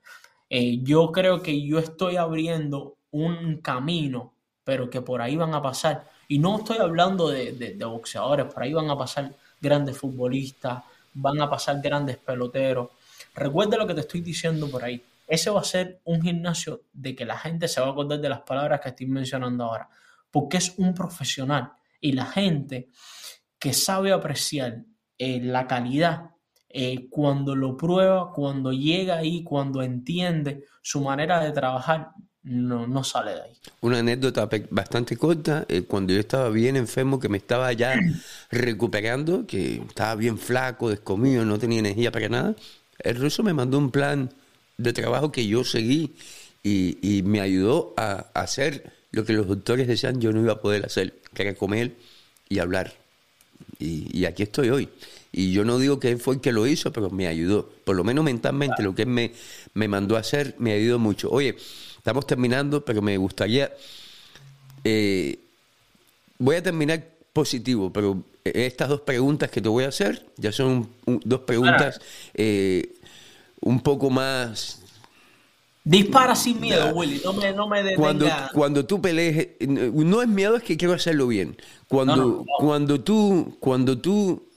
Eh, 0.49 0.81
yo 0.83 1.11
creo 1.13 1.43
que 1.43 1.67
yo 1.67 1.79
estoy 1.79 2.17
abriendo 2.17 2.97
un 3.11 3.59
camino, 3.59 4.35
pero 4.65 4.91
que 4.91 5.01
por 5.01 5.21
ahí 5.23 5.37
van 5.37 5.55
a 5.55 5.63
pasar. 5.63 6.09
Y 6.29 6.39
no 6.39 6.59
estoy 6.59 6.79
hablando 6.79 7.29
de, 7.29 7.53
de 7.53 7.85
boxeadores, 7.85 8.53
por 8.53 8.63
ahí 8.63 8.73
van 8.73 8.91
a 8.91 8.97
pasar 8.97 9.35
grandes 9.61 9.97
futbolistas, 9.97 10.83
van 11.15 11.41
a 11.41 11.49
pasar 11.49 11.81
grandes 11.81 12.17
peloteros 12.17 12.89
Recuerda 13.35 13.77
lo 13.77 13.87
que 13.87 13.95
te 13.95 14.01
estoy 14.01 14.21
diciendo 14.21 14.71
por 14.71 14.85
ahí. 14.85 15.03
Ese 15.27 15.51
va 15.51 15.61
a 15.61 15.65
ser 15.65 16.01
un 16.05 16.23
gimnasio 16.23 16.83
de 16.93 17.17
que 17.17 17.25
la 17.25 17.37
gente 17.37 17.67
se 17.67 17.81
va 17.81 17.89
a 17.89 17.91
acordar 17.91 18.21
de 18.21 18.29
las 18.29 18.43
palabras 18.43 18.81
que 18.81 18.91
estoy 18.91 19.07
mencionando 19.07 19.65
ahora, 19.65 19.89
porque 20.31 20.59
es 20.59 20.75
un 20.79 20.95
profesional 20.95 21.73
y 22.05 22.13
la 22.13 22.27
gente 22.27 22.91
que 23.59 23.73
sabe 23.73 24.13
apreciar 24.13 24.85
eh, 25.17 25.41
la 25.41 25.67
calidad 25.67 26.33
eh, 26.69 27.09
cuando 27.09 27.57
lo 27.57 27.79
prueba, 27.79 28.31
cuando 28.35 28.73
llega 28.73 29.17
ahí, 29.17 29.43
cuando 29.43 29.81
entiende 29.83 30.65
su 30.83 31.01
manera 31.01 31.43
de 31.43 31.53
trabajar, 31.53 32.11
no, 32.43 32.87
no 32.87 33.03
sale 33.05 33.31
de 33.31 33.43
ahí. 33.43 33.53
Una 33.81 34.01
anécdota 34.01 34.47
bastante 34.69 35.17
corta, 35.17 35.65
eh, 35.67 35.85
cuando 35.85 36.13
yo 36.13 36.21
estaba 36.21 36.51
bien 36.51 36.77
enfermo, 36.77 37.19
que 37.19 37.31
me 37.31 37.39
estaba 37.39 37.73
ya 37.73 37.99
recuperando, 38.51 39.47
que 39.47 39.77
estaba 39.77 40.15
bien 40.15 40.37
flaco, 40.37 40.91
descomido, 40.91 41.47
no 41.47 41.59
tenía 41.59 41.79
energía 41.79 42.13
para 42.13 42.29
nada, 42.29 42.55
el 42.99 43.17
ruso 43.17 43.43
me 43.43 43.55
mandó 43.55 43.79
un 43.79 43.91
plan 43.91 44.31
de 44.77 44.93
trabajo 44.93 45.33
que 45.33 45.47
yo 45.47 45.65
seguí 45.65 46.17
y, 46.63 47.23
me 47.25 47.41
ayudó 47.41 47.95
a, 47.97 48.27
hacer 48.35 48.93
lo 49.11 49.25
que 49.25 49.33
los 49.33 49.47
doctores 49.47 49.87
decían 49.87 50.21
yo 50.21 50.33
no 50.33 50.43
iba 50.43 50.53
a 50.53 50.61
poder 50.61 50.85
hacer, 50.85 51.15
que 51.35 51.43
era 51.43 51.55
comer 51.55 51.93
y 52.49 52.59
hablar. 52.59 52.95
Y, 53.79 54.25
aquí 54.25 54.45
estoy 54.45 54.71
hoy. 54.71 54.89
Y 55.33 55.53
yo 55.53 55.65
no 55.65 55.79
digo 55.79 55.99
que 55.99 56.09
él 56.11 56.19
fue 56.19 56.37
el 56.37 56.41
que 56.41 56.53
lo 56.53 56.67
hizo, 56.67 56.93
pero 56.93 57.11
me 57.11 57.27
ayudó. 57.27 57.69
Por 57.85 57.97
lo 57.97 58.05
menos 58.05 58.25
mentalmente, 58.25 58.83
lo 58.83 58.95
que 58.95 59.03
él 59.03 59.09
me, 59.09 59.33
me 59.75 59.89
mandó 59.89 60.17
a 60.17 60.21
hacer 60.21 60.55
me 60.59 60.73
ayudó 60.73 60.99
mucho. 60.99 61.31
Oye, 61.31 61.57
estamos 61.97 62.27
terminando, 62.27 62.85
pero 62.85 63.03
me 63.03 63.17
gustaría... 63.17 63.73
Eh, 64.85 65.39
voy 66.39 66.57
a 66.57 66.63
terminar 66.63 67.05
positivo, 67.33 67.93
pero 67.93 68.23
estas 68.45 68.89
dos 68.89 69.01
preguntas 69.01 69.51
que 69.51 69.61
te 69.61 69.69
voy 69.69 69.85
a 69.85 69.89
hacer 69.89 70.27
ya 70.37 70.53
son 70.53 70.89
dos 71.07 71.41
preguntas 71.41 72.01
eh, 72.35 72.95
un 73.61 73.81
poco 73.81 74.11
más 74.11 74.84
Dispara 75.85 76.35
sin 76.35 76.61
miedo, 76.61 76.95
Willy. 76.95 77.21
No 77.23 77.35
me, 77.35 77.53
no 77.53 77.69
me 77.69 77.95
Cuando, 77.95 78.27
cuando 78.55 78.87
tú 78.87 79.03
pelees, 79.03 79.49
no 79.61 80.23
es 80.23 80.29
miedo, 80.29 80.57
es 80.57 80.63
que 80.63 80.79
quiero 80.79 80.95
hacerlo 80.95 81.27
bien. 81.29 81.59
Cuando, 81.89 82.47
cuando 82.59 83.01
tú, 83.03 83.57
cuando 83.61 83.99
tú 83.99 84.49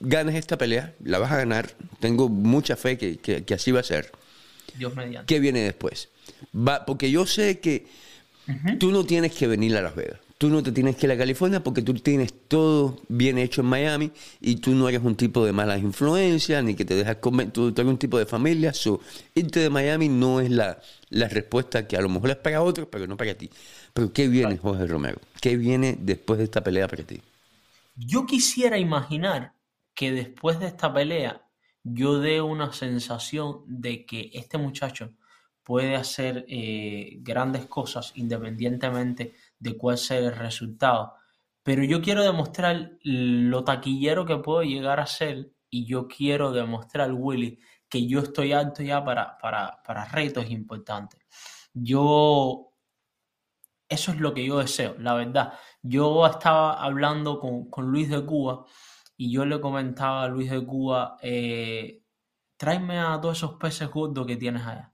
ganes 0.00 0.34
esta 0.34 0.58
pelea, 0.58 0.92
la 1.04 1.20
vas 1.20 1.30
a 1.30 1.36
ganar. 1.36 1.70
Tengo 2.00 2.28
mucha 2.28 2.74
fe 2.74 2.98
que, 2.98 3.18
que, 3.18 3.54
así 3.54 3.70
va 3.70 3.78
a 3.78 3.84
ser. 3.84 4.10
Dios 4.76 4.96
mediante. 4.96 5.32
¿Qué 5.32 5.38
viene 5.38 5.60
después? 5.60 6.08
Va, 6.54 6.84
porque 6.84 7.12
yo 7.12 7.26
sé 7.26 7.60
que 7.60 7.86
tú 8.80 8.90
no 8.90 9.04
tienes 9.04 9.32
que 9.32 9.46
venir 9.46 9.76
a 9.76 9.82
Las 9.82 9.94
Vegas. 9.94 10.18
Tú 10.42 10.50
no 10.50 10.60
te 10.60 10.72
tienes 10.72 10.96
que 10.96 11.06
ir 11.06 11.12
a 11.12 11.16
California 11.16 11.62
porque 11.62 11.82
tú 11.82 11.94
tienes 11.94 12.34
todo 12.48 12.98
bien 13.06 13.38
hecho 13.38 13.60
en 13.60 13.68
Miami 13.68 14.10
y 14.40 14.56
tú 14.56 14.72
no 14.72 14.88
eres 14.88 15.00
un 15.00 15.14
tipo 15.14 15.46
de 15.46 15.52
malas 15.52 15.80
influencias 15.80 16.64
ni 16.64 16.74
que 16.74 16.84
te 16.84 16.96
dejas 16.96 17.18
comer. 17.18 17.52
Tú, 17.52 17.68
eres 17.68 17.86
un 17.86 17.96
tipo 17.96 18.18
de 18.18 18.26
familia. 18.26 18.74
So, 18.74 19.00
irte 19.36 19.60
de 19.60 19.70
Miami 19.70 20.08
no 20.08 20.40
es 20.40 20.50
la, 20.50 20.80
la 21.10 21.28
respuesta 21.28 21.86
que 21.86 21.96
a 21.96 22.00
lo 22.00 22.08
mejor 22.08 22.30
es 22.30 22.36
para 22.38 22.60
otros, 22.60 22.88
pero 22.90 23.06
no 23.06 23.16
para 23.16 23.36
ti. 23.36 23.50
Pero 23.92 24.12
¿qué 24.12 24.26
viene, 24.26 24.58
Jorge 24.58 24.84
Romero? 24.88 25.20
¿Qué 25.40 25.56
viene 25.56 25.96
después 26.00 26.38
de 26.38 26.44
esta 26.46 26.60
pelea 26.60 26.88
para 26.88 27.04
ti? 27.04 27.20
Yo 27.94 28.26
quisiera 28.26 28.78
imaginar 28.78 29.54
que 29.94 30.10
después 30.10 30.58
de 30.58 30.66
esta 30.66 30.92
pelea 30.92 31.48
yo 31.84 32.18
dé 32.18 32.40
una 32.40 32.72
sensación 32.72 33.62
de 33.68 34.04
que 34.04 34.32
este 34.34 34.58
muchacho 34.58 35.12
puede 35.62 35.94
hacer 35.94 36.44
eh, 36.48 37.18
grandes 37.20 37.66
cosas 37.66 38.10
independientemente 38.16 39.36
de 39.62 39.76
cuál 39.76 39.96
sea 39.96 40.18
el 40.18 40.34
resultado. 40.34 41.14
Pero 41.62 41.84
yo 41.84 42.02
quiero 42.02 42.22
demostrar 42.24 42.98
lo 43.02 43.64
taquillero 43.64 44.26
que 44.26 44.36
puedo 44.38 44.62
llegar 44.62 44.98
a 44.98 45.06
ser 45.06 45.52
y 45.70 45.86
yo 45.86 46.08
quiero 46.08 46.52
demostrar, 46.52 47.12
Willy, 47.12 47.60
que 47.88 48.06
yo 48.06 48.20
estoy 48.20 48.52
alto 48.52 48.82
ya 48.82 49.04
para, 49.04 49.38
para, 49.38 50.04
retos 50.06 50.50
importantes. 50.50 51.20
Yo, 51.72 52.72
eso 53.88 54.12
es 54.12 54.18
lo 54.18 54.34
que 54.34 54.44
yo 54.44 54.58
deseo, 54.58 54.96
la 54.98 55.14
verdad. 55.14 55.54
Yo 55.82 56.26
estaba 56.26 56.82
hablando 56.82 57.38
con, 57.38 57.90
Luis 57.90 58.10
de 58.10 58.24
Cuba 58.26 58.64
y 59.16 59.32
yo 59.32 59.44
le 59.44 59.60
comentaba 59.60 60.24
a 60.24 60.28
Luis 60.28 60.50
de 60.50 60.64
Cuba, 60.66 61.16
eh, 61.22 62.02
tráeme 62.56 62.98
a 62.98 63.20
todos 63.20 63.38
esos 63.38 63.54
peces 63.54 63.88
gordos 63.88 64.26
que 64.26 64.36
tienes 64.36 64.66
allá. 64.66 64.91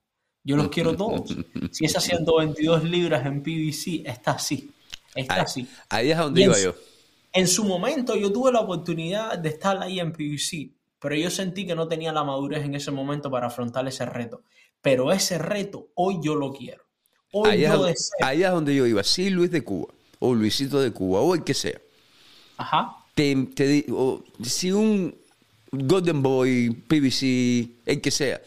Yo 0.48 0.56
los 0.56 0.68
quiero 0.68 0.96
todos. 0.96 1.28
Si 1.70 1.84
esas 1.84 2.02
122 2.04 2.82
libras 2.84 3.26
en 3.26 3.42
PVC, 3.42 4.08
está 4.08 4.30
así. 4.30 4.70
Está 5.14 5.42
así. 5.42 5.68
Ahí 5.90 6.10
es 6.10 6.16
donde 6.16 6.40
iba 6.40 6.58
yo. 6.58 6.74
En 7.34 7.46
su 7.46 7.64
momento 7.64 8.16
yo 8.16 8.32
tuve 8.32 8.50
la 8.50 8.60
oportunidad 8.60 9.36
de 9.36 9.50
estar 9.50 9.76
ahí 9.82 10.00
en 10.00 10.10
PVC, 10.10 10.70
pero 10.98 11.14
yo 11.16 11.28
sentí 11.28 11.66
que 11.66 11.74
no 11.74 11.86
tenía 11.86 12.14
la 12.14 12.24
madurez 12.24 12.64
en 12.64 12.74
ese 12.74 12.90
momento 12.90 13.30
para 13.30 13.48
afrontar 13.48 13.86
ese 13.86 14.06
reto. 14.06 14.40
Pero 14.80 15.12
ese 15.12 15.36
reto 15.36 15.88
hoy 15.94 16.18
yo 16.22 16.34
lo 16.34 16.54
quiero. 16.54 16.82
Hoy 17.30 17.50
ahí, 17.50 17.64
es, 17.90 18.10
ahí 18.22 18.42
es 18.42 18.50
donde 18.50 18.74
yo 18.74 18.86
iba. 18.86 19.04
Sí, 19.04 19.28
Luis 19.28 19.50
de 19.50 19.62
Cuba, 19.62 19.92
o 20.18 20.34
Luisito 20.34 20.80
de 20.80 20.92
Cuba, 20.92 21.20
o 21.20 21.34
el 21.34 21.44
que 21.44 21.52
sea. 21.52 21.78
Ajá. 22.56 23.04
Te, 23.14 23.36
si 24.44 24.72
un 24.72 25.14
Golden 25.70 26.22
Boy, 26.22 26.70
PVC, 26.70 27.82
el 27.84 28.00
que 28.00 28.10
sea, 28.10 28.40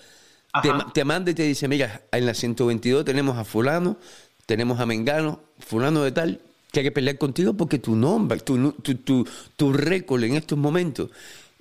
te, 0.93 1.05
manda 1.05 1.31
y 1.31 1.33
te 1.33 1.43
dice, 1.43 1.67
mira, 1.67 2.01
en 2.11 2.25
la 2.25 2.33
122 2.33 3.05
tenemos 3.05 3.37
a 3.37 3.43
fulano, 3.43 3.97
tenemos 4.45 4.79
a 4.79 4.85
Mengano, 4.85 5.41
fulano 5.59 6.03
de 6.03 6.11
tal, 6.11 6.41
que 6.71 6.79
hay 6.79 6.85
que 6.85 6.91
pelear 6.91 7.17
contigo 7.17 7.53
porque 7.53 7.79
tu 7.79 7.95
nombre, 7.95 8.39
tu, 8.39 8.71
tu, 8.73 9.27
tu, 9.55 9.73
récord 9.73 10.23
en 10.23 10.35
estos 10.35 10.57
momentos 10.57 11.09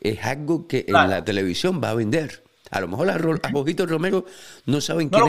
es 0.01 0.23
algo 0.25 0.67
que 0.67 0.85
en 0.89 0.95
la 0.95 1.25
televisión 1.25 1.81
va 1.83 1.91
a 1.91 1.95
vender. 1.95 2.43
A 2.71 2.81
lo 2.81 2.89
mejor 2.89 3.11
a, 3.11 3.15
a 3.15 3.87
Romero 3.87 4.25
no 4.67 4.81
saben 4.81 5.09
quién 5.09 5.25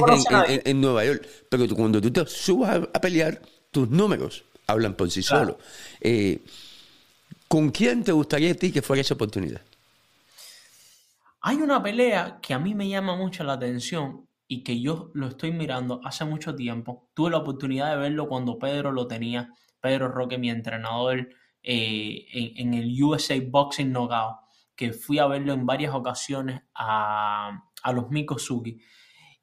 es 0.48 0.62
en, 0.66 0.80
Nueva 0.80 1.06
York, 1.06 1.28
pero 1.50 1.68
cuando 1.76 2.00
tú 2.00 2.12
te 2.12 2.26
subas 2.28 2.82
a, 2.94 3.02
pelear, 3.02 3.42
tus 3.72 3.90
números 3.90 4.44
hablan 4.68 4.94
por 4.94 5.10
sí 5.10 5.24
solos. 5.24 5.56
Eh, 6.00 6.40
¿Con 7.48 7.72
quién 7.72 8.04
te 8.04 8.12
gustaría 8.12 8.52
a 8.52 8.56
ti 8.56 8.72
que 8.72 8.82
fuera 8.82 9.02
esa 9.02 9.16
oportunidad? 9.16 9.62
Hay 11.44 11.58
una 11.58 11.82
pelea 11.82 12.40
que 12.40 12.54
a 12.54 12.60
mí 12.60 12.76
me 12.76 12.88
llama 12.88 13.16
mucho 13.16 13.44
la 13.44 13.54
atención 13.54 14.28
y 14.48 14.64
que 14.64 14.80
yo 14.80 15.10
lo 15.16 15.28
estoy 15.28 15.52
mirando 15.52 16.00
hace 16.04 16.24
mucho 16.24 16.56
tiempo. 16.56 17.10
Tuve 17.16 17.32
la 17.32 17.38
oportunidad 17.38 17.92
de 17.92 17.98
verlo 17.98 18.28
cuando 18.28 18.60
Pedro 18.60 18.92
lo 18.92 19.08
tenía, 19.08 19.50
Pedro 19.80 20.10
Roque, 20.10 20.38
mi 20.38 20.52
entrenador 20.52 21.30
eh, 21.64 22.28
en, 22.58 22.76
el 22.76 23.04
USA 23.04 23.36
Boxing 23.44 23.92
Knockout, 23.92 24.36
que 24.76 24.94
fui 24.94 25.18
a 25.18 25.26
verlo 25.26 25.54
en 25.54 25.66
varias 25.66 25.96
ocasiones 25.96 26.62
a, 26.76 27.64
los 27.92 28.12
Mikosuki. 28.12 28.78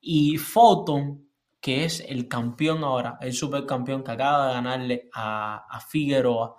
Y 0.00 0.38
Photon, 0.38 1.28
que 1.60 1.84
es 1.84 1.98
el 2.08 2.28
campeón 2.28 2.84
ahora, 2.84 3.18
el 3.20 3.32
supercampeón 3.32 4.04
que 4.04 4.12
acaba 4.12 4.48
de 4.48 4.54
ganarle 4.54 5.10
a, 5.14 5.66
a 5.68 5.80
Figueroa, 5.80 6.54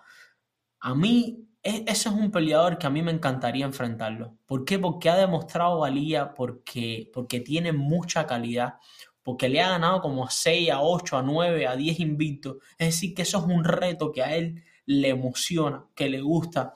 a 0.82 0.96
mí 0.96 1.49
ese 1.64 2.10
es 2.10 2.16
un 2.16 2.32
peleador 2.32 2.78
que 2.78 2.88
a 2.88 2.90
mí 2.90 3.02
me 3.02 3.12
encantaría 3.12 3.66
enfrentarlo. 3.66 4.38
¿Por 4.46 4.66
qué? 4.66 4.80
Porque 4.80 5.10
ha 5.10 5.18
demostrado 5.18 5.80
valía, 5.80 6.34
porque, 6.34 7.10
porque 7.14 7.40
tiene 7.42 7.74
mucha 7.74 8.26
calidad, 8.26 8.76
porque 9.24 9.50
le 9.50 9.62
ha 9.62 9.70
ganado 9.70 10.02
como 10.02 10.26
a 10.26 10.30
6, 10.30 10.72
a 10.72 10.82
8, 10.82 11.18
a 11.18 11.22
9, 11.22 11.68
a 11.68 11.76
10 11.76 12.00
invictos. 12.00 12.58
Es 12.78 12.96
decir, 12.96 13.14
que 13.14 13.24
eso 13.24 13.40
es 13.40 13.44
un 13.46 13.64
reto 13.64 14.12
que 14.12 14.24
a 14.24 14.36
él 14.36 14.64
le 14.86 15.10
emociona, 15.10 15.86
que 15.96 16.10
le 16.10 16.22
gusta. 16.22 16.74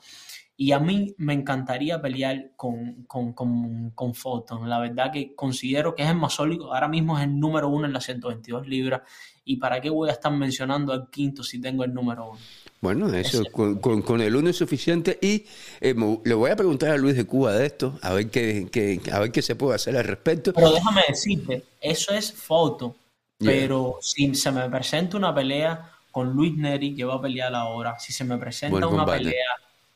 Y 0.56 0.70
a 0.70 0.78
mí 0.78 1.14
me 1.18 1.32
encantaría 1.32 2.00
pelear 2.00 2.52
con, 2.54 3.04
con, 3.08 3.32
con, 3.32 4.14
Photon. 4.14 4.68
La 4.68 4.78
verdad 4.78 5.10
que 5.12 5.34
considero 5.34 5.96
que 5.96 6.04
es 6.04 6.08
el 6.08 6.16
más 6.16 6.34
sólido. 6.34 6.72
Ahora 6.72 6.86
mismo 6.86 7.18
es 7.18 7.24
el 7.24 7.40
número 7.40 7.68
uno 7.68 7.86
en 7.86 7.92
las 7.92 8.04
122 8.04 8.68
libras. 8.68 9.02
¿Y 9.44 9.56
para 9.56 9.80
qué 9.80 9.90
voy 9.90 10.08
a 10.08 10.12
estar 10.12 10.32
mencionando 10.32 10.92
al 10.92 11.10
quinto 11.10 11.42
si 11.42 11.60
tengo 11.60 11.82
el 11.82 11.92
número 11.92 12.30
uno? 12.30 12.40
Bueno, 12.80 13.12
eso 13.12 13.42
con, 13.50 14.20
el 14.20 14.36
uno 14.36 14.50
es 14.50 14.56
suficiente. 14.56 15.18
Y 15.20 15.44
eh, 15.80 15.94
le 16.24 16.34
voy 16.34 16.50
a 16.50 16.56
preguntar 16.56 16.90
a 16.90 16.98
Luis 16.98 17.16
de 17.16 17.26
Cuba 17.26 17.52
de 17.52 17.66
esto, 17.66 17.98
a 18.00 18.12
ver 18.12 18.30
qué, 18.30 19.00
a 19.12 19.18
ver 19.18 19.32
qué 19.32 19.42
se 19.42 19.56
puede 19.56 19.74
hacer 19.74 19.96
al 19.96 20.04
respecto. 20.04 20.52
Pero 20.52 20.70
déjame 20.70 21.02
decirte, 21.08 21.64
eso 21.80 22.14
es 22.14 22.32
foto. 22.32 22.94
Pero 23.38 23.98
si 24.00 24.32
se 24.36 24.52
me 24.52 24.70
presenta 24.70 25.16
una 25.16 25.34
pelea 25.34 25.90
con 26.12 26.30
Luis 26.30 26.56
Neri, 26.56 26.94
que 26.94 27.04
va 27.04 27.14
a 27.14 27.20
pelear 27.20 27.52
ahora, 27.54 27.98
si 27.98 28.12
se 28.12 28.22
me 28.22 28.38
presenta 28.38 28.86
una 28.86 29.04
pelea 29.04 29.50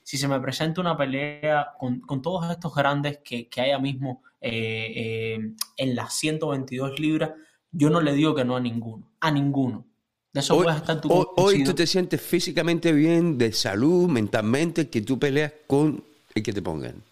si 0.09 0.17
se 0.17 0.27
me 0.27 0.41
presenta 0.41 0.81
una 0.81 0.97
pelea 0.97 1.75
con, 1.79 2.23
todos 2.23 2.51
estos 2.51 2.75
grandes 2.75 3.19
que, 3.23 3.47
que 3.47 3.61
hay 3.61 3.79
mismo 3.79 4.23
eh, 4.41 4.91
eh, 4.97 5.53
en 5.77 5.95
las 5.95 6.15
122 6.15 6.99
libras, 6.99 7.33
yo 7.71 7.91
no 7.91 8.01
le 8.01 8.15
digo 8.15 8.35
que 8.35 8.43
no 8.43 8.57
a 8.57 8.61
ninguno, 8.61 9.07
a 9.21 9.31
ninguno. 9.31 9.85
De 10.33 10.41
eso 10.41 10.57
hoy, 10.57 10.65
puedes 10.65 10.81
estar 10.81 10.99
tú 11.03 11.11
hoy, 11.37 11.63
tú 11.63 11.75
te 11.75 11.87
sientes 11.87 12.23
físicamente 12.23 12.91
bien, 12.95 13.37
de 13.37 13.53
salud, 13.53 14.09
mentalmente, 14.09 14.89
que 14.89 15.03
tú 15.03 15.19
peleas 15.19 15.53
con 15.67 16.03
el 16.35 16.43
que 16.43 16.55
te 16.55 16.63
pongan. 16.63 17.03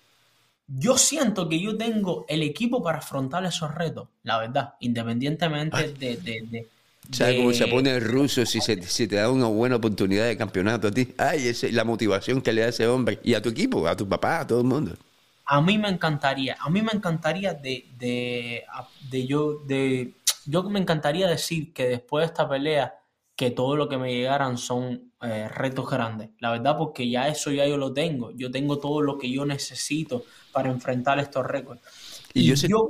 Yo 0.67 0.97
siento 0.97 1.51
que 1.51 1.61
yo 1.61 1.77
tengo 1.77 2.25
el 2.31 2.43
equipo 2.43 2.83
para 2.83 3.01
afrontar 3.01 3.45
esos 3.45 3.75
retos, 3.75 4.09
la 4.23 4.39
verdad, 4.39 4.73
independientemente 4.81 5.93
de, 5.93 6.67
¿Sabes 7.11 7.37
cómo 7.37 7.53
se 7.53 7.67
pone 7.67 7.91
el 7.91 8.03
ruso 8.03 8.45
si, 8.45 8.61
se, 8.61 8.83
si 8.83 9.07
te 9.07 9.17
da 9.17 9.31
una 9.31 9.47
buena 9.47 9.77
oportunidad 9.77 10.27
de 10.27 10.37
campeonato 10.37 10.89
a 10.89 10.91
ti? 10.91 11.15
Ay, 11.19 11.49
esa 11.49 11.67
es 11.67 11.73
la 11.73 11.85
motivación 11.85 12.43
que 12.43 12.53
le 12.53 12.63
da 12.63 12.69
ese 12.69 12.87
hombre. 12.87 13.21
Y 13.23 13.35
a 13.35 13.43
tu 13.43 13.49
equipo, 13.51 13.87
a 13.87 13.97
tu 13.97 14.09
papá, 14.09 14.41
a 14.41 14.47
todo 14.47 14.61
el 14.61 14.67
mundo. 14.67 14.97
A 15.45 15.61
mí 15.61 15.79
me 15.79 15.89
encantaría, 15.89 16.57
a 16.59 16.69
mí 16.71 16.83
me 16.83 16.91
encantaría 16.93 17.55
de, 17.55 17.87
de, 17.97 18.65
de 19.09 19.27
yo, 19.27 19.59
de, 19.67 20.15
yo 20.45 20.65
me 20.65 20.81
encantaría 20.81 21.29
decir 21.29 21.73
que 21.73 21.87
después 21.87 22.23
de 22.23 22.27
esta 22.27 22.49
pelea, 22.49 22.95
que 23.37 23.51
todo 23.51 23.77
lo 23.77 23.89
que 23.89 23.99
me 23.99 24.13
llegaran 24.13 24.57
son 24.57 25.13
eh, 25.21 25.49
retos 25.49 25.89
grandes. 25.89 26.31
La 26.41 26.51
verdad, 26.53 26.77
porque 26.79 27.09
ya 27.09 27.29
eso 27.29 27.53
ya 27.53 27.67
yo 27.67 27.77
lo 27.77 27.93
tengo. 27.93 28.31
Yo 28.33 28.51
tengo 28.51 28.79
todo 28.79 29.03
lo 29.03 29.19
que 29.19 29.31
yo 29.31 29.45
necesito 29.45 30.25
para 30.53 30.71
enfrentar 30.71 31.19
estos 31.19 31.45
récords. 31.47 31.83
Y, 32.33 32.47
yo, 32.47 32.55
yo 32.55 32.89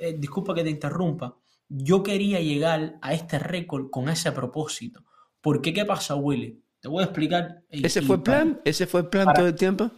eh, 0.00 0.16
disculpa 0.18 0.52
que 0.52 0.64
te 0.64 0.70
interrumpa, 0.70 1.32
yo 1.68 2.02
quería 2.02 2.40
llegar 2.40 2.96
a 3.00 3.14
este 3.14 3.38
récord 3.38 3.90
con 3.90 4.08
ese 4.08 4.32
propósito. 4.32 5.04
¿Por 5.40 5.60
qué? 5.60 5.72
¿Qué 5.72 5.84
pasa, 5.84 6.14
Willy? 6.14 6.60
Te 6.80 6.88
voy 6.88 7.02
a 7.02 7.06
explicar. 7.06 7.62
¿Ese 7.70 8.02
fue 8.02 8.16
el 8.16 8.22
plan? 8.22 8.60
¿Ese 8.64 8.86
fue 8.86 9.00
el 9.00 9.08
plan 9.08 9.28
todo 9.34 9.46
el 9.46 9.54
tiempo? 9.54 9.90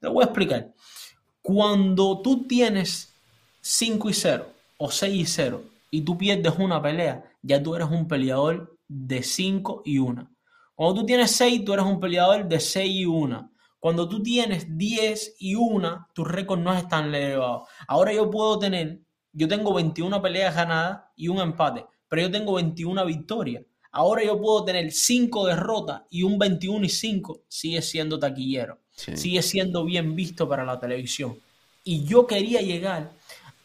Te 0.00 0.08
voy 0.08 0.22
a 0.22 0.26
explicar. 0.26 0.72
Cuando 1.40 2.20
tú 2.22 2.46
tienes 2.46 3.14
5 3.60 4.10
y 4.10 4.14
0 4.14 4.46
o 4.78 4.90
6 4.90 5.14
y 5.14 5.26
0 5.26 5.62
y 5.90 6.02
tú 6.02 6.18
pierdes 6.18 6.54
una 6.58 6.82
pelea, 6.82 7.24
ya 7.42 7.62
tú 7.62 7.74
eres 7.74 7.88
un 7.88 8.08
peleador 8.08 8.76
de 8.88 9.22
5 9.22 9.82
y 9.84 9.98
1. 9.98 10.28
Cuando 10.74 11.00
tú 11.00 11.06
tienes 11.06 11.30
6, 11.32 11.64
tú 11.64 11.74
eres 11.74 11.84
un 11.84 12.00
peleador 12.00 12.48
de 12.48 12.58
6 12.58 12.90
y 12.90 13.06
1. 13.06 13.52
Cuando 13.78 14.08
tú 14.08 14.22
tienes 14.22 14.76
10 14.76 15.36
y 15.38 15.54
1, 15.54 16.08
tu 16.14 16.24
récord 16.24 16.60
no 16.60 16.72
es 16.72 16.86
tan 16.88 17.14
elevado. 17.14 17.66
Ahora 17.88 18.12
yo 18.12 18.30
puedo 18.30 18.58
tener 18.58 19.00
yo 19.32 19.48
tengo 19.48 19.72
21 19.74 20.20
peleas 20.20 20.54
ganadas 20.54 21.02
y 21.16 21.28
un 21.28 21.38
empate, 21.38 21.84
pero 22.08 22.22
yo 22.22 22.30
tengo 22.30 22.54
21 22.54 23.04
victorias. 23.06 23.64
Ahora 23.90 24.24
yo 24.24 24.40
puedo 24.40 24.64
tener 24.64 24.90
cinco 24.92 25.46
derrotas 25.46 26.02
y 26.10 26.22
un 26.22 26.38
21 26.38 26.84
y 26.84 26.88
5 26.88 27.42
sigue 27.46 27.82
siendo 27.82 28.18
taquillero, 28.18 28.78
sigue 28.94 29.42
siendo 29.42 29.84
bien 29.84 30.14
visto 30.16 30.48
para 30.48 30.64
la 30.64 30.80
televisión. 30.80 31.38
Y 31.84 32.04
yo 32.04 32.26
quería 32.26 32.62
llegar 32.62 33.12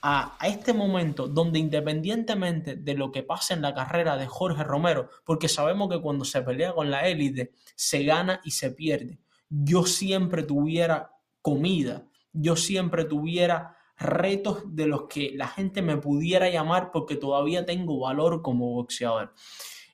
a, 0.02 0.36
a, 0.38 0.48
este 0.48 0.74
momento 0.74 1.28
donde 1.28 1.60
independientemente 1.60 2.76
de 2.76 2.94
lo 2.94 3.12
que 3.12 3.24
pase 3.24 3.54
en 3.54 3.62
la 3.62 3.74
carrera 3.74 4.18
de 4.18 4.28
Jorge 4.28 4.64
Romero, 4.66 5.10
porque 5.24 5.48
sabemos 5.48 5.90
que 5.90 6.02
cuando 6.02 6.26
se 6.26 6.42
pelea 6.42 6.74
con 6.74 6.92
la 6.92 7.08
élite 7.08 7.54
se 7.76 8.04
gana 8.04 8.42
y 8.44 8.52
se 8.52 8.72
pierde, 8.72 9.20
yo 9.50 9.86
siempre 9.86 10.44
tuviera 10.44 11.12
comida, 11.42 12.04
yo 12.34 12.58
siempre 12.58 13.06
tuviera 13.06 13.77
retos 13.98 14.64
de 14.76 14.88
los 14.88 15.04
que 15.04 15.32
la 15.36 15.48
gente 15.48 15.82
me 15.82 15.98
pudiera 15.98 16.50
llamar 16.50 16.92
porque 16.92 17.16
todavía 17.16 17.66
tengo 17.66 18.00
valor 18.00 18.42
como 18.42 18.74
boxeador. 18.74 19.34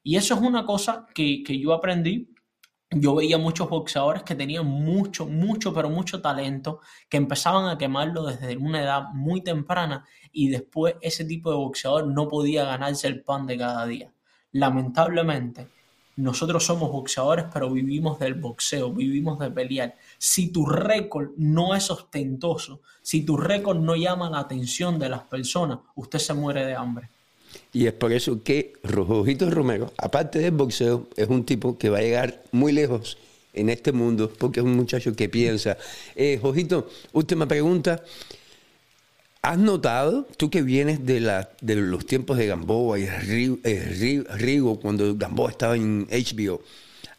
Y 0.03 0.17
eso 0.17 0.35
es 0.35 0.41
una 0.41 0.65
cosa 0.65 1.07
que, 1.13 1.43
yo 1.59 1.73
aprendí 1.73 2.29
yo 2.95 3.15
veía 3.15 3.39
muchos 3.39 3.69
boxeadores 3.69 4.21
que 4.21 4.35
tenían 4.35 4.67
mucho, 4.67 5.25
mucho, 5.25 5.73
pero 5.73 5.89
mucho 5.89 6.21
talento, 6.21 6.79
que 7.09 7.17
empezaban 7.17 7.67
a 7.67 7.75
quemarlo 7.75 8.23
desde 8.23 8.55
una 8.55 8.83
edad 8.83 9.05
muy 9.13 9.41
temprana 9.41 10.05
y 10.31 10.49
después 10.49 10.95
ese 11.01 11.25
tipo 11.25 11.49
de 11.49 11.57
boxeador 11.57 12.05
no 12.05 12.27
podía 12.27 12.65
ganarse 12.65 13.07
el 13.07 13.23
pan 13.23 13.47
de 13.47 13.57
cada 13.57 13.87
día. 13.87 14.13
Lamentablemente, 14.51 15.69
nosotros 16.15 16.63
somos 16.63 16.91
boxeadores, 16.91 17.45
pero 17.51 17.69
vivimos 17.69 18.19
del 18.19 18.35
boxeo, 18.35 18.91
vivimos 18.91 19.39
de 19.39 19.49
pelear. 19.49 19.95
Si 20.17 20.49
tu 20.49 20.65
récord 20.65 21.31
no 21.37 21.75
es 21.75 21.89
ostentoso, 21.89 22.81
si 23.01 23.23
tu 23.23 23.37
récord 23.37 23.79
no 23.79 23.95
llama 23.95 24.29
la 24.29 24.39
atención 24.39 24.99
de 24.99 25.09
las 25.09 25.23
personas, 25.23 25.79
usted 25.95 26.19
se 26.19 26.33
muere 26.33 26.65
de 26.65 26.75
hambre. 26.75 27.09
Y 27.71 27.87
es 27.87 27.93
por 27.93 28.11
eso 28.11 28.43
que 28.43 28.73
Rojito 28.83 29.49
Romero, 29.49 29.91
aparte 29.97 30.39
del 30.39 30.51
boxeo, 30.51 31.07
es 31.15 31.27
un 31.27 31.45
tipo 31.45 31.77
que 31.77 31.89
va 31.89 31.97
a 31.97 32.01
llegar 32.01 32.43
muy 32.51 32.71
lejos 32.71 33.17
en 33.53 33.69
este 33.69 33.91
mundo, 33.91 34.31
porque 34.37 34.59
es 34.59 34.65
un 34.65 34.75
muchacho 34.75 35.15
que 35.15 35.29
piensa. 35.29 35.77
Eh, 36.15 36.39
Jojito, 36.41 36.87
última 37.13 37.47
pregunta. 37.47 38.03
¿Has 39.45 39.57
notado, 39.57 40.25
tú 40.37 40.49
que 40.49 40.61
vienes 40.61 41.05
de, 41.05 41.19
los 41.75 42.05
tiempos 42.05 42.37
de 42.37 42.47
Gamboa 42.47 42.97
y 42.97 43.07
Rigo, 43.07 44.79
cuando 44.79 45.17
Gamboa 45.17 45.51
estaba 45.51 45.75
en 45.75 46.07
HBO, 46.07 46.61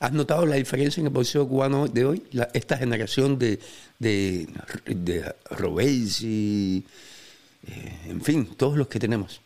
¿has 0.00 0.12
notado 0.14 0.46
la 0.46 0.56
diferencia 0.56 1.02
en 1.02 1.08
el 1.08 1.12
boxeo 1.12 1.46
cubano 1.46 1.86
de 1.86 2.06
hoy? 2.06 2.22
esta 2.54 2.78
generación 2.78 3.38
de, 3.38 3.60
de, 3.98 4.48
de 4.86 5.34
eh, 6.22 6.84
en 8.06 8.22
fin, 8.22 8.46
todos 8.56 8.78
los 8.78 8.88
que 8.88 8.98
tenemos. 8.98 9.42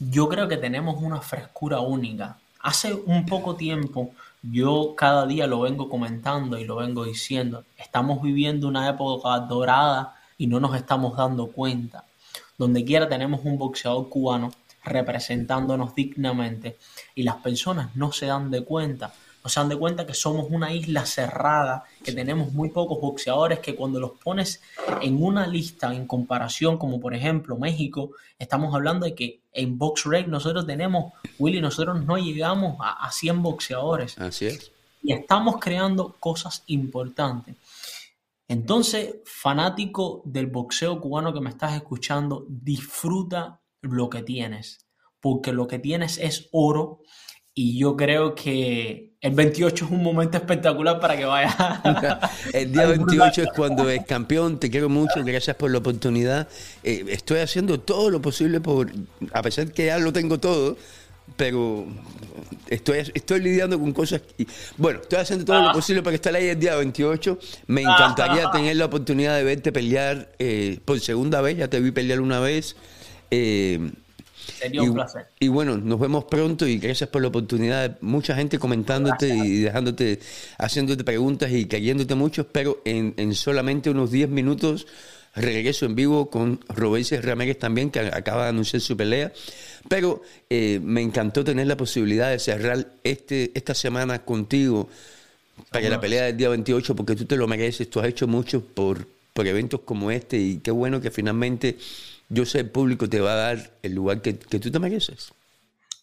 Yo 0.00 0.28
creo 0.28 0.48
que 0.48 0.56
tenemos 0.56 1.00
una 1.00 1.20
frescura 1.20 1.78
única. 1.78 2.38
Hace 2.58 2.92
un 2.92 3.24
poco 3.24 3.54
tiempo, 3.54 4.10
yo 4.42 4.96
cada 4.96 5.26
día 5.26 5.46
lo 5.46 5.60
vengo 5.60 5.88
comentando 5.88 6.58
y 6.58 6.64
lo 6.64 6.74
vengo 6.74 7.04
diciendo, 7.04 7.62
estamos 7.78 8.20
viviendo 8.20 8.66
una 8.66 8.88
época 8.88 9.38
dorada 9.38 10.13
y 10.38 10.46
no 10.46 10.60
nos 10.60 10.76
estamos 10.76 11.16
dando 11.16 11.48
cuenta. 11.48 12.04
Donde 12.58 12.84
quiera 12.84 13.08
tenemos 13.08 13.40
un 13.44 13.58
boxeador 13.58 14.08
cubano 14.08 14.50
representándonos 14.84 15.94
dignamente 15.94 16.76
y 17.14 17.22
las 17.22 17.36
personas 17.36 17.96
no 17.96 18.12
se 18.12 18.26
dan 18.26 18.50
de 18.50 18.62
cuenta 18.64 19.12
no 19.44 19.50
se 19.50 19.60
dan 19.60 19.68
de 19.68 19.76
cuenta 19.76 20.06
que 20.06 20.14
somos 20.14 20.46
una 20.48 20.72
isla 20.72 21.04
cerrada, 21.04 21.84
que 22.02 22.12
tenemos 22.12 22.52
muy 22.54 22.70
pocos 22.70 22.98
boxeadores, 22.98 23.58
que 23.58 23.76
cuando 23.76 24.00
los 24.00 24.12
pones 24.12 24.62
en 25.02 25.22
una 25.22 25.46
lista 25.46 25.94
en 25.94 26.06
comparación, 26.06 26.78
como 26.78 26.98
por 26.98 27.14
ejemplo 27.14 27.58
México, 27.58 28.12
estamos 28.38 28.74
hablando 28.74 29.04
de 29.04 29.14
que 29.14 29.40
en 29.52 29.76
Box 29.76 30.04
Rate 30.06 30.28
nosotros 30.28 30.66
tenemos, 30.66 31.12
Willy, 31.38 31.60
nosotros 31.60 32.02
no 32.02 32.16
llegamos 32.16 32.78
a, 32.80 33.06
a 33.06 33.12
100 33.12 33.42
boxeadores. 33.42 34.18
Así 34.18 34.46
es. 34.46 34.72
Y 35.02 35.12
estamos 35.12 35.56
creando 35.60 36.16
cosas 36.18 36.62
importantes. 36.68 37.54
Entonces, 38.48 39.16
fanático 39.24 40.22
del 40.26 40.48
boxeo 40.48 41.00
cubano 41.00 41.32
que 41.32 41.40
me 41.40 41.50
estás 41.50 41.74
escuchando, 41.74 42.46
disfruta 42.48 43.62
lo 43.80 44.10
que 44.10 44.22
tienes, 44.22 44.86
porque 45.20 45.52
lo 45.52 45.66
que 45.66 45.78
tienes 45.78 46.18
es 46.18 46.48
oro 46.52 47.00
y 47.54 47.78
yo 47.78 47.96
creo 47.96 48.34
que 48.34 49.14
el 49.20 49.32
28 49.32 49.84
es 49.84 49.90
un 49.90 50.02
momento 50.02 50.36
espectacular 50.36 50.98
para 50.98 51.16
que 51.16 51.24
vaya. 51.24 51.80
el 52.52 52.72
día 52.72 52.86
28 52.86 53.42
es 53.44 53.48
cuando 53.54 53.88
es 53.88 54.04
campeón. 54.04 54.58
Te 54.58 54.68
quiero 54.68 54.88
mucho, 54.88 55.24
gracias 55.24 55.56
por 55.56 55.70
la 55.70 55.78
oportunidad. 55.78 56.48
Eh, 56.82 57.04
estoy 57.08 57.38
haciendo 57.38 57.78
todo 57.80 58.10
lo 58.10 58.20
posible 58.20 58.60
por, 58.60 58.90
a 59.32 59.40
pesar 59.40 59.70
que 59.72 59.86
ya 59.86 59.98
lo 59.98 60.12
tengo 60.12 60.40
todo, 60.40 60.76
pero 61.36 61.86
estoy, 62.68 62.98
estoy 63.14 63.40
lidiando 63.40 63.78
con 63.78 63.92
cosas. 63.92 64.22
bueno, 64.76 65.00
estoy 65.02 65.18
haciendo 65.18 65.44
todo 65.44 65.62
lo 65.62 65.68
ah. 65.70 65.72
posible 65.72 66.02
para 66.02 66.12
que 66.12 66.16
esté 66.16 66.36
ahí 66.36 66.48
el 66.48 66.58
día 66.60 66.76
28. 66.76 67.38
Me 67.66 67.82
encantaría 67.82 68.50
tener 68.50 68.76
la 68.76 68.86
oportunidad 68.86 69.36
de 69.36 69.44
verte 69.44 69.72
pelear 69.72 70.32
eh, 70.38 70.78
por 70.84 71.00
segunda 71.00 71.40
vez. 71.40 71.56
Ya 71.58 71.68
te 71.68 71.80
vi 71.80 71.90
pelear 71.90 72.20
una 72.20 72.40
vez. 72.40 72.76
Eh, 73.30 73.90
Sería 74.58 74.82
un 74.82 74.94
placer. 74.94 75.26
Y 75.40 75.48
bueno, 75.48 75.76
nos 75.78 75.98
vemos 75.98 76.24
pronto 76.24 76.66
y 76.66 76.78
gracias 76.78 77.08
por 77.08 77.22
la 77.22 77.28
oportunidad. 77.28 77.98
Mucha 78.00 78.34
gente 78.34 78.58
comentándote 78.58 79.28
y 79.28 79.60
dejándote, 79.60 80.20
haciéndote 80.58 81.02
preguntas 81.04 81.50
y 81.50 81.66
cayéndote 81.66 82.14
mucho, 82.14 82.46
pero 82.48 82.82
en, 82.84 83.34
solamente 83.34 83.90
unos 83.90 84.10
10 84.10 84.28
minutos 84.28 84.86
regreso 85.34 85.86
en 85.86 85.94
vivo 85.94 86.30
con 86.30 86.60
Robéis 86.68 87.10
Ramírez 87.24 87.58
también, 87.58 87.90
que 87.90 88.00
acaba 88.00 88.44
de 88.44 88.48
anunciar 88.50 88.80
su 88.80 88.96
pelea. 88.96 89.32
Pero 89.88 90.22
eh, 90.48 90.80
me 90.82 91.02
encantó 91.02 91.44
tener 91.44 91.66
la 91.66 91.76
posibilidad 91.76 92.30
de 92.30 92.38
cerrar 92.38 92.86
este, 93.02 93.50
esta 93.54 93.74
semana 93.74 94.24
contigo 94.24 94.88
para 95.70 95.88
la 95.88 96.00
pelea 96.00 96.24
del 96.24 96.36
día 96.36 96.48
28, 96.48 96.96
porque 96.96 97.16
tú 97.16 97.26
te 97.26 97.36
lo 97.36 97.46
mereces, 97.46 97.88
tú 97.90 98.00
has 98.00 98.06
hecho 98.06 98.26
mucho 98.26 98.64
por, 98.64 99.06
por 99.32 99.46
eventos 99.46 99.80
como 99.80 100.10
este 100.10 100.38
y 100.38 100.58
qué 100.58 100.70
bueno 100.70 101.00
que 101.00 101.10
finalmente 101.10 101.78
yo 102.28 102.46
sé 102.46 102.60
el 102.60 102.70
público 102.70 103.08
te 103.08 103.20
va 103.20 103.32
a 103.32 103.36
dar 103.36 103.70
el 103.82 103.94
lugar 103.94 104.20
que, 104.22 104.34
tú 104.34 104.70
te 104.70 104.78
mereces. 104.78 105.32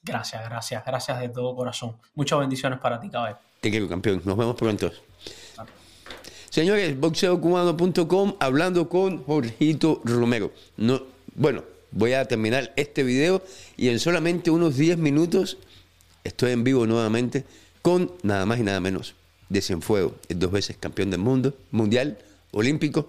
Gracias, 0.03 0.43
gracias, 0.45 0.85
gracias 0.85 1.19
de 1.19 1.29
todo 1.29 1.55
corazón. 1.55 1.95
Muchas 2.15 2.39
bendiciones 2.39 2.79
para 2.79 2.99
ti, 2.99 3.09
caballero. 3.09 3.39
Te 3.59 3.69
quiero, 3.69 3.87
campeón. 3.87 4.21
Nos 4.25 4.37
vemos 4.37 4.55
pronto. 4.55 4.91
Señores, 6.51 6.99
boxeocubano.com 6.99 8.35
hablando 8.41 8.89
con 8.89 9.23
Jorgito 9.23 10.01
Romero. 10.03 10.51
No, 10.75 11.01
bueno, 11.33 11.63
voy 11.91 12.11
a 12.11 12.25
terminar 12.25 12.73
este 12.75 13.03
video 13.03 13.41
y 13.77 13.87
en 13.87 13.99
solamente 13.99 14.51
unos 14.51 14.75
10 14.75 14.97
minutos 14.97 15.57
estoy 16.25 16.51
en 16.51 16.65
vivo 16.65 16.85
nuevamente 16.85 17.45
con 17.81 18.11
nada 18.23 18.45
más 18.45 18.59
y 18.59 18.63
nada 18.63 18.81
menos 18.81 19.15
de 19.47 19.61
Cienfuego, 19.61 20.15
el 20.27 20.39
dos 20.39 20.51
veces 20.51 20.75
campeón 20.77 21.09
del 21.11 21.21
mundo, 21.21 21.55
mundial, 21.71 22.17
olímpico, 22.51 23.07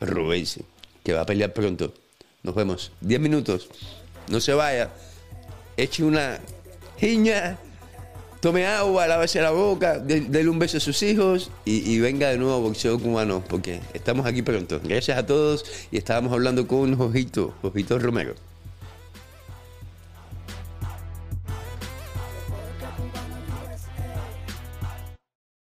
Rubens, 0.00 0.60
que 1.02 1.12
va 1.12 1.22
a 1.22 1.26
pelear 1.26 1.52
pronto. 1.52 1.92
Nos 2.44 2.54
vemos. 2.54 2.92
10 3.00 3.20
minutos. 3.20 3.68
No 4.28 4.38
se 4.38 4.54
vaya. 4.54 4.92
Eche 5.76 6.04
una 6.04 6.38
giña. 7.00 7.58
Tome 8.46 8.64
agua, 8.64 9.08
lávese 9.08 9.42
la 9.42 9.50
boca, 9.50 9.98
déle 9.98 10.48
un 10.48 10.60
beso 10.60 10.76
a 10.76 10.80
sus 10.80 11.02
hijos 11.02 11.50
y, 11.64 11.98
venga 11.98 12.28
de 12.28 12.38
nuevo 12.38 12.54
a 12.54 12.58
Boxeo 12.60 12.96
Cubano, 12.96 13.42
porque 13.48 13.80
estamos 13.92 14.24
aquí 14.24 14.42
pronto. 14.42 14.80
Gracias 14.84 15.18
a 15.18 15.26
todos 15.26 15.64
y 15.90 15.96
estábamos 15.96 16.32
hablando 16.32 16.68
con 16.68 16.94
Ojito, 17.00 17.52
Ojito 17.62 17.98
Romero. 17.98 18.36